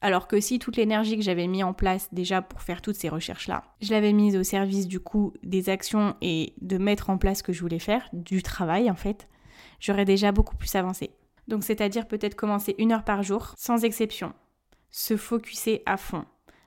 Alors 0.04 0.28
que 0.28 0.38
si 0.38 0.58
toute 0.58 0.76
l'énergie 0.76 1.16
que 1.16 1.22
j'avais 1.22 1.46
mis 1.46 1.62
en 1.62 1.72
place 1.72 2.12
déjà 2.12 2.42
pour 2.42 2.60
faire 2.60 2.82
toutes 2.82 2.96
ces 2.96 3.08
recherches-là, 3.08 3.64
je 3.80 3.90
l'avais 3.90 4.12
mise 4.12 4.37
au 4.37 4.42
service 4.42 4.87
du 4.87 5.00
coup 5.00 5.32
des 5.42 5.70
actions 5.70 6.14
et 6.20 6.52
de 6.60 6.76
mettre 6.76 7.08
en 7.08 7.16
place 7.16 7.38
ce 7.38 7.42
que 7.42 7.54
je 7.54 7.62
voulais 7.62 7.78
faire, 7.78 8.10
du 8.12 8.42
travail 8.42 8.90
en 8.90 8.96
fait, 8.96 9.28
j'aurais 9.85 10.07
déjà 10.07 10.33
beaucoup 10.33 10.57
plus 10.57 10.75
avancé. 10.75 11.11
Donc 11.47 11.62
c'est-à-dire 11.62 12.09
peut-être 12.09 12.35
commencer 12.35 12.75
une 12.79 12.92
heure 12.92 13.05
par 13.05 13.23
jour, 13.23 13.55
sans 13.59 13.85
exception. 13.85 14.33
Se 14.90 15.16
focuser 15.16 15.83
à 15.85 15.99
fond. 15.99 16.25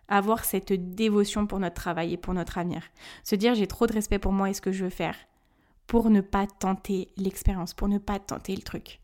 Avoir 0.08 0.46
cette 0.46 0.72
dévotion 0.94 1.48
pour 1.48 1.60
notre 1.60 1.76
travail 1.76 2.14
et 2.14 2.18
pour 2.18 2.34
notre 2.34 2.60
avenir. 2.60 2.84
Se 3.24 3.36
dire 3.36 3.56
j'ai 3.56 3.68
trop 3.68 3.88
de 3.88 3.94
respect 3.94 4.20
pour 4.20 4.32
moi 4.32 4.50
et 4.50 4.54
ce 4.54 4.62
que 4.62 4.72
je 4.72 4.84
veux 4.84 4.92
faire. 4.92 5.16
Pour 5.88 6.10
ne 6.10 6.22
pas 6.22 6.46
tenter 6.46 7.10
l'expérience, 7.18 7.74
pour 7.74 7.88
ne 7.88 7.98
pas 7.98 8.20
tenter 8.20 8.56
le 8.56 8.62
truc. 8.62 9.00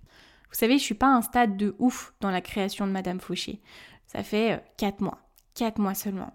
Vous 0.50 0.60
savez, 0.60 0.78
je 0.78 0.84
suis 0.84 0.94
pas 0.94 1.08
à 1.08 1.18
un 1.18 1.22
stade 1.24 1.58
de 1.58 1.76
ouf 1.80 2.14
dans 2.20 2.30
la 2.30 2.42
création 2.42 2.86
de 2.86 2.92
Madame 2.92 3.20
Fauché. 3.20 3.60
Ça 4.06 4.22
fait 4.22 4.64
4 4.78 5.02
euh, 5.02 5.06
mois. 5.06 5.18
4 5.56 5.80
mois 5.80 5.96
seulement. 5.96 6.32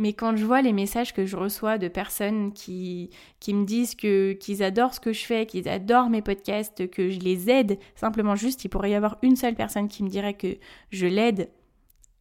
Mais 0.00 0.14
quand 0.14 0.34
je 0.34 0.46
vois 0.46 0.62
les 0.62 0.72
messages 0.72 1.12
que 1.12 1.26
je 1.26 1.36
reçois 1.36 1.76
de 1.76 1.86
personnes 1.86 2.54
qui, 2.54 3.10
qui 3.38 3.52
me 3.52 3.66
disent 3.66 3.94
que, 3.94 4.32
qu'ils 4.32 4.62
adorent 4.62 4.94
ce 4.94 5.00
que 5.00 5.12
je 5.12 5.26
fais, 5.26 5.44
qu'ils 5.44 5.68
adorent 5.68 6.08
mes 6.08 6.22
podcasts, 6.22 6.88
que 6.88 7.10
je 7.10 7.20
les 7.20 7.50
aide, 7.50 7.78
simplement 7.96 8.34
juste, 8.34 8.64
il 8.64 8.70
pourrait 8.70 8.92
y 8.92 8.94
avoir 8.94 9.18
une 9.20 9.36
seule 9.36 9.54
personne 9.54 9.88
qui 9.88 10.02
me 10.02 10.08
dirait 10.08 10.32
que 10.32 10.56
je 10.90 11.06
l'aide 11.06 11.50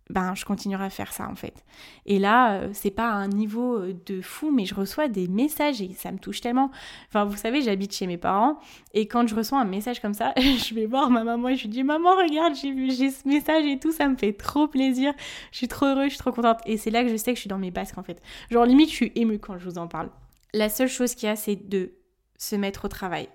ben 0.09 0.33
je 0.33 0.43
continuerai 0.43 0.85
à 0.85 0.89
faire 0.89 1.13
ça 1.13 1.27
en 1.29 1.35
fait. 1.35 1.63
Et 2.05 2.17
là, 2.17 2.53
euh, 2.53 2.69
c'est 2.73 2.91
pas 2.91 3.11
un 3.11 3.27
niveau 3.27 3.77
euh, 3.77 3.93
de 4.05 4.21
fou, 4.21 4.51
mais 4.51 4.65
je 4.65 4.73
reçois 4.73 5.07
des 5.07 5.27
messages 5.27 5.81
et 5.81 5.93
ça 5.93 6.11
me 6.11 6.17
touche 6.17 6.41
tellement. 6.41 6.71
Enfin, 7.09 7.25
vous 7.25 7.37
savez, 7.37 7.61
j'habite 7.61 7.93
chez 7.93 8.07
mes 8.07 8.17
parents 8.17 8.59
et 8.93 9.07
quand 9.07 9.27
je 9.27 9.35
reçois 9.35 9.59
un 9.59 9.65
message 9.65 9.99
comme 9.99 10.15
ça, 10.15 10.33
je 10.37 10.73
vais 10.73 10.87
voir 10.87 11.09
ma 11.11 11.23
maman 11.23 11.49
et 11.49 11.55
je 11.55 11.63
lui 11.63 11.69
dis 11.69 11.83
maman 11.83 12.09
regarde, 12.15 12.55
j'ai 12.55 12.89
j'ai 12.89 13.11
ce 13.11 13.27
message 13.27 13.65
et 13.65 13.77
tout, 13.77 13.91
ça 13.91 14.07
me 14.07 14.15
fait 14.15 14.33
trop 14.33 14.67
plaisir. 14.67 15.13
Je 15.51 15.57
suis 15.57 15.67
trop 15.67 15.85
heureuse, 15.85 16.05
je 16.05 16.09
suis 16.09 16.19
trop 16.19 16.31
contente 16.31 16.59
et 16.65 16.77
c'est 16.77 16.91
là 16.91 17.03
que 17.03 17.09
je 17.09 17.15
sais 17.15 17.31
que 17.31 17.37
je 17.37 17.41
suis 17.41 17.49
dans 17.49 17.59
mes 17.59 17.71
basques 17.71 17.97
en 17.97 18.03
fait. 18.03 18.21
Genre 18.49 18.65
limite, 18.65 18.89
je 18.89 18.95
suis 18.95 19.11
émue 19.15 19.39
quand 19.39 19.57
je 19.57 19.65
vous 19.65 19.77
en 19.77 19.87
parle. 19.87 20.09
La 20.53 20.69
seule 20.69 20.87
chose 20.87 21.13
qu'il 21.13 21.27
y 21.27 21.31
a, 21.31 21.35
c'est 21.35 21.55
de 21.55 21.93
se 22.37 22.55
mettre 22.55 22.85
au 22.85 22.87
travail. 22.87 23.29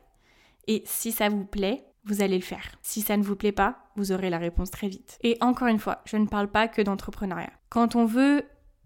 Et 0.66 0.82
si 0.86 1.12
ça 1.12 1.28
vous 1.28 1.44
plaît, 1.44 1.84
vous 2.04 2.22
allez 2.22 2.36
le 2.36 2.44
faire. 2.44 2.64
Si 2.82 3.00
ça 3.00 3.16
ne 3.16 3.22
vous 3.22 3.36
plaît 3.36 3.52
pas, 3.52 3.78
vous 3.96 4.12
aurez 4.12 4.30
la 4.30 4.38
réponse 4.38 4.70
très 4.70 4.88
vite. 4.88 5.18
Et 5.22 5.36
encore 5.40 5.68
une 5.68 5.78
fois, 5.78 6.02
je 6.04 6.16
ne 6.16 6.26
parle 6.26 6.48
pas 6.48 6.68
que 6.68 6.82
d'entrepreneuriat. 6.82 7.52
Quand 7.70 7.96
on 7.96 8.04
veut 8.04 8.44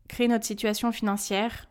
créer 0.09 0.29
notre 0.29 0.47
situation 0.47 0.93
financière, 0.93 1.69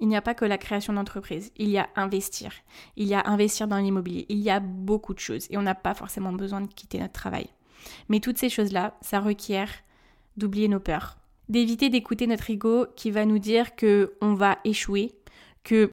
il 0.00 0.08
n'y 0.08 0.16
a 0.16 0.22
pas 0.22 0.34
que 0.34 0.44
la 0.44 0.58
création 0.58 0.92
d'entreprise, 0.92 1.52
il 1.56 1.70
y 1.70 1.78
a 1.78 1.88
investir, 1.96 2.52
il 2.96 3.08
y 3.08 3.14
a 3.14 3.26
investir 3.26 3.66
dans 3.66 3.78
l'immobilier, 3.78 4.26
il 4.28 4.38
y 4.38 4.50
a 4.50 4.60
beaucoup 4.60 5.14
de 5.14 5.18
choses 5.18 5.46
et 5.50 5.58
on 5.58 5.62
n'a 5.62 5.74
pas 5.74 5.94
forcément 5.94 6.32
besoin 6.32 6.60
de 6.60 6.72
quitter 6.72 7.00
notre 7.00 7.14
travail. 7.14 7.48
Mais 8.08 8.20
toutes 8.20 8.38
ces 8.38 8.48
choses-là, 8.48 8.96
ça 9.00 9.20
requiert 9.20 9.70
d'oublier 10.36 10.68
nos 10.68 10.78
peurs, 10.78 11.18
d'éviter 11.48 11.88
d'écouter 11.88 12.26
notre 12.26 12.50
ego 12.50 12.86
qui 12.94 13.10
va 13.10 13.24
nous 13.24 13.38
dire 13.38 13.74
que 13.74 14.14
on 14.20 14.34
va 14.34 14.58
échouer, 14.64 15.17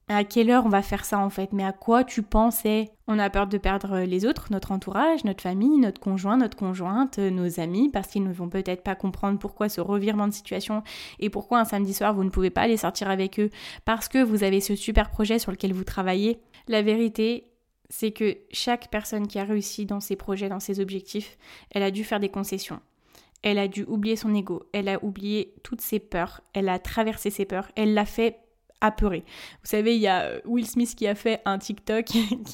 à 0.07 0.23
quelle 0.23 0.49
heure 0.49 0.65
on 0.65 0.69
va 0.69 0.81
faire 0.81 1.05
ça 1.05 1.19
en 1.19 1.29
fait, 1.29 1.53
mais 1.53 1.63
à 1.63 1.71
quoi 1.71 2.03
tu 2.03 2.21
pensais? 2.21 2.91
On 3.07 3.19
a 3.19 3.29
peur 3.29 3.47
de 3.47 3.57
perdre 3.57 3.99
les 3.99 4.25
autres, 4.25 4.47
notre 4.51 4.71
entourage, 4.71 5.23
notre 5.25 5.43
famille, 5.43 5.77
notre 5.77 6.01
conjoint, 6.01 6.37
notre 6.37 6.57
conjointe, 6.57 7.19
nos 7.19 7.59
amis, 7.59 7.89
parce 7.89 8.07
qu'ils 8.07 8.23
ne 8.23 8.33
vont 8.33 8.49
peut-être 8.49 8.83
pas 8.83 8.95
comprendre 8.95 9.37
pourquoi 9.37 9.69
ce 9.69 9.81
revirement 9.81 10.27
de 10.27 10.33
situation 10.33 10.81
et 11.19 11.29
pourquoi 11.29 11.59
un 11.59 11.65
samedi 11.65 11.93
soir 11.93 12.13
vous 12.13 12.23
ne 12.23 12.29
pouvez 12.29 12.49
pas 12.49 12.61
aller 12.61 12.77
sortir 12.77 13.09
avec 13.09 13.39
eux. 13.39 13.51
Parce 13.85 14.07
que 14.07 14.23
vous 14.23 14.43
avez 14.43 14.61
ce 14.61 14.75
super 14.75 15.11
projet 15.11 15.37
sur 15.39 15.51
lequel 15.51 15.73
vous 15.73 15.83
travaillez. 15.83 16.39
La 16.67 16.81
vérité, 16.81 17.51
c'est 17.89 18.11
que 18.11 18.37
chaque 18.51 18.89
personne 18.89 19.27
qui 19.27 19.37
a 19.37 19.43
réussi 19.43 19.85
dans 19.85 19.99
ses 19.99 20.15
projets, 20.15 20.49
dans 20.49 20.59
ses 20.59 20.79
objectifs, 20.79 21.37
elle 21.69 21.83
a 21.83 21.91
dû 21.91 22.03
faire 22.03 22.19
des 22.19 22.29
concessions. 22.29 22.79
elle 23.43 23.59
a 23.59 23.67
dû 23.67 23.83
oublier 23.83 24.15
son 24.15 24.33
ego, 24.33 24.63
elle 24.73 24.89
a 24.89 25.03
oublié 25.03 25.53
toutes 25.63 25.81
ses 25.81 25.99
peurs, 25.99 26.41
elle 26.53 26.67
a 26.67 26.79
traversé 26.79 27.29
ses 27.29 27.45
peurs, 27.45 27.69
elle 27.75 27.93
l'a 27.93 28.05
fait 28.05 28.39
apeurer. 28.81 29.23
Vous 29.63 29.69
savez, 29.69 29.95
il 29.95 30.01
y 30.01 30.07
a 30.07 30.33
Will 30.45 30.67
Smith 30.67 30.95
qui 30.95 31.07
a 31.07 31.15
fait 31.15 31.41
un 31.45 31.57
TikTok 31.57 32.05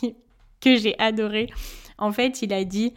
que 0.62 0.76
j'ai 0.76 0.98
adoré. 1.00 1.50
En 1.98 2.12
fait, 2.12 2.42
il 2.42 2.54
a 2.54 2.64
dit 2.64 2.94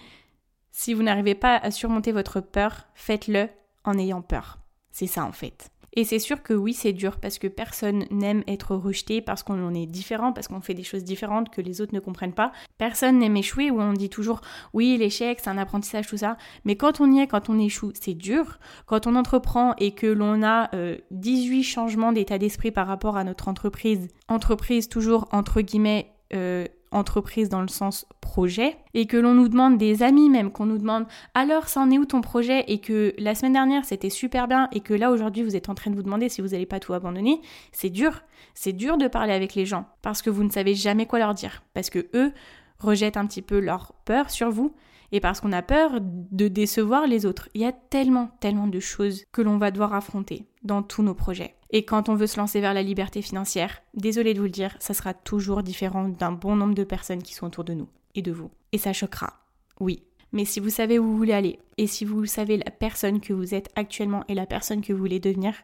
si 0.71 0.93
vous 0.93 1.03
n'arrivez 1.03 1.35
pas 1.35 1.57
à 1.57 1.71
surmonter 1.71 2.11
votre 2.11 2.41
peur, 2.41 2.89
faites-le 2.95 3.49
en 3.85 3.99
ayant 3.99 4.23
peur. 4.23 4.59
C'est 4.91 5.07
ça 5.07 5.25
en 5.25 5.33
fait. 5.33 5.71
Et 5.95 6.05
c'est 6.05 6.19
sûr 6.19 6.43
que 6.43 6.53
oui, 6.53 6.75
c'est 6.75 6.93
dur 6.93 7.19
parce 7.19 7.39
que 7.39 7.47
personne 7.47 8.05
n'aime 8.11 8.43
être 8.47 8.75
rejeté 8.75 9.21
parce 9.21 9.43
qu'on 9.43 9.75
est 9.75 9.87
différent, 9.87 10.33
parce 10.33 10.49
qu'on 10.49 10.61
fait 10.61 10.75
des 10.75 10.83
choses 10.83 11.05
différentes 11.05 11.51
que 11.51 11.61
les 11.61 11.81
autres 11.81 11.95
ne 11.95 12.01
comprennent 12.01 12.35
pas. 12.35 12.53
Personne 12.79 13.19
n'aime 13.19 13.37
échouer 13.37 13.71
où 13.71 13.81
on 13.81 13.93
dit 13.93 14.11
toujours 14.11 14.41
oui, 14.73 14.97
l'échec, 14.99 15.39
c'est 15.41 15.51
un 15.51 15.59
apprentissage, 15.59 16.09
tout 16.09 16.17
ça. 16.17 16.37
Mais 16.65 16.77
quand 16.77 17.01
on 17.01 17.11
y 17.13 17.21
est, 17.21 17.27
quand 17.27 17.49
on 17.49 17.59
échoue, 17.59 17.93
c'est 17.95 18.15
dur. 18.15 18.59
Quand 18.87 19.07
on 19.07 19.15
entreprend 19.15 19.75
et 19.79 19.93
que 19.93 20.07
l'on 20.07 20.43
a 20.43 20.71
18 21.13 21.61
euh, 21.61 21.63
changements 21.63 22.13
d'état 22.13 22.39
d'esprit 22.39 22.73
par 22.73 22.87
rapport 22.87 23.17
à 23.17 23.25
notre 23.25 23.49
entreprise, 23.49 24.09
entreprise 24.29 24.89
toujours 24.89 25.29
entre 25.31 25.61
guillemets 25.61 26.11
euh, 26.33 26.67
entreprise 26.95 27.49
dans 27.49 27.61
le 27.61 27.69
sens 27.69 28.07
projet, 28.21 28.77
et 28.95 29.07
que 29.07 29.17
l'on 29.17 29.35
nous 29.35 29.49
demande 29.49 29.77
des 29.77 30.03
amis 30.03 30.31
même, 30.31 30.51
qu'on 30.51 30.67
nous 30.67 30.79
demande 30.79 31.07
alors 31.35 31.69
ça 31.69 31.81
en 31.81 31.91
est 31.91 31.99
où 31.99 32.07
ton 32.07 32.21
projet, 32.21 32.65
et 32.69 32.81
que 32.81 33.15
la 33.19 33.35
semaine 33.35 33.53
dernière 33.53 33.85
c'était 33.85 34.11
super 34.11 34.49
bien, 34.49 34.69
et 34.73 34.81
que 34.81 34.95
là 34.95 35.11
aujourd'hui 35.11 35.43
vous 35.43 35.57
êtes 35.57 35.69
en 35.69 35.75
train 35.75 35.91
de 35.91 35.97
vous 35.97 36.03
demander 36.03 36.29
si 36.29 36.41
vous 36.41 36.49
n'allez 36.49 36.67
pas 36.67 36.81
tout 36.81 36.95
abandonner, 36.95 37.41
c'est 37.73 37.91
dur. 37.91 38.23
C'est 38.55 38.73
dur 38.73 38.97
de 38.99 39.09
parler 39.09 39.33
avec 39.33 39.55
les 39.55 39.67
gens, 39.67 39.87
parce 40.03 40.23
que 40.23 40.31
vous 40.31 40.45
ne 40.45 40.51
savez 40.51 40.75
jamais 40.75 41.07
quoi 41.07 41.19
leur 41.19 41.35
dire, 41.35 41.63
parce 41.75 41.91
que 41.91 42.07
eux 42.15 42.33
rejettent 42.79 43.17
un 43.17 43.27
petit 43.27 43.43
peu 43.43 43.59
leur 43.59 43.93
peur 44.05 44.31
sur 44.31 44.51
vous, 44.51 44.75
et 45.13 45.21
parce 45.21 45.41
qu'on 45.41 45.53
a 45.53 45.63
peur 45.63 46.01
de 46.01 46.49
décevoir 46.49 47.07
les 47.07 47.25
autres. 47.25 47.49
Il 47.55 47.61
y 47.61 47.65
a 47.65 47.73
tellement, 47.73 48.31
tellement 48.41 48.67
de 48.67 48.81
choses 48.81 49.25
que 49.33 49.43
l'on 49.43 49.59
va 49.59 49.71
devoir 49.71 49.95
affronter 49.95 50.47
dans 50.65 50.83
tous 50.83 51.03
nos 51.03 51.15
projets. 51.15 51.55
Et 51.71 51.85
quand 51.85 52.09
on 52.09 52.15
veut 52.15 52.27
se 52.27 52.39
lancer 52.39 52.61
vers 52.61 52.75
la 52.75 52.83
liberté 52.83 53.23
financière, 53.23 53.83
désolé 53.95 54.35
de 54.35 54.39
vous 54.39 54.45
le 54.45 54.51
dire, 54.51 54.77
ça 54.81 54.95
sera 54.95 55.15
toujours 55.15 55.63
différent 55.63 56.09
d'un 56.09 56.33
bon 56.33 56.57
nombre 56.57 56.75
de 56.75 56.85
personnes 56.85 57.23
qui 57.23 57.35
sont 57.35 57.47
autour 57.47 57.65
de 57.65 57.75
nous 57.75 57.89
et 58.15 58.23
de 58.23 58.33
vous. 58.33 58.51
Et 58.73 58.79
ça 58.79 58.93
choquera, 58.93 59.41
oui. 59.81 60.03
Mais 60.33 60.45
si 60.45 60.59
vous 60.59 60.71
savez 60.71 60.99
où 60.99 61.05
vous 61.05 61.17
voulez 61.17 61.33
aller 61.33 61.61
et 61.79 61.87
si 61.87 62.05
vous 62.05 62.27
savez 62.27 62.57
la 62.57 62.71
personne 62.71 63.21
que 63.21 63.33
vous 63.33 63.55
êtes 63.55 63.71
actuellement 63.77 64.25
et 64.29 64.35
la 64.35 64.47
personne 64.47 64.83
que 64.83 64.93
vous 64.93 64.99
voulez 64.99 65.21
devenir, 65.21 65.55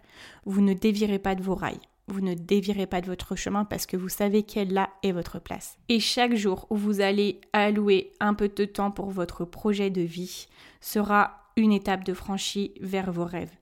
vous 0.47 0.61
ne 0.61 0.75
dévirez 0.75 1.19
pas 1.19 1.35
de 1.35 1.43
vos 1.43 1.57
rails 1.57 1.81
vous 2.11 2.21
ne 2.21 2.35
dévirez 2.35 2.87
pas 2.87 3.01
de 3.01 3.07
votre 3.07 3.37
chemin 3.37 3.65
parce 3.65 3.87
que 3.87 3.97
vous 3.97 4.09
savez 4.09 4.43
quelle 4.43 4.73
là 4.73 4.91
est 5.03 5.13
votre 5.13 5.39
place. 5.39 5.79
Et 5.89 6.01
chaque 6.01 6.35
jour 6.35 6.67
où 6.71 6.77
vous 6.77 7.01
allez 7.01 7.41
allouer 7.53 8.13
un 8.21 8.35
peu 8.35 8.49
de 8.49 8.65
temps 8.65 8.91
pour 8.91 9.11
votre 9.11 9.45
projet 9.45 9.91
de 9.91 10.03
vie 10.03 10.49
sera 10.81 11.45
une 11.57 11.73
étape 11.73 12.05
de 12.05 12.15
franchie 12.15 12.73
vers 12.81 13.13
vos 13.13 13.25
rêves. 13.25 13.53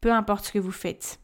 Peu 0.00 0.12
importe 0.12 0.46
ce 0.46 0.52
que 0.52 0.58
vous 0.58 0.72
faites, 0.72 1.20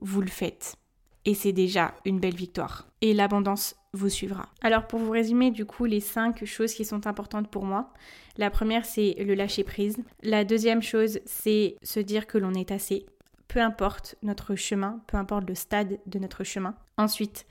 vous 0.00 0.20
le 0.20 0.28
faites. 0.28 0.76
Et 1.24 1.34
c'est 1.34 1.52
déjà 1.52 1.94
une 2.04 2.18
belle 2.18 2.34
victoire. 2.34 2.88
Et 3.00 3.12
l'abondance 3.12 3.76
vous 3.92 4.08
suivra. 4.08 4.48
Alors 4.62 4.86
pour 4.86 5.00
vous 5.00 5.10
résumer 5.10 5.50
du 5.50 5.66
coup 5.66 5.84
les 5.84 6.00
cinq 6.00 6.44
choses 6.44 6.72
qui 6.72 6.84
sont 6.84 7.06
importantes 7.06 7.50
pour 7.50 7.64
moi, 7.64 7.92
la 8.36 8.50
première 8.50 8.84
c'est 8.84 9.14
le 9.18 9.34
lâcher 9.34 9.64
prise. 9.64 9.98
La 10.22 10.44
deuxième 10.44 10.82
chose 10.82 11.20
c'est 11.26 11.76
se 11.82 12.00
dire 12.00 12.26
que 12.26 12.38
l'on 12.38 12.54
est 12.54 12.70
assez 12.70 13.06
peu 13.50 13.60
importe 13.60 14.14
notre 14.22 14.54
chemin, 14.54 15.00
peu 15.08 15.16
importe 15.16 15.48
le 15.48 15.56
stade 15.56 15.98
de 16.06 16.18
notre 16.20 16.44
chemin. 16.44 16.76
Ensuite, 16.96 17.46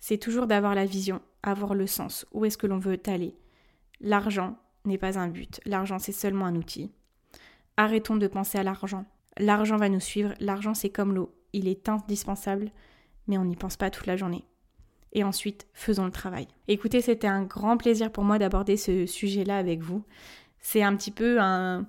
c'est 0.00 0.16
toujours 0.16 0.46
d'avoir 0.46 0.74
la 0.74 0.86
vision, 0.86 1.20
avoir 1.42 1.74
le 1.74 1.86
sens, 1.86 2.24
où 2.32 2.46
est-ce 2.46 2.56
que 2.56 2.66
l'on 2.66 2.78
veut 2.78 2.98
aller? 3.06 3.36
L'argent 4.00 4.56
n'est 4.86 4.96
pas 4.96 5.18
un 5.18 5.28
but, 5.28 5.60
l'argent 5.66 5.98
c'est 5.98 6.10
seulement 6.10 6.46
un 6.46 6.56
outil. 6.56 6.90
Arrêtons 7.76 8.16
de 8.16 8.26
penser 8.28 8.56
à 8.58 8.62
l'argent. 8.62 9.04
L'argent 9.38 9.76
va 9.76 9.88
nous 9.88 10.00
suivre, 10.00 10.34
l'argent 10.40 10.74
c'est 10.74 10.90
comme 10.90 11.14
l'eau, 11.14 11.34
il 11.52 11.68
est 11.68 11.88
indispensable, 11.88 12.70
mais 13.26 13.38
on 13.38 13.44
n'y 13.44 13.56
pense 13.56 13.76
pas 13.76 13.90
toute 13.90 14.06
la 14.06 14.16
journée. 14.16 14.44
Et 15.12 15.24
ensuite, 15.24 15.66
faisons 15.74 16.06
le 16.06 16.10
travail. 16.10 16.48
Écoutez, 16.68 17.02
c'était 17.02 17.26
un 17.26 17.42
grand 17.42 17.76
plaisir 17.76 18.10
pour 18.10 18.24
moi 18.24 18.38
d'aborder 18.38 18.76
ce 18.76 19.04
sujet-là 19.04 19.58
avec 19.58 19.80
vous. 19.80 20.04
C'est 20.58 20.82
un 20.82 20.96
petit 20.96 21.10
peu 21.10 21.38
un, 21.38 21.86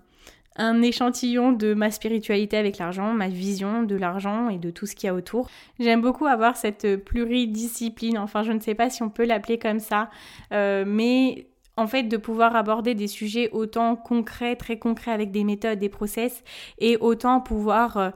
un 0.56 0.82
échantillon 0.82 1.51
de 1.51 1.73
ma 1.73 1.89
spiritualité 1.89 2.58
avec 2.58 2.77
l'argent, 2.77 3.13
ma 3.13 3.29
vision 3.29 3.84
de 3.84 3.95
l'argent 3.95 4.49
et 4.49 4.58
de 4.58 4.69
tout 4.69 4.86
ce 4.86 4.95
qu'il 4.95 5.08
y 5.08 5.10
a 5.10 5.15
autour. 5.15 5.49
J'aime 5.79 6.01
beaucoup 6.01 6.25
avoir 6.25 6.58
cette 6.58 6.97
pluridiscipline, 7.03 8.17
enfin 8.17 8.43
je 8.43 8.51
ne 8.51 8.60
sais 8.60 8.75
pas 8.75 8.89
si 8.89 9.03
on 9.03 9.10
peut 9.10 9.25
l'appeler 9.25 9.58
comme 9.58 9.79
ça, 9.79 10.10
euh, 10.51 10.84
mais 10.86 11.47
en 11.77 11.88
fait 11.88 12.03
de 12.03 12.17
pouvoir 12.17 12.55
aborder 12.55 12.95
des 12.95 13.07
sujets 13.07 13.49
autant 13.51 13.95
concrets, 13.95 14.55
très 14.55 14.77
concrets 14.77 15.12
avec 15.12 15.31
des 15.31 15.43
méthodes, 15.43 15.79
des 15.79 15.89
process, 15.89 16.43
et 16.79 16.97
autant 16.97 17.41
pouvoir... 17.41 17.97
Euh, 17.97 18.09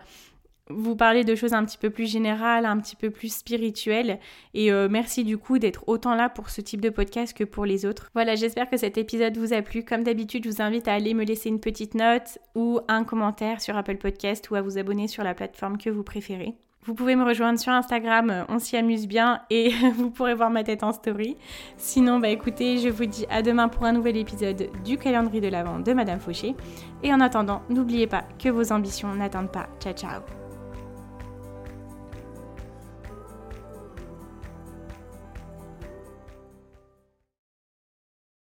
vous 0.70 0.96
parler 0.96 1.24
de 1.24 1.36
choses 1.36 1.54
un 1.54 1.64
petit 1.66 1.78
peu 1.78 1.90
plus 1.90 2.10
générales, 2.10 2.66
un 2.66 2.78
petit 2.80 2.96
peu 2.96 3.10
plus 3.10 3.34
spirituelles. 3.34 4.20
Et 4.54 4.72
euh, 4.72 4.88
merci 4.90 5.24
du 5.24 5.38
coup 5.38 5.60
d'être 5.60 5.88
autant 5.88 6.16
là 6.16 6.30
pour 6.30 6.50
ce 6.50 6.62
type 6.62 6.82
de 6.82 6.90
podcast 6.90 7.36
que 7.36 7.44
pour 7.44 7.66
les 7.66 7.86
autres. 7.86 8.10
Voilà, 8.14 8.36
j'espère 8.36 8.70
que 8.70 8.78
cet 8.78 8.98
épisode 8.98 9.38
vous 9.38 9.54
a 9.54 9.62
plu. 9.62 9.84
Comme 9.84 10.04
d'habitude, 10.04 10.44
je 10.46 10.50
vous 10.50 10.62
invite 10.62 10.88
à 10.88 10.94
aller 10.94 11.14
me 11.14 11.24
laisser 11.24 11.50
une 11.50 11.60
petite 11.60 11.96
note 11.96 12.40
ou 12.56 12.80
un 12.88 13.04
commentaire 13.04 13.62
sur 13.62 13.78
Apple 13.78 13.98
Podcast 13.98 14.50
ou 14.50 14.56
à 14.56 14.62
vous 14.62 14.78
abonner 14.78 15.08
sur 15.08 15.24
la 15.24 15.34
plateforme 15.34 15.78
que 15.78 15.90
vous 15.90 16.04
préférez. 16.04 16.56
Vous 16.88 16.94
pouvez 16.94 17.18
me 17.18 17.26
rejoindre 17.26 17.60
sur 17.60 17.74
Instagram, 17.74 18.30
euh, 18.30 18.44
on 18.48 18.60
s'y 18.60 18.78
amuse 18.78 19.08
bien 19.08 19.42
et 19.50 19.72
vous 19.98 20.10
pourrez 20.10 20.34
voir 20.34 20.50
ma 20.50 20.64
tête 20.64 20.84
en 20.84 20.94
story. 20.94 21.36
Sinon, 21.76 22.20
bah 22.20 22.30
écoutez, 22.30 22.78
je 22.78 22.88
vous 22.88 23.06
dis 23.06 23.26
à 23.30 23.42
demain 23.42 23.68
pour 23.68 23.84
un 23.84 23.92
nouvel 23.92 24.16
épisode 24.16 24.70
du 24.86 24.98
calendrier 24.98 25.42
de 25.42 25.50
l'Avent 25.50 25.80
de 25.80 25.92
Madame 25.92 26.22
Fauché. 26.22 26.56
Et 27.04 27.14
en 27.14 27.20
attendant, 27.20 27.62
n'oubliez 27.70 28.08
pas 28.08 28.24
que 28.42 28.48
vos 28.48 28.72
ambitions 28.72 29.14
n'attendent 29.14 29.52
pas. 29.52 29.68
Ciao 29.82 29.94
ciao 29.94 30.47